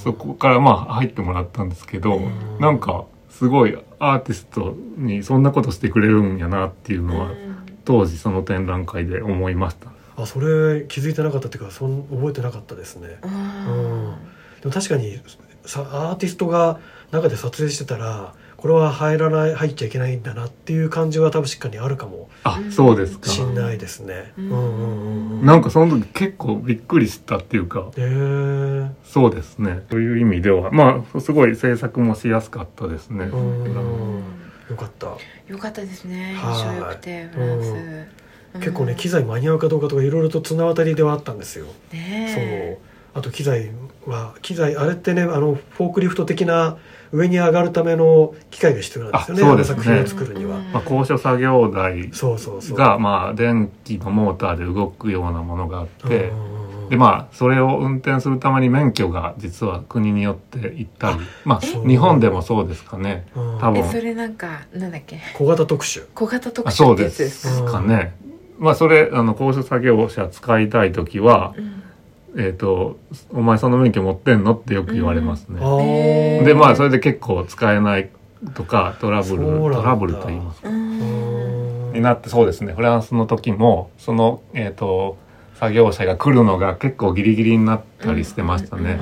[0.07, 2.59] そこからまあ入ってもらったんですけどうん。
[2.59, 7.31] なんかすごいアーティストにそんなことしてくれるんやなっていうのは
[7.83, 9.91] 当時その展覧会で思いました。
[10.15, 13.19] あそれ気づいてなかったっていうかそん覚えてなかったですね。
[13.21, 14.15] ううんん。
[14.61, 15.19] でも確かに
[15.65, 16.79] さアーティストが
[17.11, 23.29] 中で撮影してたらこれは入らない入っちゃいけないんだなっていう感じは多分しっかりあるかもあそうですか。
[23.29, 24.33] しんないですね。
[24.37, 25.45] ううんんうんうんうん。
[25.45, 33.25] なんかその時結構びっくりしたっていうかへえそうですねという意味ではまあすごい制作もしやすかったですね。
[33.25, 34.23] うん
[34.69, 35.07] よかった。
[35.47, 37.73] よかったですねはい印象良くてフランス、
[38.59, 41.67] 結構ね機材間に合うかどうかとかいろいろと綱渡りではあったんですよ。
[41.93, 42.79] ね
[43.13, 43.19] そう。
[43.19, 43.71] あと機材
[44.05, 46.77] は機材あれってねあのフォークリフト的な
[47.11, 49.43] 上に上がるための機械が必要なんですよね。
[49.43, 50.57] あそうですね作品を作るには。
[50.73, 52.77] まあ、高所作業台そうそうそう。
[52.77, 56.29] がまあ電気のモーターで動くようなものがあって。
[56.29, 56.57] うんうんうん
[56.87, 65.19] でまあそれを運転するために免許が実は国によって行ったりまあ日本でもそうですかねうん多分えそれなんかなんだっけ？
[65.37, 66.05] 小型特殊。
[66.15, 68.15] 小型特あ殊ってやつそうでですすかかね
[68.57, 71.83] まあそれあの高所作業車使いたい時はうん
[72.37, 72.97] えっ、と
[73.33, 76.45] 「お前その免許持ってんの?」ってよく言われますね、あーへー。
[76.45, 78.09] でまあそれで結構使えない
[78.53, 80.61] とかトラブルトラブルと言います。
[80.63, 81.91] ううん。
[81.91, 82.73] んになってそうですね。
[82.73, 85.17] フランスの時もそのえっ、と
[85.55, 88.99] 作業車が来るのが結構ギリギリになったりしてましたね、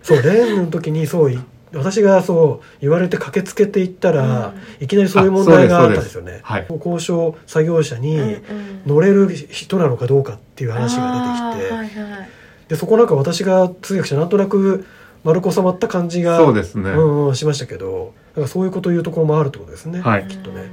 [0.00, 1.38] そうレーンの時にそうい
[1.74, 6.40] 私がそう言われて駆けつけていったら、いきなりそういう問題があったんですよね。
[6.42, 6.66] はい。
[6.68, 12.28] 交渉作業車にうんうん乗れる人なのかどうかっていう話が出てきて、はいはい
[12.68, 14.86] でそこなんか私が通訳者なんとなく
[15.24, 20.00] 丸く収まった感じがそうですね、うんうん、しましたけどなんかそういうこと言うところもあるってことですね。
[20.00, 20.26] はい。
[20.26, 20.70] きっとね。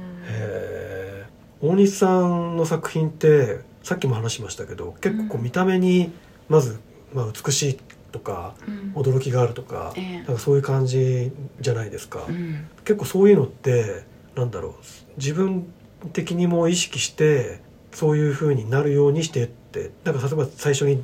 [1.60, 6.10] 大西さんの作品ってさっきも話しましたけど結構こう見た目に
[6.48, 6.80] まず、
[7.12, 7.78] まあ、美しい
[8.10, 8.92] とかうん。
[9.00, 10.16] 驚きがあるとか,、ええ。
[10.18, 12.66] なんかそういう感じじゃないですか、うん。
[12.84, 14.04] 結構そういうのって
[14.34, 14.72] なんだろう
[15.16, 15.66] 自分
[16.12, 17.60] 的にも意識して
[17.92, 21.02] そういう風になるようにしてってなんか例えば最初に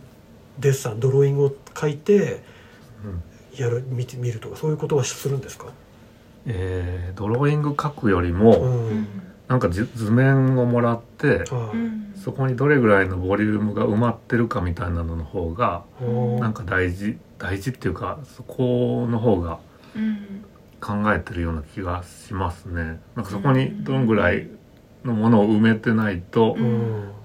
[0.58, 2.42] デッサンドローイングを書いて
[3.04, 3.22] うん。
[3.58, 5.66] やる見て見るとかそういうことはするんですか、
[6.44, 9.08] えードローイング書くよりうも、ん
[9.48, 11.44] なんかじ図面をもらって
[12.16, 15.85] そこにどれぐらいのボリュームが埋まってるかみたいなのの方が
[16.40, 19.59] なんか大事大事っていうかそこの方が
[19.94, 20.44] うん
[20.78, 23.01] 考えてるような気がしますね。
[23.16, 24.47] なんかそこにどんぐらい
[25.05, 26.56] のものを埋めてないと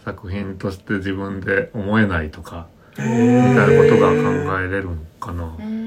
[0.05, 2.67] 作品として自分で思えないとか
[2.97, 5.43] へみたいなことがー考えれるのかな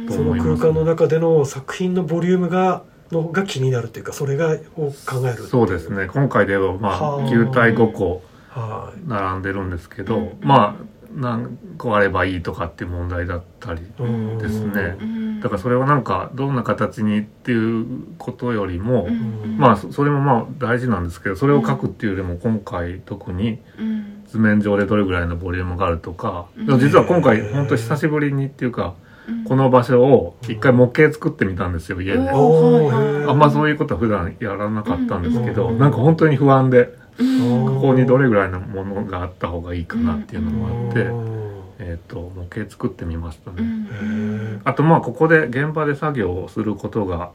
[0.09, 2.83] と思います空間の中での作品のボリュームが
[3.15, 6.07] のが気になるっていうかそれがを考えるそうですね。
[6.07, 7.31] 今回ではまあはあ。
[7.31, 9.09] 球体5個はい。
[9.09, 10.39] 並んでるんですけど、うん。
[10.41, 10.85] まあ
[11.15, 14.97] 何個あればいいとかっていう問題だったりうんですね。
[15.01, 15.41] うん。
[15.41, 17.87] だからそれはなんかどんな形にっていう
[18.19, 19.57] ことよりも、うん。
[19.59, 24.25] まあそそれもまあ大事なんですけどそれを書くっていうよりも今回特にうん。
[24.27, 29.04] 図面上でどれぐらいのボリュームがあるとか、実は今へ回ー本当久しぶりにっていうかうん
[29.47, 32.31] この場所を一回模型作ってみたんですよ家で。
[32.31, 35.79] あんまそういうことは普段やらなかったんですけど、うん。
[35.79, 37.75] なんか本当に不安でうん。
[37.77, 41.45] ここにどれぐらいのものがあった方がいいかなっていうのもあって、うん。
[41.79, 44.61] えっ、と模型作ってみましたね。
[44.65, 47.31] あとまあここで現場で作業をすることが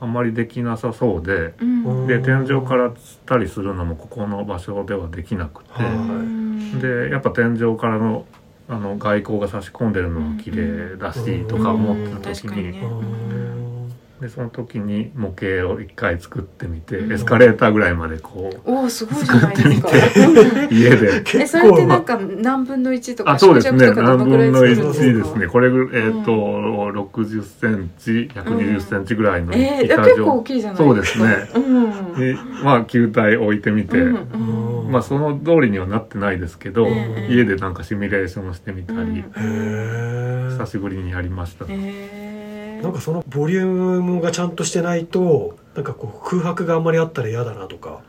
[0.00, 2.06] あんまりできなさそうで、うん。
[2.06, 6.80] で天井から釣ったりするのもここの場所ではできなくて、はい。
[6.80, 8.24] でやっぱ天井からの
[8.68, 13.77] あの外光が差し込んでるのが綺麗だし、うんとか思ってうんた時に、うん
[14.20, 17.12] でその時に模型を一回作ってみて、うん。
[17.12, 19.88] エスカレーターぐらいまでこうおおすごいじゃないですか。
[20.74, 21.18] 家で。
[21.18, 23.78] え結それって構なんか何分の1とかあそうですね。
[23.78, 25.46] 何分の作るんですか？1ですね。
[25.46, 26.78] これぐえっ、と、うん。
[26.88, 31.48] 60センチ120センチぐらいのえー、板結構状大きいじゃないそうですね。
[31.54, 31.84] うん。
[31.84, 32.34] に
[32.64, 34.90] まあ球体置いてみて、うんうん。
[34.90, 40.48] まあその通りにはなってないですけど、うん家でなんかシミュレーションしてみたり、うん。
[40.58, 42.47] 久しぶりにやりました、へへー
[42.82, 43.66] なんかそのボリュー
[44.02, 48.00] ムがちゃんとしてないとなんかこう空白があんまりあったら嫌だなとか。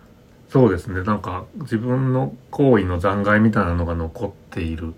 [0.50, 1.04] そうですね。
[1.04, 4.94] なんか自分の行為の残骸みたいなのが残っている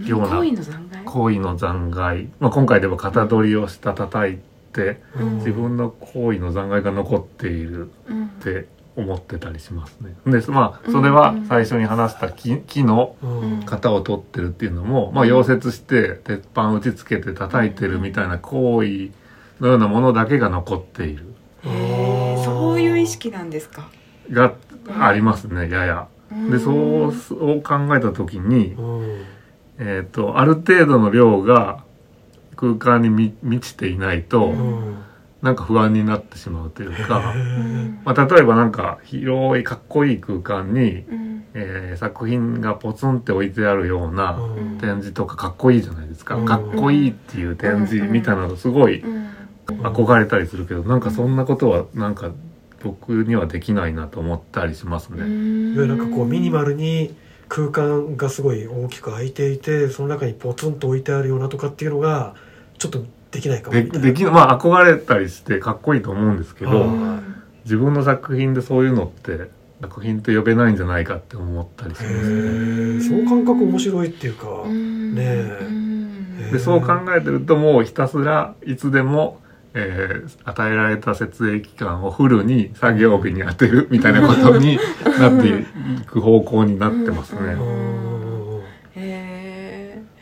[0.00, 1.04] ような行為の残骸？
[1.04, 4.38] 行為の残骸、まあ、今回でも型取りをした叩い
[4.72, 5.36] てうん。
[5.38, 8.26] 自分の行為の残骸が残っているうん。
[8.26, 8.68] って
[8.98, 10.16] 思ってたりしますね。
[10.26, 13.14] でまあそれは最初に話した木木の
[13.64, 19.10] 型を取ってるっていうのも、まあ、溶接して鉄板打ち付けて叩いてるみたいな行為
[19.60, 21.26] のようなものだけが残っている。
[21.62, 23.88] へーそういう意識なんですか？
[24.30, 24.54] が
[25.00, 26.08] ありますねやや。
[26.50, 29.24] でそうそう考えた時に、うん。
[29.78, 31.84] えー、とある程度の量が
[32.56, 34.96] 空間にみ満ちていないと、うん
[35.42, 37.34] なんか不安になってしまうというか、
[38.04, 41.44] まあ、例えばなんか広いかっこいい空間に、うん。
[41.54, 44.78] えー作品がポツンって置いてあるようなうん。
[44.78, 46.44] 展示とかかっこいいじゃないですか、うん。
[46.44, 49.28] かっこいいっていう展示みたいなのすごいうん。
[49.68, 52.30] 憧れたりするけどなんかそんなことはなんか
[52.82, 55.24] 僕にはできないなと思ったりしますね。
[55.24, 57.14] なんかこうミニマルに
[57.48, 62.34] 空間がすごい大きく空いていてその中にポツンと置いてあるようなとかっていうのが
[62.78, 63.76] ちょっとできないかも。
[63.76, 67.34] でみたいなできまあ憧れたりしてかっこいいと思うんですけどうん
[67.64, 69.50] 自分の作品でそういうのって
[69.82, 72.40] 作品と呼べないんじゃないかって思ったりしへますね。
[72.98, 73.08] ー。
[73.08, 75.14] その感覚面白いっていうか、うん。
[75.14, 75.78] ね
[76.50, 79.40] でそう考えてるともうひたすらいつでも、
[79.74, 85.52] えー与えられた設営期間をフルに作業日に当てるみたいなことになってい
[86.06, 87.56] く方向になってますね。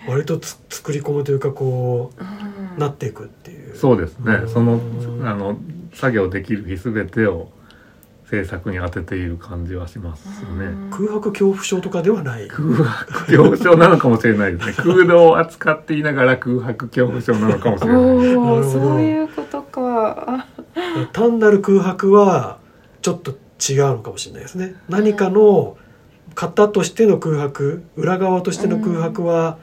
[0.09, 2.46] 割とつ作り込むというかこーうん。
[2.46, 2.46] う
[2.77, 3.77] なっていくっていう。
[3.77, 4.35] そうですね。
[4.35, 4.49] うん。
[4.49, 4.81] その
[5.25, 5.59] あの
[5.93, 7.49] 作業できる日すべてを
[8.31, 10.91] 制作に当てている感じはしますね。
[10.91, 12.49] 空白恐怖症とかではない。
[12.49, 14.75] 空白恐怖症なのかもしれないですね。
[14.95, 18.03] 空洞を扱っていながら空白恐怖症なのかもしれない。
[18.73, 20.47] そういうことか。
[21.13, 22.59] 単なる空白は
[23.01, 24.75] ちょっと違うのかもしれないですね。
[24.89, 25.77] 何かの
[26.35, 29.59] 型としての空白裏側としての空白は、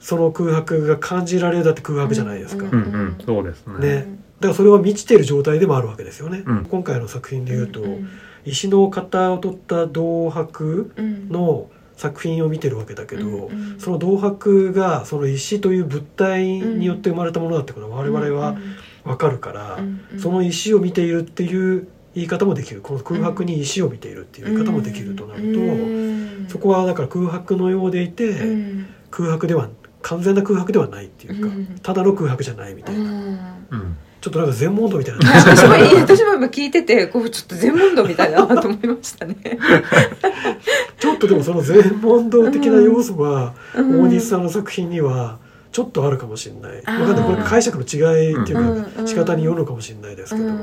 [0.00, 2.78] その空白が感じられるだって空白じゃないですか、うんうん。
[2.78, 3.78] うん、そうですね。
[3.78, 4.18] ね。
[4.40, 6.64] だからそれは満ちている状態でもあるわけですよね、うん。
[6.64, 8.08] 今回の作品でいうと、うん
[8.44, 11.28] 石の型を取った銅箔うん。
[11.28, 18.56] の作品を見てるわけだけど、うんその銅箔がその石という物体によって生まれたものだってことは我々は
[19.04, 20.20] 分かるから、うんうん。
[20.20, 22.80] その石を見ているっていう言い方もできる。
[22.80, 26.46] この空白に石を見ているっていう言い方もできるとなると、うん。
[26.48, 28.86] そこはだから空白のようでいて、うん。
[29.10, 29.68] 空白では
[30.02, 31.78] 完全な空白ではないっていうか、うん。
[31.82, 33.08] ただの空白じゃないみたいな、うん。
[33.08, 33.96] うん。
[34.20, 35.30] ちょっとなんか全問答みたいな。
[35.32, 39.36] 私 も私も今聞いててこうちょっと全問答みたいだなと思いましたね。
[40.98, 44.02] ちょっとでもその全問答的な要素は、うん。
[44.02, 45.38] 大西さんの作品には
[45.72, 47.00] ちょっとあるかもしれない、あー。
[47.00, 47.36] わかんない。
[47.36, 47.96] これ解釈の違
[48.32, 48.60] いっていうか、
[49.00, 50.52] うん仕方によるのかもしれないですけど、うん。
[50.52, 50.62] うん。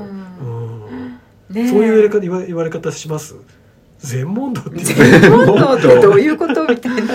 [1.50, 1.68] ねえ。
[1.68, 3.34] そういう言われ方言わ言われ方します？
[3.98, 6.66] 全問答って全問答ってどういうこと？
[6.68, 7.14] みたいな。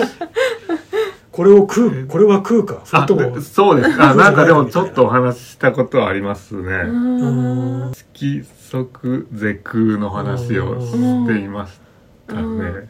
[1.32, 2.82] これを食うこれは食うか？
[2.84, 4.00] そともそうです。
[4.00, 6.62] あ、なんかでもちょっとお話ししたことはありますね。
[6.86, 11.80] うん色即是空の話をしていまし
[12.28, 12.88] たね。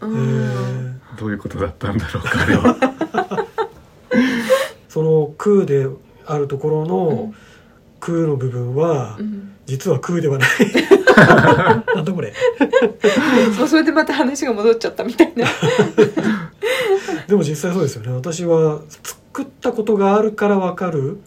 [1.18, 3.46] どういうことだったんだろうか、あれは。
[4.88, 5.86] その空で
[6.26, 7.32] あるところの
[8.00, 10.48] 空の部分はうん実は空ではない。
[11.96, 12.34] なんだこれ。
[13.56, 15.46] もうそれでまた話が戻っちゃったみたいな。
[17.26, 18.12] でも実際そうですよね。
[18.12, 21.20] 私は作ったことがあるから分かる。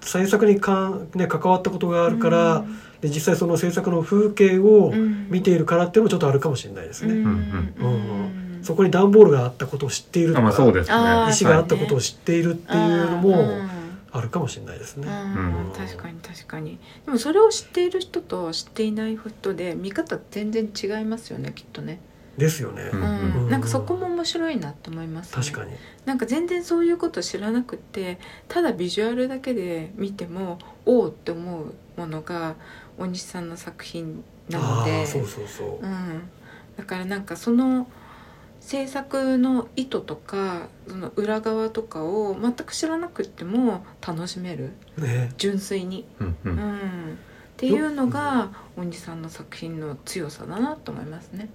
[0.00, 2.64] 制作にか、ね、関わったことがあるから、
[3.00, 4.92] で実際その制作の風景を
[5.28, 7.24] 見ているからっていうのもちょっとあるかもしれないですね、うん。
[7.24, 10.96] うんそこに段ボールがあったことを知っているとあまあか、そうですね。
[11.30, 13.75] 石があったことを知っているっていうのもうん
[14.16, 15.72] あるかもしれないですね、うん。
[15.76, 16.78] 確かに確かに。
[17.04, 22.00] でもそれを知っている人と知っていない人で見方全然違いますよねきっとね、
[22.36, 23.00] ですよね、うん。
[23.00, 23.44] うん。
[23.44, 23.50] うん。
[23.50, 25.72] なんかそこも面白いなと思います、ね、確かに。
[26.04, 28.18] なんか全然そういうこと知らなくって
[28.48, 32.56] ただビジュアルだけで見てもおおって思うものが
[32.98, 34.98] 大西さんの作品なので。
[34.98, 35.84] ああそうそうそう。
[35.84, 36.30] う、ん、
[36.76, 37.88] だからなんかその
[38.66, 44.72] 制作の意図とかその裏側とかを全く知らなくっても楽しめる。
[44.98, 45.32] ね。
[45.38, 46.56] 純粋に、うんううん。
[46.56, 47.16] ん、っ
[47.56, 51.48] ていうのが大西さんの作品の強さだなと思いますね。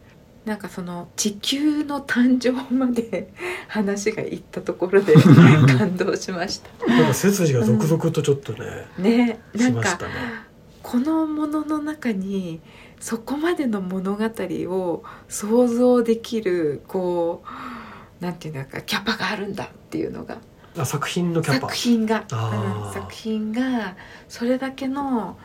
[0.46, 3.34] なんかその地球の誕生まで
[3.68, 5.14] 話がいったところで
[5.78, 6.88] 感動しました。
[6.88, 9.98] なんか背筋が続々とちょっとね、ね、なんかね。
[10.82, 12.62] このものの中に
[13.02, 17.44] そこまでの物語を想像できるこ
[18.20, 20.38] うなんていうんだかキャパがあるんだっていうのが。
[20.78, 21.62] あ作品のキャパ。
[21.68, 23.96] 作品が、うん作品が
[24.30, 25.38] それだけの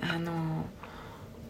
[0.00, 0.64] あの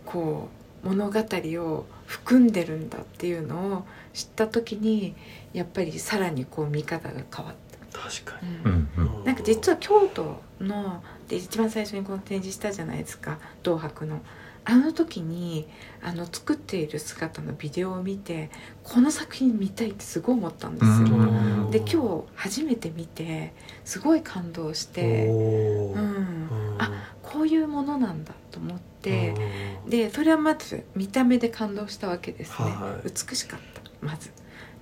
[0.05, 0.48] こ
[0.84, 5.14] う物語を含んでるんだっていうのを知った時に
[5.55, 7.98] やっぱりさらにこう見方が変わった。
[7.98, 8.34] 確か
[8.64, 8.74] ううん。
[8.74, 9.24] んうん。
[9.24, 14.20] なんか実は京都ので一番最初にこの展示したじゃないですか銅箔の
[14.64, 15.66] あの時に
[16.02, 18.51] あの作っている姿のビデオを見て
[18.84, 21.16] この作品見たいってすごい思ったんですよ。
[21.16, 21.22] う
[21.68, 21.70] ん。
[21.70, 23.52] で今日初めて見て
[23.84, 26.93] すごい感動して、うん、あうん。
[27.22, 29.34] こういうものなんだと思って
[29.84, 29.90] うん。
[29.90, 34.30] でそれはまず見た目で感動したわけですね、はい美しかったまず。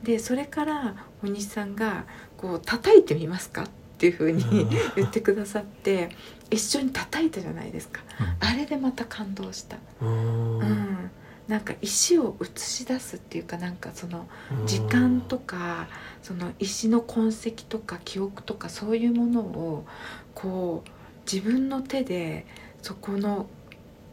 [0.02, 3.64] でそれから大西さんがこう叩いてみますか？
[3.64, 3.68] っ
[4.00, 4.42] ていうふうに
[4.96, 6.08] 言ってくださって
[6.50, 8.02] 一緒に叩いたじゃないですか。
[8.40, 10.58] あれでまた感動した、うん。
[10.58, 11.10] うん、
[11.48, 14.26] なんか石を映し出すっていうかなんかその
[14.66, 15.88] 時間とか
[16.22, 19.86] その石の痕跡とか記憶とかそういうものを
[20.34, 20.90] こう
[21.30, 22.46] 自分の手で
[22.82, 23.46] そこの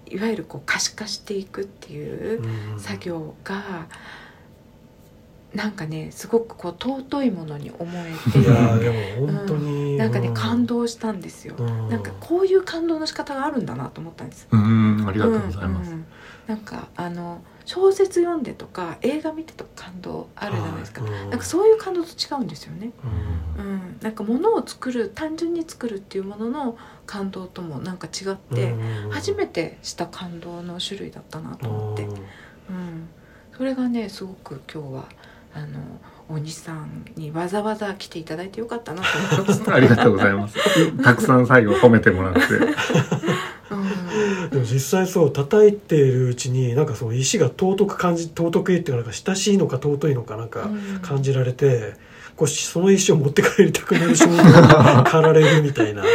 [0.05, 2.43] いわゆるこう可視化していくっていう
[2.73, 2.80] うん。
[2.80, 3.88] 作業が
[5.53, 11.56] なんかねすごくこう尊いものに思えいやてでも本当に、なんかねう感動したんですよ。
[11.57, 11.90] うん。
[11.90, 14.48] なんかこういう感動の仕方があるんだなと思ったんです。
[14.52, 15.91] うんありがとうございます。
[15.91, 16.06] うんうん。
[16.48, 21.03] なんかあの小説読んでとか映画見てとか感動あるじゃないですか。
[21.03, 22.91] はいなんかそういう感動と違うんですよね。
[23.57, 23.76] ううん。
[23.76, 32.18] ん、なんか物を作る単純に作るっていうものの感動ともなんか違って、うん初めてした感動の種類だったなと思って、うんうん、
[33.56, 35.10] それがねすごく今日は
[35.57, 35.79] あの
[36.29, 39.07] 大西さんにわざわざ来ていただいてよかったなと
[39.38, 39.73] 思いました。
[39.75, 40.55] ありがとうございます。
[41.01, 42.39] たくさん最後褒めてもらって。
[43.71, 43.75] う
[44.45, 44.49] ん。
[44.51, 50.99] でも実際そう叩いているうちになんかその石が尊く感じ尊くいっていうかなんか親しいのか尊いのかなんかうん。
[51.01, 51.95] 感じられて、
[52.35, 56.09] こうその石を持って帰りたくなる衝動が駆られるみたいな、 ね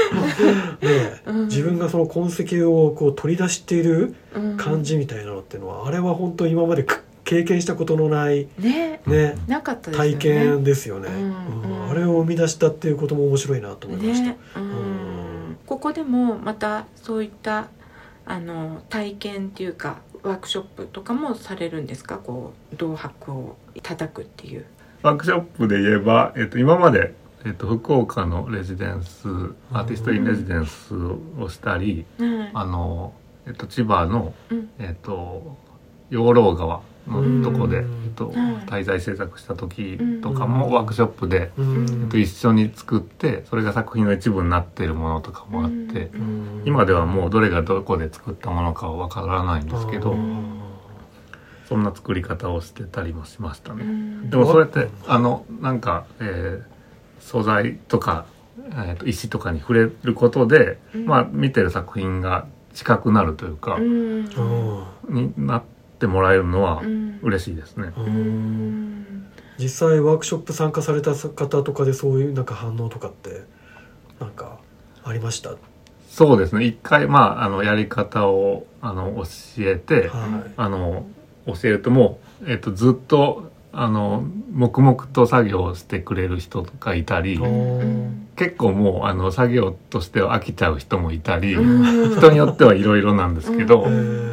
[0.83, 1.45] えうん。
[1.47, 4.57] 自分がその痕跡をこう取り出しているうん。
[4.57, 10.13] 感じみたいなのっていうのは、あれは本当今までく経験したことのないねね、なかったですよね。
[10.13, 11.83] 体験ですよね、うんうん。
[11.83, 11.91] うん。
[11.91, 15.57] あれを生み出したっていうことも面白いなと思いました、ね、うん。
[15.67, 17.69] ここでもまたそういった
[18.27, 22.19] あの体験っていうかワークショップとかもされるんですか？
[22.19, 24.65] こう銅箔を叩くっていう。
[25.03, 29.27] ワークショップで言えば、えっと、今まで、えっと、福岡のレジデンス
[29.73, 33.13] アーティストインレジデンスをしたり、はいあの、
[33.47, 34.71] えっと、千葉の、うん。
[34.79, 35.57] えっと、
[36.11, 46.63] 養老川のとこで、うんえっと、はい滞在制作した時とかうんもワークショップで、うんえっと、一緒に作ってそれが作品の一部になっているものとかもあって、うん。
[46.65, 50.61] 今ではもうどれがどこで作ったものかはわからないんですけど、うん。
[51.69, 53.85] そんな作り方をしてたりもしましたね。
[53.85, 54.31] うん。
[54.31, 56.73] でもそれってあのなんか、えー
[57.21, 58.27] 素材とか、
[58.73, 61.07] えーと石とかに触れることで、うん。
[61.07, 67.19] まあ見てる作品が近くなるというかになってもらえるのはうん。
[67.23, 67.93] 嬉しいですね。
[69.59, 73.43] 実際ワークショップ参加された方とかでそういうなんか反応とかって
[74.19, 74.59] なんか
[75.05, 75.51] ありました？
[76.09, 76.65] そうですね。
[76.65, 79.15] 一回まああのやり方をあの
[79.57, 81.07] 教えて、はあの
[81.47, 87.39] 教えるともう、えっとずっとあの黙々と作業をしてくれる人とかいたり
[88.37, 92.17] 結構もうあの作業としては飽きちゃう人もいたり、うん。
[92.17, 94.32] 人によってはいろいろなんですけど、い、えー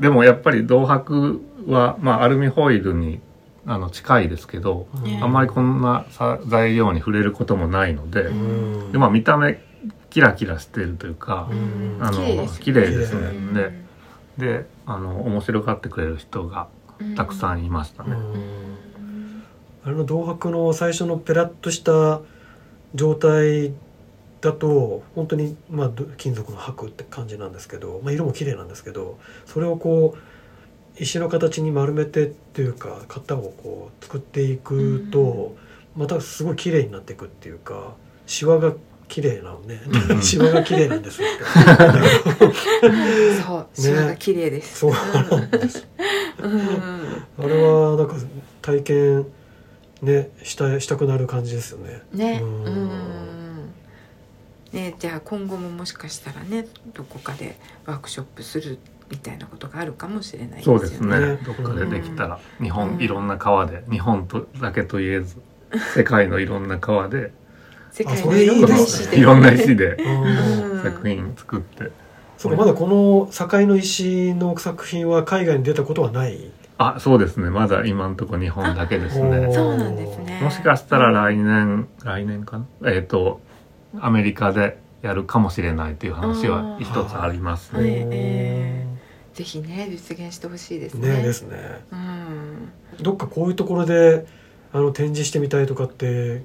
[0.00, 3.20] でもやっぱり銅箔は、まあ、アルミホイルに
[3.66, 8.32] あの近いですけど、ねあんまりこんなさ材料に触れることもないので,、う
[8.88, 8.92] ん。
[8.92, 9.60] でまあ、見た目
[10.10, 11.98] キラキラしてるというかう、ん。
[12.00, 13.38] あの綺麗ですよねですね。
[13.38, 13.88] うんで
[14.38, 16.68] であの面白がってくれる人が
[17.16, 18.10] たくさんいましたね。
[18.12, 19.42] うん。
[19.84, 22.20] あれの銅箔の最初のペラッとした
[22.94, 23.72] 状態
[24.40, 35.54] だと本当にまあど金属の箔って感じなんですけど、まあ、色も綺麗なんですけどそれをこう石の形に丸めてっていうか型をこう作っていくと、
[35.96, 37.94] またすごい綺麗になっていくっていうか
[38.26, 38.72] シワが
[39.08, 40.22] 綺麗なのね、うん。
[40.22, 41.44] シワが綺麗なんで すって
[43.42, 44.80] そうシワが綺麗です。
[44.80, 45.86] そうなんです。
[46.42, 47.44] うん。
[47.44, 48.16] あれはなんか
[48.60, 49.26] 体験
[50.02, 52.02] ねしたしたくなる感じですよね。
[52.12, 53.37] ね、ううんん。
[54.72, 58.78] ね、じゃあ今後ももしかしたらね、どこかでワークショップする
[59.10, 60.80] みたいなことがあるかもしれないですよね。
[60.80, 61.20] そうですね。
[61.20, 62.70] ねどっかでできたら、日うん。
[62.70, 65.36] 本いろんな川で日本とだけと言えず
[65.94, 67.32] 世界のいろんな川で
[67.90, 69.18] 世界のいろんな石で。
[69.18, 69.96] いろんな石で
[70.82, 71.90] 作品作って、
[72.36, 76.50] そうかまだこの境の石の作品は海外に出たことはない？
[76.76, 77.48] あそうですね。
[77.50, 79.50] まだ今のところ日本だけですね。
[79.52, 80.40] そうなんですね。
[80.42, 82.90] もしかしたら来年来年かな？
[82.92, 83.40] えっ、と
[84.00, 87.84] アメリカでやるかもしれないという話は一つありますはい。
[87.84, 88.86] ねえ
[89.34, 91.16] ぜひね実現してほしいですね。
[91.16, 91.56] ねですね。
[91.92, 92.72] うん。
[93.00, 94.26] どっかこういうところで
[94.72, 96.42] あの展示してみたいとかって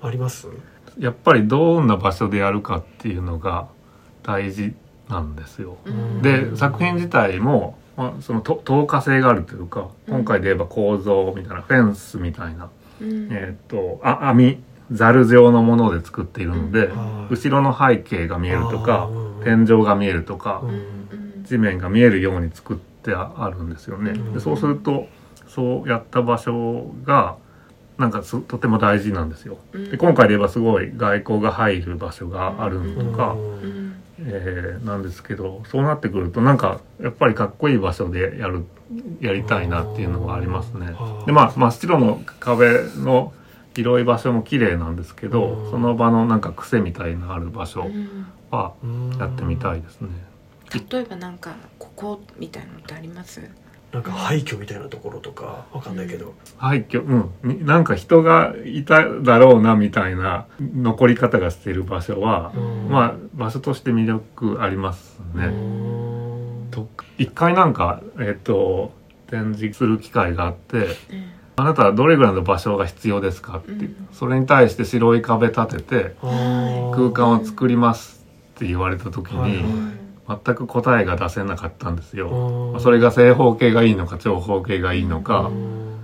[0.00, 0.46] あります？
[0.98, 3.66] やっぱりどんな場所でやるかっていうのが
[4.22, 4.72] 大事
[5.08, 5.78] なんですよ。
[5.84, 6.22] うん。
[6.22, 12.70] で作品自体も、まあ、そのと透過性があるというか今回で言えば構造みたいなフェンスみたいな、
[13.00, 13.28] うん。
[13.32, 14.62] えっ、とあ網
[14.92, 17.34] ザル状のもので作っているので、はい。
[17.34, 19.08] 後ろの背景が見えるとか
[19.44, 20.62] 天井が見えるとか、
[21.42, 24.12] 地面が見えるように作ってあるんですよね。
[24.12, 25.06] うんでそうすると
[25.46, 27.36] そうやった場所が
[27.98, 29.58] なんかすとても大事なんですよ。
[29.72, 29.90] うん。
[29.90, 38.64] で今回で言えばすごい外光が入る場所があるのとか、うんえーなんですけどそうなってくるとなんかやっぱりかっこいい場所でやる
[39.20, 40.94] やりたいなっていうのがありますね。
[41.26, 42.66] でまあ真っ白の壁
[42.96, 43.32] の
[43.74, 45.70] 広い場所も綺麗なんですけどうん。
[45.70, 49.16] その場のなんか癖みたいなある場所うんはうん。
[49.18, 50.08] やってみたいですね。
[50.90, 53.40] 例えばなんかここみたいなのってあります？
[53.92, 57.02] なんか廃墟みたいなところとかわかんないけど、廃墟？
[57.02, 57.30] うん。
[57.42, 62.88] になんか人がいただろうなみたいな残り方がしている場所は、うん。
[62.90, 65.46] まあ場所として魅力ありますね。
[65.46, 66.68] うん。
[66.70, 66.86] と
[67.16, 68.92] 一回なんかえっ、と
[69.28, 70.86] 展示する機会があってうん
[71.58, 73.58] あなたはどれぐらいの場所が必要ですか？
[73.58, 73.74] って、う。
[73.88, 74.08] ん。
[74.12, 76.14] それに対して白い壁立てて
[76.94, 78.24] 空間を作ります
[78.54, 79.50] って言われた時はい。
[79.50, 79.64] に
[80.28, 82.72] 全く答えが出せなかったんですよ。
[82.74, 85.98] うんそれが正方形がいいのか長方形がいいのうかん。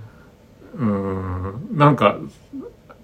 [0.77, 0.83] うー
[1.73, 1.77] ん。
[1.77, 2.17] なんか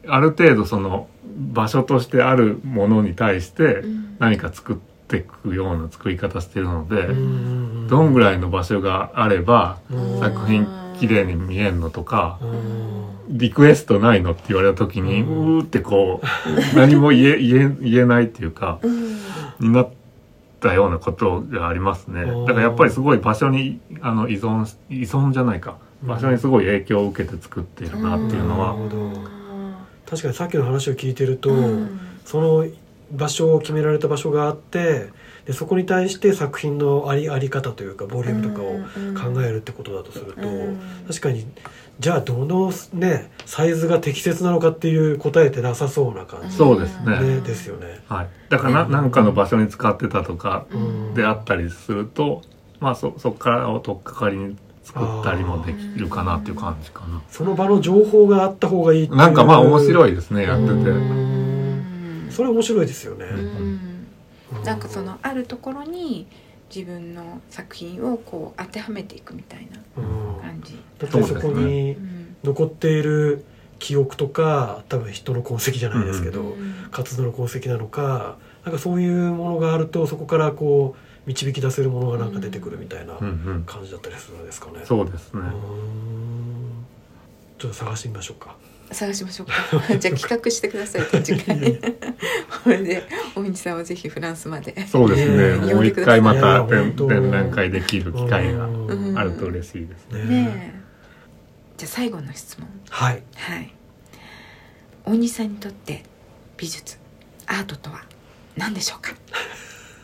[0.07, 1.07] ある程度その
[1.53, 4.15] 場所としてあるものに対してうん。
[4.19, 4.75] 何か作っ
[5.07, 7.87] ていくような作り方してるのでうん。
[7.87, 10.19] どんぐらいの場所があればうん。
[10.19, 10.67] 作品
[11.01, 13.37] 綺麗に見えるのとかうん。
[13.37, 16.25] リクエストないのって言われた時にうーってこう
[16.77, 19.15] 何も言え言え言えないっていうかうん。
[19.59, 19.89] になっ
[20.59, 22.21] たようなことがありますね。
[22.21, 22.45] うん。
[22.45, 25.77] だからやっぱりすごい場所にあの依存し依存じゃないか。
[26.03, 28.75] 場所にすごい影響を受けて作っているなっていうのは。
[30.07, 31.99] 確かにさっきの話を聞いてると、うん。
[32.25, 32.65] その
[33.11, 35.09] 場所を決められた場所があって
[35.45, 40.79] でそこに対して作品のありあり方というかボリュームとかを考えるってことだとすると、うん。
[41.07, 41.45] 確かに
[41.99, 47.19] じゃあどのねサイズが適切なのかっていう答えってなさそうな感じ、そうですね。
[47.19, 48.03] ねですよね。
[48.07, 49.11] はい、だからなうん。
[49.11, 51.13] かの場所に使ってたとかうん。
[51.15, 52.43] であったりすると
[52.79, 57.21] まあそそこからを取っかかりに作ったりもできるかなっていう感じかな。
[57.29, 60.73] その場の情報があった方がいいなんかまあ面白いですねやってて。
[60.73, 62.27] うん。
[62.29, 63.25] それ面白いですよね。
[63.25, 63.90] うん
[64.65, 66.27] なんかそのあるところに
[66.73, 70.79] 自分の作品をこう当てはめていくみたいなうん感じ。
[70.99, 73.45] だってそこにうん残っている
[73.77, 84.81] 記憶とか多分人の痕跡じゃないですけど、うん活動の痕跡なのかなんかそういうものがあるとそこからこう導き出せるものがなんか出てくるみたいなうんうん、感じだったりするんですかね。
[84.83, 85.41] そうですね
[87.57, 88.55] ちょっと探してみましょうか。
[88.93, 89.53] 探しましょうか。
[89.97, 91.79] じゃあ企画してください展示会。
[92.63, 93.03] これで
[93.35, 94.87] 大西さんはぜひフランスまで。
[94.87, 95.57] そうですね。
[95.65, 100.23] ねもう一回また展覧会できる機会がうんあると嬉しいですね。
[100.25, 100.81] ねえ。
[101.77, 102.67] じゃあ最後の質問。
[102.89, 103.23] はい。
[103.35, 103.73] はい。
[105.05, 106.03] 大西さんにとって
[106.57, 106.97] 美術
[107.47, 108.03] アートとは
[108.57, 109.13] 何でしょうか？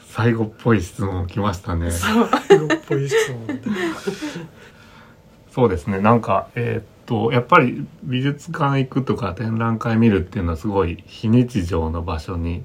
[0.09, 1.91] 最後っぽい質問来ましたね。
[2.49, 3.61] 色っぽい質問で。
[5.53, 5.99] そうですね。
[5.99, 12.63] なんか、えーっと、やっぱり美術館行くとか展覧会見るっていうのはすごい非日常の場所に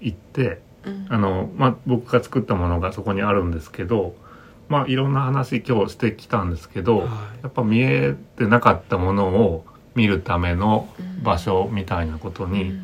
[0.00, 1.06] 行って、うん。
[1.08, 4.14] あの、まあ、僕が作ったものがそこにあるんですけど、
[4.68, 7.08] まあ、いろんな話今日してきたんですけど、はい。
[7.42, 9.64] やっぱ見えてなかったものを
[9.94, 10.86] 見るための
[11.22, 12.78] 場所みたいなことに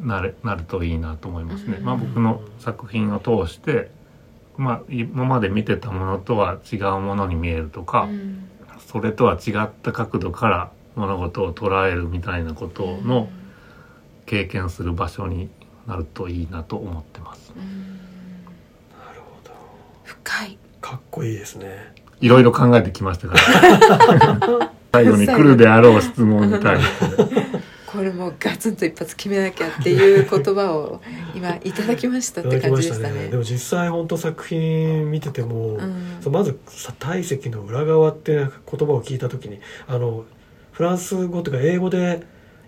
[0.00, 1.76] なれなるといいなと思いますね。
[1.78, 1.84] うん。
[1.84, 3.90] まあ、僕の作品を通して、
[4.56, 8.48] まあ、今まで見てたものとは違うものに見えるとか、うん
[8.96, 13.28] それとは違った角度から物事を捉えるみたいなことの
[14.24, 15.50] 経験する場所に
[15.86, 17.52] なるといいなと思ってます。
[17.54, 17.96] うん
[18.98, 19.50] なるほど。
[20.02, 20.58] 深い。
[20.80, 21.92] かっこいいですね。
[22.22, 24.72] いろいろ考えてきましたから。
[24.94, 27.55] 最後に来るであろう質問に対して。
[27.96, 31.00] これもガツンと一発決めなきゃっていう言葉を
[31.34, 33.14] 今いただきましたいったて感じでしたね。
[33.24, 33.28] ね。
[33.28, 35.78] でも実際本当作品見てても、
[36.24, 36.32] うん。
[36.32, 40.24] まずさ体積の裏側っていう言葉を聞いた時にあの
[40.72, 42.22] フランス語というか英語で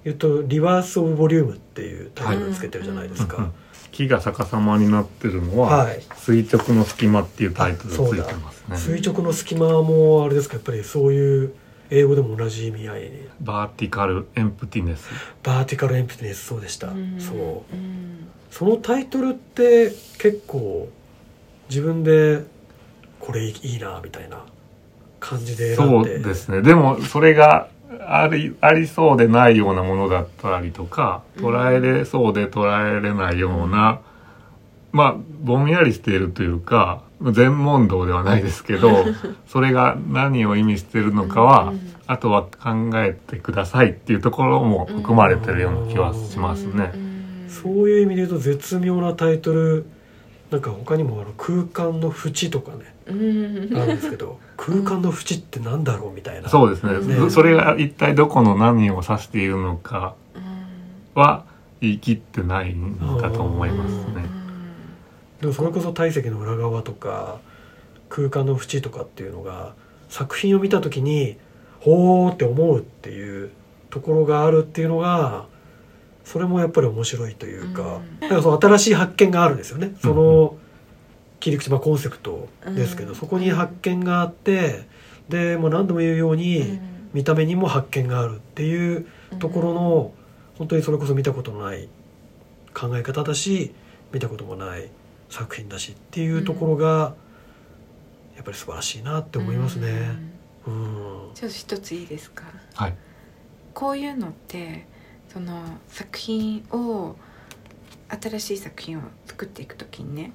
[0.05, 3.52] 言うとリバース・オブ・ボリュームっていうタイトルつけてるじゃないですか、うんうん。
[3.92, 8.76] 木が逆さまになってるのははい「垂直の隙間」っていうタイトルがついてますね。
[8.76, 10.55] 垂直の隙間もあれですか？
[10.55, 11.52] やっぱりそういう
[11.90, 13.10] 英語でも同じ意味合いに
[13.40, 15.09] vertical emptiness。
[15.43, 17.19] vertical emptiness そうでした、ん。
[17.19, 17.74] そう。
[17.74, 18.28] うん。
[18.51, 20.89] そのタイトルって結構
[21.69, 22.44] 自分で
[23.20, 24.44] これいいなみたいな
[25.20, 26.62] 感じで選そうんでですね。
[26.62, 27.69] でもそれが
[28.06, 34.01] ありありそうでないようなものだったりとか捉えれそうで捉えれないような、
[34.93, 39.05] まあぼんやりしているというか全問答ではないですけど
[39.47, 46.90] それが何を意味しているのかは、うんあとは考えてくださいっていうところも含まれてるような気はしますね。
[47.49, 49.85] そういう意味で言うと絶妙なタイトル
[50.51, 53.77] なんか他にもあの空間の縁とかねうん。
[53.77, 56.49] あるんですけど空間の縁ってなんだろうみたいな。
[56.49, 56.99] そうですね。
[56.99, 57.28] ね。
[57.28, 61.45] それが一体どこの何を指しているのかうんは
[61.82, 64.38] 言い切ってないんだと思いますね。
[65.40, 67.40] でもそれこそ体積の裏側とか
[68.09, 69.74] 空間の縁とかっていうのが
[70.09, 71.36] 作品を見た時に
[71.81, 73.51] ほーって思うっていう
[73.90, 75.47] ところがあるっていうのが
[76.24, 78.28] それもやっぱり面白いというか,、うん。
[78.28, 79.94] なんかその新しい発見があるんですよね。
[80.02, 80.56] その
[81.40, 83.15] 切り口まあコンセプトですけど、うん。
[83.15, 84.86] そこに発見があって
[85.28, 86.81] でもう何度も言うように、
[87.15, 89.06] 見た目にも発見があるっていう
[89.39, 90.12] ところの
[90.59, 91.89] 本当にそれこそ見たことのない
[92.74, 93.73] 考え方だし
[94.12, 94.90] 見たこともない
[95.28, 97.14] 作品だしっていうところが
[98.36, 100.10] やっぱり素晴らしいなって思いますね。
[100.66, 101.30] うん。
[101.34, 102.44] ちょっと一ついいですか？
[102.74, 102.94] はい。
[103.74, 104.86] こういうのって
[105.28, 107.16] その作品を
[108.09, 110.32] 新しい作品を作っていく時にね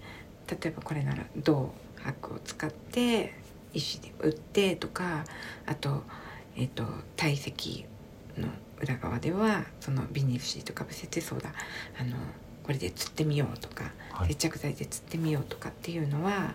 [0.47, 3.33] 例えばこれなら銅箔を使って
[3.73, 5.23] 石で打ってとか
[5.65, 6.03] あと,、
[6.55, 6.83] えー、と
[7.17, 7.85] 体積
[8.37, 8.47] の
[8.81, 11.51] 裏側ではそのビニールシートかぶせてそうだ
[11.99, 12.15] あの
[12.63, 13.93] これで釣ってみようとか、はい
[14.27, 16.53] 接着剤で釣ってみようとかっていうのは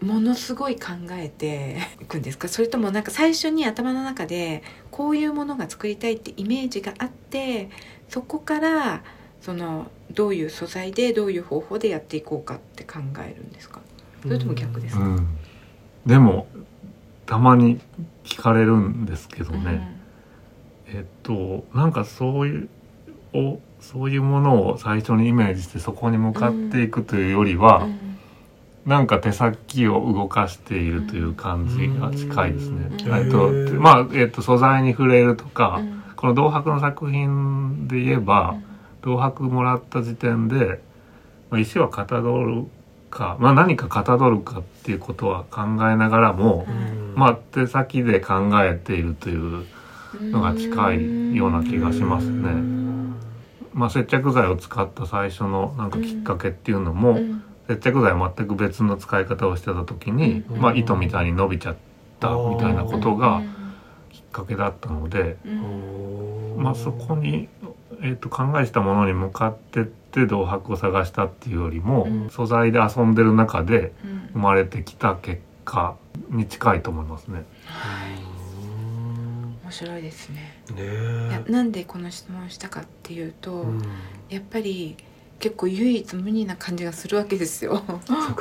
[0.00, 2.48] ものすごい考えて いくんですか？
[2.48, 7.70] それともなんか最初に頭の中でこういうものが作りたいってイメージがあって
[8.08, 9.02] そこから
[9.40, 13.80] そのどういう素材でどういう方法でやっていこうかって考えるんですか？
[14.22, 15.28] それとも逆ですか、うん、
[16.06, 16.46] でも
[17.26, 17.80] たまに
[18.24, 19.96] 聞かれるんですけどね、
[20.86, 22.68] えっとなんかそういう
[23.34, 23.60] お
[23.92, 27.98] そういうものを最初にイメージしてそこに向かっていくというよりは、うん。
[28.86, 32.88] なんか手先を動かしているという感じが近いですね。
[32.90, 33.14] うん。
[33.14, 36.02] えっとまあ、えっと、素材に触れるとか、うん。
[36.16, 38.56] この銅箔の作品で言えば、
[39.02, 40.80] 銅箔もらった時点で、
[41.50, 42.64] まあ、石はかたどる
[43.10, 47.14] か、まあ、何かかたどるかっていうことは考えながらも、うん。
[47.16, 49.66] まあ、手先で考えているという
[50.20, 52.73] のが近いような気がしますね。
[53.74, 57.42] まあ、接着剤を使った最初のなんかきっかけっていうのも、うん。
[57.66, 60.60] 接着剤は全く別の使い方をしてた時に、うん。
[60.60, 61.76] まあ、糸みたいに伸びちゃっ
[62.20, 63.54] たみたいなことがうん。
[64.10, 66.62] きっかけだったので、うん。
[66.62, 67.48] まあ、そこに、
[68.00, 72.30] えー、と考えしたものに向かってって銅箔を探したっていうよりも、うん。
[72.30, 74.30] 素材で遊んでる中でうん。
[74.34, 75.96] 生まれてきた結果
[76.30, 77.44] に近いと思いますね。
[79.64, 83.82] 面白いですねねなんでこの質問をしたかっていうと、うん。
[84.30, 84.96] やっぱり
[85.38, 87.82] 結構唯一無二な感じがするわけですよ。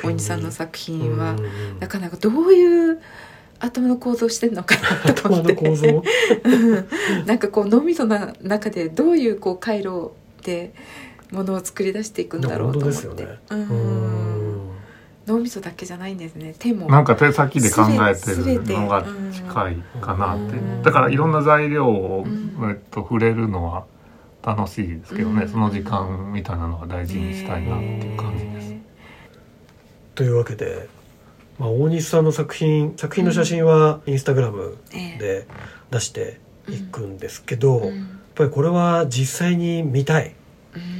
[0.02, 3.02] 大西さんの作品は、うんなかなかどういう
[3.60, 4.76] 頭の構造してんのか
[5.06, 5.54] なと思って。
[7.26, 10.12] なんかこう脳みその中でどういうこう回路
[10.44, 10.74] で
[11.32, 13.40] ものを作り出していくんだろうと思って、ね。
[13.50, 13.60] うん。
[13.60, 14.13] うん
[15.26, 16.54] 脳みそだけじゃないんですね。
[16.58, 16.88] 手も。
[16.90, 20.58] なんか手先で考えてるのが近いかなって。
[20.58, 20.84] うん。
[20.84, 22.70] だからいろんな材料を、うん。
[22.70, 23.86] えっと、触れるのは
[24.44, 25.50] 楽しいですけどね、うん。
[25.50, 28.70] その時間みたいなのは大事にしたいなっていう感じです。
[28.70, 28.82] ね
[30.16, 30.90] というわけで、
[31.58, 35.18] まあ、大西さんの作品作品の写真はインスタグラムええ。
[35.18, 35.48] で
[35.90, 40.34] 出していくんですけど、やっうんぱりこれは実際に見たい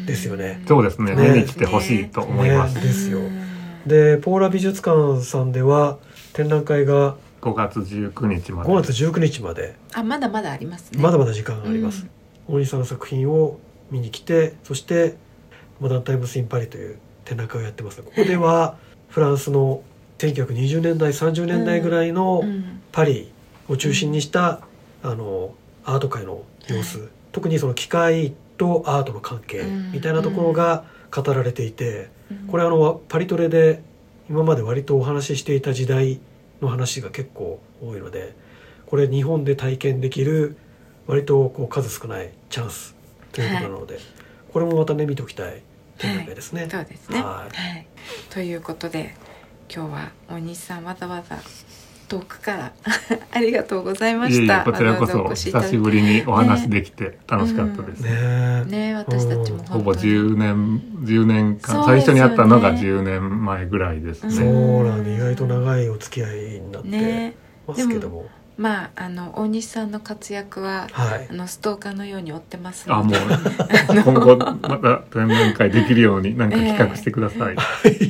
[0.06, 0.62] ですよね。
[0.68, 1.16] そうですね。
[1.16, 1.30] ね。
[1.32, 2.82] 見に来てほしいと思います、ね。
[2.82, 3.20] ですよ。
[3.20, 3.43] うん
[3.86, 5.98] でポーラ美術館さんでは
[6.34, 8.70] 展覧会が5月19日まで。
[8.70, 9.76] 5月19日まで。
[9.94, 11.02] あまだまだありますね。
[11.02, 12.08] まだまだ時間があります、
[12.48, 13.60] 大西さんの作品を
[13.92, 15.18] 見に来てそして
[15.80, 18.02] 「モダンタイムス・イン・パリ」という展覧会をやってます。
[18.02, 18.78] ここでは
[19.10, 19.84] フランスの
[20.20, 22.82] 1920年代30年代ぐらいのうんうん。
[22.94, 23.32] パリ
[23.68, 24.62] を中心にした、
[25.02, 32.08] あのアート界の様子、特にその機械とアートの関係うんみたいなところが語られていて、うん
[32.48, 33.82] これあのパリトレで
[34.30, 36.20] 今まで割とお話ししていた時代
[36.62, 38.36] の話が結構多いので
[38.86, 40.58] これ日本で体験できる
[41.08, 42.96] 割とこう数少ないチャンス
[43.32, 44.00] ということなので、
[44.54, 45.62] これもまたね見ておきたい
[45.98, 46.68] 展覧会ですね。
[46.70, 47.22] そうですね。
[47.22, 47.30] は。
[47.40, 47.88] はい
[48.30, 49.16] ということで
[49.74, 51.38] 今日は大西さんわざわざ
[52.14, 52.72] 遠くから。
[53.32, 54.64] ありがとうございまいえいえした。
[54.64, 58.02] こちらこそ久しぶりにお話できて楽しかったです。
[58.02, 58.66] ねえ。
[58.68, 60.14] ね私たちもほぼ本当に。
[60.14, 64.32] 10年10年間、最初に会ったのが10年前ぐらいですね。
[64.32, 67.36] そうなんで意外と長いお付き合いになってね
[67.68, 68.26] ますけども、
[68.58, 71.28] まああの大西さんの活躍ははい。
[71.30, 73.16] あのストーカーのように追ってますあもう
[73.90, 77.56] 今後また展覧会できるようになんか企画してください。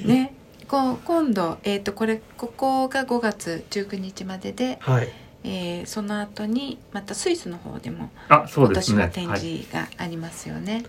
[0.05, 0.32] ね
[0.73, 5.09] こう今度、えー、とこれここが5月19日までで、はい。
[5.43, 9.11] えーその後にまたスイスの方でもあそう今ですね。
[9.13, 10.83] 年は展はい示がありますよね、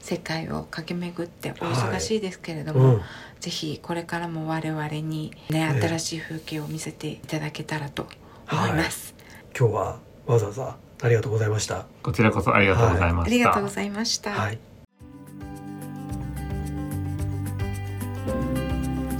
[0.00, 3.00] 世界を駆け巡ってお忙しいですけれどうも、ん。
[3.40, 8.06] ぜひこれからも我々にねね新しい風景を見せていただけたらと
[8.50, 9.14] 思います、
[9.58, 11.84] 今日はわざわざありがとうございました。
[12.02, 13.34] こちらこそありがとうございました。
[13.34, 14.58] ありがとうございました、はい。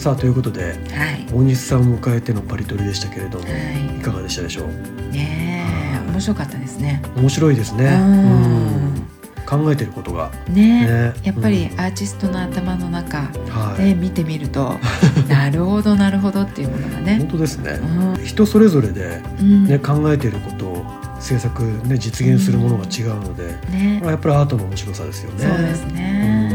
[0.07, 1.27] さあということではい。
[1.35, 3.99] 大西さんを迎えてのパリ取りでしたけれども、はい。
[3.99, 4.69] いかがでしたでしょう？
[5.11, 5.67] ね
[6.07, 7.03] え面白かったですね。
[7.17, 7.87] 面白いですね。
[7.87, 8.95] ううん。
[8.99, 9.07] ん
[9.45, 10.31] 考えてることが。
[10.49, 11.13] ねね。
[11.25, 11.81] やっぱりうん。
[11.81, 13.83] アーティストの頭の中はい。
[13.83, 14.79] で見てみると、
[15.29, 17.17] なるほどなるほどっていうものがね。
[17.19, 17.73] 本、当ですね。
[17.73, 18.25] うん。
[18.25, 19.67] 人それぞれでうん。
[19.67, 20.87] ね考えていることを
[21.19, 23.99] 制作ね実現するものが違うので、ね。
[23.99, 25.45] これはやっぱりアートの面白さですよね。
[25.49, 26.46] そうですね、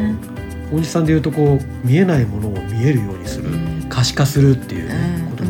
[0.71, 3.85] 大西さんでいうとこう見えないものを見えるようにする、うん。
[3.89, 4.95] 可視化するっていう、ね
[5.25, 5.29] うん。
[5.31, 5.49] ことで、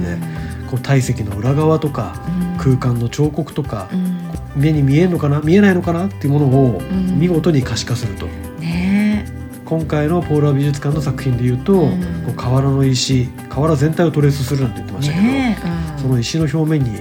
[0.69, 2.57] こう体積の裏側とかうん。
[2.57, 4.29] 空間の彫刻とかう、ん。
[4.55, 7.19] 目に見えるのかな見えないのかなっていうものをうん。
[7.19, 8.25] 見事に可視化すると。
[8.59, 9.25] ね
[9.65, 11.89] 今回のポーラー美術館の作品でいうと、うん。
[12.25, 15.57] こう瓦の石瓦全体をトレースするなんて言ってましたけど、ね
[15.95, 16.01] うん。
[16.01, 16.99] その石の表面に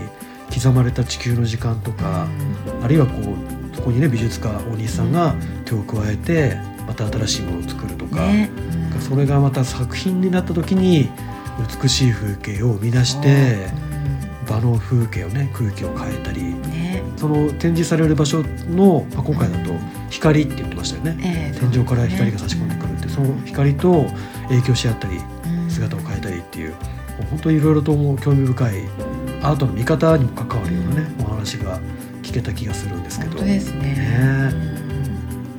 [0.54, 2.26] 刻まれた地球の時間とか、
[2.82, 3.12] あるいはこ
[3.72, 5.34] うそこにね美術家大西さんが
[5.64, 6.56] 手を加えて
[6.90, 8.50] また新しいものを作るとか、ね。
[8.74, 11.08] うんそれがまた作品になった時に
[11.82, 13.68] 美しい風景を生み出して
[14.46, 17.02] 場の風景をね空気を変えたりうんね。
[17.16, 19.72] その展示される場所の、まあ、今回だと
[20.10, 21.16] 光って言ってましたよね。
[21.22, 24.06] ええ天井から光が差し込んでくるってその光と
[24.48, 25.70] 影響し合ったりうん。
[25.70, 26.74] 姿を変えたりっていう
[27.30, 28.74] 本当にいろいろともう興味深い
[29.42, 31.80] アートの見方にも関わるようなねお話が
[32.22, 33.30] 聞けた気がするんですけど。
[33.30, 33.80] 本当ですね。
[33.80, 34.50] ね。
[34.52, 34.69] うん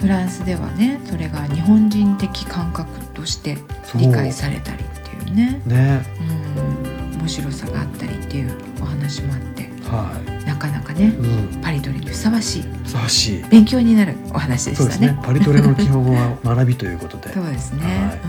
[0.02, 3.58] フランスではねそれが日本人的感覚として
[3.96, 5.62] 理解されたりっていうね。
[5.68, 6.02] ね。
[6.20, 7.20] うん。
[7.20, 8.52] 面白さがあったりっていう
[8.82, 9.70] お話もあって。
[9.84, 12.64] はなかなかねい、うん、パリ取りにふさわしい。
[12.84, 13.44] ふさわしい。
[13.50, 15.10] 勉強になるお話でそうですね。
[15.10, 15.28] したね。
[15.28, 17.32] パリトレの基本は学びということで。
[17.34, 18.20] そうですね。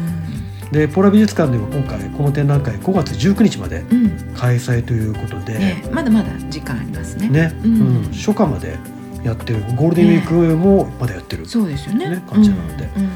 [0.72, 4.34] でポーラ美術館では今回この展覧会5月19日までうん、うん。
[4.34, 7.28] 開催ということで、ね、まだまだ時間ありますね。
[7.28, 7.72] ね、うん。
[7.72, 8.10] うん。
[8.12, 8.76] 初夏まで
[9.24, 12.10] やってるゴールデンウィークもまだやってる、そうですよね。
[12.10, 13.10] ね感じなのでうんうん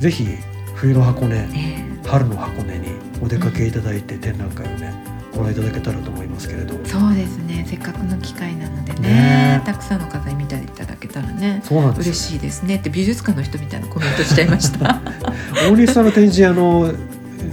[0.00, 0.26] ぜひ
[0.74, 2.88] 冬の箱根ね春の箱根に
[3.22, 4.92] お出かけいただいて展覧会をね
[5.34, 7.64] ご覧いただけたらと思いますけれどそうですね。
[7.66, 11.60] せっかくの機会なのでね、ねたくさんの方に見ていただけたらね。
[11.64, 15.00] そうなんですよ嬉しいですねって美術館の人みたいなコメントしちゃいました。
[15.68, 16.92] 大西さんの展示あの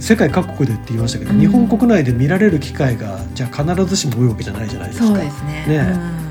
[0.00, 5.64] 世界各国でって言いましたけど、うん日本国内で見られる機会がじゃあ必ずしも多いわけじゃないじゃないですかそうですね。
[5.66, 5.76] ね
[6.18, 6.23] うん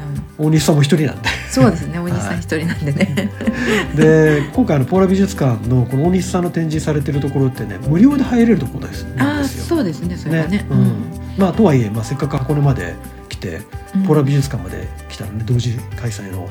[0.43, 1.29] 大西さんも一人なんで。
[1.49, 1.99] そうですね。
[1.99, 3.29] お兄さん一人なんでね。
[3.95, 9.07] で今回のポーラ美術館のこの大西さんの展示されてるところってね無料で入れるところです。
[9.17, 9.43] あ。
[9.43, 10.17] そうですね。
[10.17, 10.65] それはね。
[10.69, 10.93] うん。
[11.37, 12.95] まあとはいえ、まあ、せっかく箱根まで
[13.29, 13.61] 来て
[13.95, 14.03] うん。
[14.03, 16.47] ポーラ美術館まで来たらね同時開催の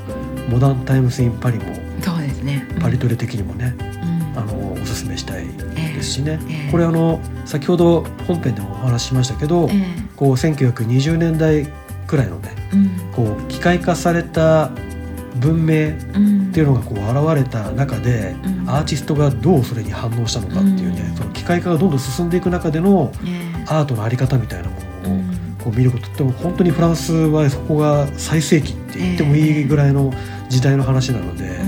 [0.49, 1.65] モダンタイムスインパリも
[2.01, 2.67] そうですね。
[2.81, 4.39] パリトレ的にもね、うん。
[4.39, 5.45] あのおすすめしたい
[5.77, 5.97] ええ。
[5.97, 6.71] ですしね、ええ。
[6.71, 10.03] これあの先ほど本編でもお話ししましたけど、ええ。
[10.17, 11.67] こう1920年代
[12.13, 12.91] くらいのねうん。
[13.13, 14.71] こう機械化された
[15.37, 18.69] 文明っうんていうのがこう現れた中で、うん。
[18.69, 21.17] アーティストがどうそれに反応したのかっていうね、うん。
[21.17, 30.13] その機械化がどんどん進んでいく中でのええアートのあり方みたいなものをうんこう見ることって本当にフランスはそこが最盛期って言ってもいいぐらいの
[30.49, 31.61] 時代の話なので、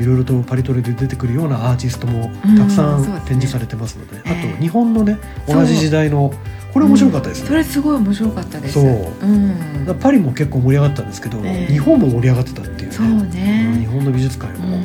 [0.00, 4.52] いろいろとパリトレで出てくるようなアーティストもうんたくさん展示されてますので、ええ。
[4.52, 6.32] あと日本のね同じ時代の
[6.72, 7.48] これ面白かったですね。
[7.48, 8.74] それすごい面白かったです。
[8.74, 9.26] そう。
[9.26, 9.98] うん。
[10.00, 11.72] パリも結構盛り上がったんですけど、ええ。
[11.72, 12.94] 日本も盛り上がってたっていうね。
[12.94, 13.88] そううん日ね。
[13.90, 14.76] 本の美術館よりも、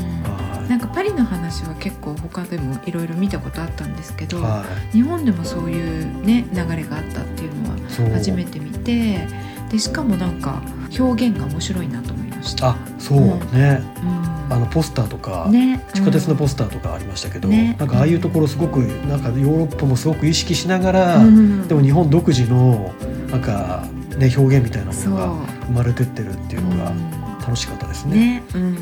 [0.70, 4.42] なんかパリの話は結構他でもいろいろ見たことあったんですけど、い。
[4.42, 4.64] は
[4.94, 7.76] 日本でもそういうね流れがあったっていうのは
[8.14, 9.28] 初めて見て、
[9.70, 10.62] でしかもなんか
[10.98, 12.70] 表現が面白いなと思いました。
[12.70, 13.20] あそう
[13.54, 17.76] ね、うんあのポスターとか、ね、地下鉄のポススターとかありましたけど、ね。
[17.80, 22.94] なんかああいうところすごくなんかヨーロッパもすごく意識しながら、うん、でも日本独自の
[23.30, 23.88] なんか
[24.18, 27.24] ね表現みたいなものが生まれてってるっていうのがうん。
[27.44, 28.16] 楽しかったですね。
[28.16, 28.78] ね、うん、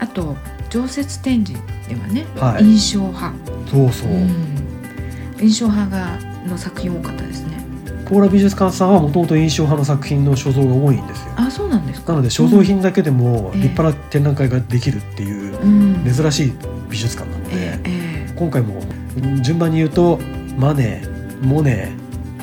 [0.00, 0.36] あと
[0.70, 2.64] 常設展示ではね、はい。
[2.64, 3.32] 印象派、
[3.70, 4.28] そうそう、うん。
[5.40, 7.51] 印象派がの作品多かったですね
[8.12, 11.32] ポーラ美術館さんはもともと印象派の作品の所蔵が多いんですよ。
[11.36, 12.12] あそうなんですか。
[12.12, 13.62] なので所蔵品だけでもうん。
[13.62, 16.04] 立派な展覧会ができるっていううん。
[16.04, 16.52] 珍しい
[16.90, 17.78] 美術館なので、
[18.36, 18.82] 今回も
[19.16, 20.18] うん順番に言うと
[20.58, 21.02] マネ
[21.40, 21.90] モネ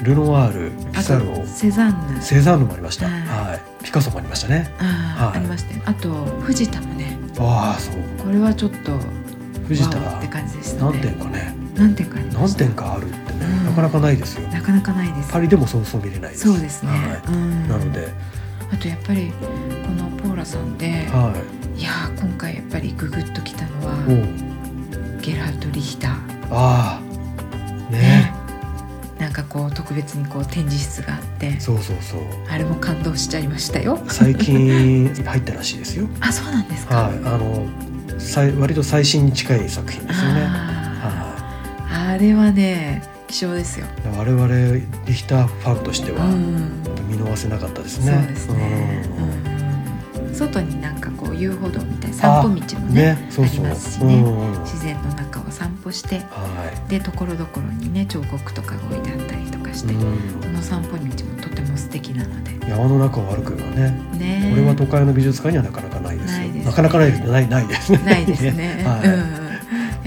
[0.02, 2.20] ルノワールピサロとセザンヌ。
[2.20, 3.50] セザンヌもありました、はい。
[3.52, 4.74] はい、ピカソもありましたね。
[4.80, 5.38] あ,、はい。
[5.38, 6.10] ありましたよあと
[6.42, 7.16] 藤田もね。
[7.38, 7.96] ああそう。
[8.18, 8.98] これはちょっと
[9.68, 10.92] 藤田って感じでしたね。
[10.94, 11.56] 何点かね。
[11.76, 13.08] 何点か何点かある
[13.40, 13.66] ね、うん。
[13.66, 14.48] なかなかないですよ。
[14.50, 15.32] なかなかないです。
[15.32, 16.48] パリでもそうそう見れないです。
[16.48, 17.66] そうですね、はうん。
[17.66, 18.10] い、なので、
[18.72, 19.32] あとやっぱり
[19.86, 21.34] このポーラさんで、は
[21.76, 21.80] い。
[21.80, 25.22] い、やー今回やっぱりググッときたのおはう。
[25.22, 26.12] ゲラルト・リヒター。
[26.52, 28.34] ああね。
[29.20, 32.22] なんかこう特別にこう展示室があってそうそうそう。
[32.50, 34.00] あれも感動しちゃいましたよ。
[34.08, 36.08] 最近入ったらしいですよ。
[36.22, 37.14] あそうなんですか、はい。
[37.26, 37.66] あの
[38.18, 40.42] さい割と最新に近い作品ですよね。
[40.42, 41.36] あ
[41.90, 44.48] はーあれはね希少ですよ、い我々
[45.06, 46.84] リヒターファンとしてはうん。
[47.08, 49.24] 見逃せなかったですそうねですね、うん。
[49.24, 49.60] うん
[50.34, 53.66] 外になんかこう遊歩道みたいな散歩道もあねねそうそう。
[53.66, 54.16] ありますしね。
[54.16, 56.22] うんうんはい自然の中を散歩して
[56.88, 60.42] でところどころにね彫刻とかが置いてあったりとかして、うん。
[60.42, 62.58] この散歩道もとても素敵なので。
[62.70, 64.48] 山の中を歩くのはねね。
[64.52, 66.38] これは都会の美術館にはなかなかないですよ。
[66.40, 66.66] ないですね。
[66.66, 67.98] なかなかないないないですね。
[68.06, 68.84] ないですね。
[68.88, 69.08] はい。
[69.08, 69.39] うんうん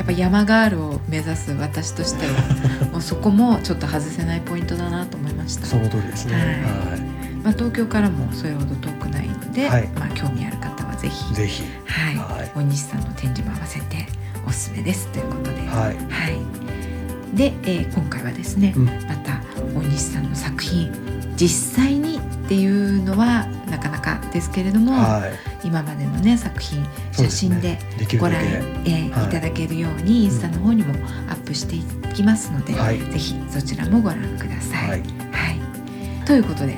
[0.03, 2.33] やっぱ山ガールを目指す私としては
[2.91, 5.66] もうそこもちょっと外せないポイントだなと思いました。
[5.66, 6.35] その通りですね。
[6.35, 6.45] はい。
[6.45, 7.12] は
[7.45, 9.89] まあ、東京からもそれほど遠くないので、はい。
[9.95, 11.62] まあ、興味ある方はぜひいぜひ。
[11.87, 12.51] はい、はい。
[12.55, 14.07] 大西さんの展示も合わせて
[14.45, 15.69] おすすめですということで、はい。
[15.69, 15.93] は
[16.31, 17.37] い。
[17.37, 18.85] で、えー今回はですね、うん。
[18.87, 18.93] ま
[19.24, 19.41] た
[19.74, 20.91] 大西さんの作品
[21.37, 22.20] 実際に
[22.53, 25.66] っていうのはなかなかですけれども、はい。
[25.66, 27.79] 今までのね作品写真で
[28.20, 28.39] ご覧、
[28.85, 28.91] け。
[28.91, 30.93] えいいただけるようにインスタの方にも
[31.31, 32.99] アップしていきますので、はい。
[32.99, 34.91] ぜひそちらもご覧ください。
[34.91, 35.01] はい。
[35.01, 36.77] はい、ということで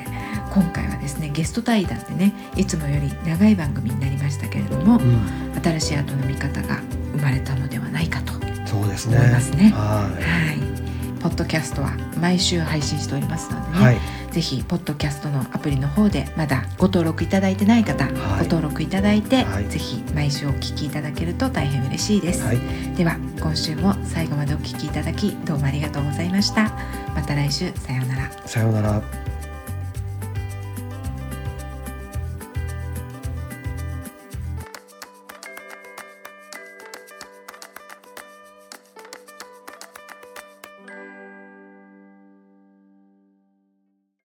[0.54, 5.60] 今回はですねゲスト対談でねいつもより長い番組になりましたけれども、うん。
[5.60, 6.80] 新しい後の見方が
[7.16, 8.32] 生まれたのではないかと、
[8.64, 9.16] そうですね。
[9.16, 9.72] 思いますね。
[9.74, 10.08] はは
[11.18, 18.14] い、ポッドキャストは毎週配信しておりますのでね、いはいぜひポッドキャストのアプリの方でまだご登録いただいてない方、はい。
[18.14, 19.68] ご登録いただいて、はい。
[19.68, 22.58] ぜひ毎週お聞きいただけると大変嬉しいです、はい。
[22.96, 26.64] では今週も最後までお聞きいただきどうもありがとうございました。
[27.14, 27.72] また来週。
[27.76, 28.32] さようなら。
[28.44, 29.23] さようなら